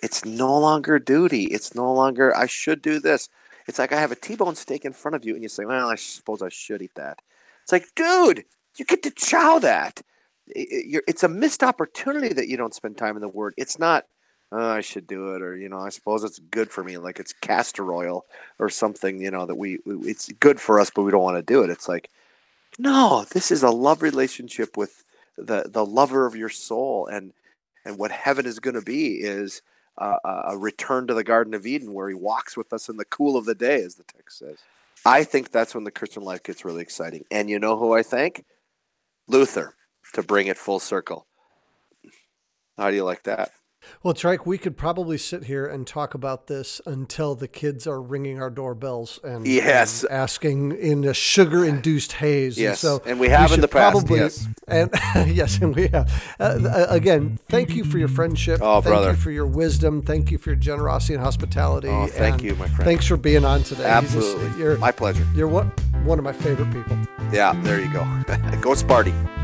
it's 0.03 0.25
no 0.25 0.59
longer 0.59 0.99
duty. 0.99 1.45
It's 1.45 1.75
no 1.75 1.93
longer 1.93 2.35
I 2.37 2.47
should 2.47 2.81
do 2.81 3.01
this. 3.01 3.29
It's 3.67 3.79
like 3.79 3.93
I 3.93 4.01
have 4.01 4.13
a 4.13 4.17
T-bone 4.17 4.55
steak 4.55 4.85
in 4.85 4.95
front 4.95 5.15
of 5.15 5.25
you, 5.25 5.35
and 5.35 5.43
you 5.43 5.49
say, 5.49 5.65
"Well, 5.65 5.89
I 5.89 5.97
suppose 5.97 6.43
I 6.43 6.49
should 6.49 6.83
eat 6.83 6.95
that." 6.95 7.21
It's 7.63 7.73
like, 7.73 7.95
dude, 7.95 8.45
you 8.81 8.87
get 8.87 9.05
to 9.05 9.11
chow 9.13 9.61
that. 9.61 10.03
It's 10.47 11.23
a 11.23 11.29
missed 11.29 11.63
opportunity 11.63 12.35
that 12.35 12.49
you 12.49 12.57
don't 12.57 12.75
spend 12.75 12.97
time 12.97 13.15
in 13.15 13.23
the 13.23 13.29
Word. 13.29 13.55
It's 13.57 13.79
not. 13.79 14.07
Oh, 14.53 14.69
I 14.71 14.81
should 14.81 15.07
do 15.07 15.35
it, 15.37 15.43
or 15.43 15.57
you 15.57 15.69
know, 15.69 15.79
I 15.79 15.91
suppose 15.91 16.25
it's 16.25 16.41
good 16.41 16.73
for 16.73 16.83
me, 16.83 16.99
like 16.99 17.21
it's 17.21 17.33
castor 17.33 17.93
oil 17.93 18.25
or 18.59 18.69
something. 18.69 19.23
You 19.23 19.31
know 19.31 19.47
that 19.47 19.55
we, 19.55 19.79
it's 19.87 20.33
good 20.41 20.61
for 20.61 20.81
us, 20.81 20.91
but 20.91 21.03
we 21.03 21.13
don't 21.13 21.23
want 21.23 21.37
to 21.37 21.43
do 21.43 21.63
it. 21.63 21.71
It's 21.71 21.89
like, 21.89 22.11
no, 22.77 23.25
this 23.31 23.53
is 23.53 23.63
a 23.63 23.71
love 23.71 24.03
relationship 24.03 24.77
with 24.77 25.05
the 25.39 25.67
the 25.69 25.87
lover 25.87 26.27
of 26.27 26.35
your 26.35 26.49
soul, 26.49 27.07
and 27.07 27.33
and 27.85 27.97
what 27.97 28.11
heaven 28.11 28.45
is 28.45 28.59
going 28.59 28.75
to 28.75 28.83
be 28.83 29.21
is 29.21 29.63
a 29.99 30.57
return 30.57 31.07
to 31.07 31.15
the 31.15 31.23
Garden 31.23 31.55
of 31.55 31.67
Eden 31.67 31.93
where 31.93 32.09
he 32.09 32.15
walks 32.15 32.57
with 32.57 32.73
us 32.73 32.89
in 32.89 32.97
the 32.97 33.05
cool 33.05 33.37
of 33.37 33.45
the 33.45 33.55
day, 33.55 33.83
as 33.83 33.95
the 33.95 34.05
text 34.05 34.39
says. 34.39 34.59
I 35.05 35.25
think 35.25 35.51
that's 35.51 35.75
when 35.75 35.85
the 35.85 35.91
Christian 35.91 36.25
life 36.25 36.43
gets 36.43 36.65
really 36.65 36.83
exciting. 36.83 37.25
And 37.31 37.49
you 37.49 37.59
know 37.59 37.77
who 37.77 37.93
I 37.93 38.03
thank? 38.03 38.45
Luther, 39.31 39.75
to 40.15 40.23
bring 40.23 40.49
it 40.49 40.59
full 40.59 40.81
circle. 40.81 41.27
How 42.77 42.91
do 42.91 42.97
you 42.97 43.05
like 43.05 43.23
that? 43.25 43.51
Well, 44.03 44.13
Trike, 44.13 44.45
we 44.45 44.59
could 44.59 44.77
probably 44.77 45.17
sit 45.17 45.45
here 45.45 45.67
and 45.67 45.87
talk 45.87 46.13
about 46.13 46.49
this 46.49 46.83
until 46.85 47.35
the 47.35 47.49
kids 47.49 47.87
are 47.87 48.01
ringing 48.03 48.41
our 48.43 48.51
doorbells 48.51 49.19
and, 49.25 49.47
Yes. 49.47 50.03
and 50.03 50.13
asking 50.13 50.73
in 50.77 51.05
a 51.05 51.15
sugar-induced 51.15 52.13
haze. 52.13 52.59
Yes, 52.59 52.83
and, 52.85 53.03
so 53.03 53.03
and 53.11 53.19
we 53.19 53.29
have 53.31 53.53
in 53.53 53.63
the 53.63 53.69
past, 53.69 53.93
Probably, 53.93 54.19
yes. 54.19 54.47
and 54.69 54.91
yes, 55.35 55.59
and 55.63 55.75
we 55.75 55.89
have. 55.89 56.13
Uh, 56.39 56.43
uh, 56.63 56.87
again, 56.91 57.39
thank 57.49 57.71
you 57.75 57.85
for 57.85 57.97
your 57.97 58.09
friendship. 58.09 58.59
Oh, 58.63 58.83
thank 58.83 58.93
brother. 58.93 59.11
you 59.13 59.17
for 59.17 59.31
your 59.31 59.47
wisdom. 59.47 60.03
Thank 60.03 60.31
you 60.31 60.37
for 60.37 60.51
your 60.51 60.57
generosity 60.59 61.15
and 61.15 61.23
hospitality. 61.23 61.89
Oh, 61.89 62.07
thank 62.07 62.35
and 62.35 62.43
you, 62.45 62.55
my 62.57 62.67
friend. 62.69 62.85
Thanks 62.85 63.07
for 63.07 63.17
being 63.17 63.47
on 63.47 63.63
today. 63.63 63.85
Just- 63.85 64.15
Absolutely. 64.15 64.59
you're 64.61 64.77
My 64.77 64.93
pleasure. 64.93 65.27
you're 65.35 65.49
one 65.49 65.69
one 66.05 66.19
of 66.19 66.25
my 66.25 66.33
favorite 66.35 66.71
people. 66.73 66.99
Yeah, 67.33 67.53
there 67.63 67.81
you 67.81 67.93
go. 67.93 68.01
go 68.61 68.75
Sparty. 68.75 69.40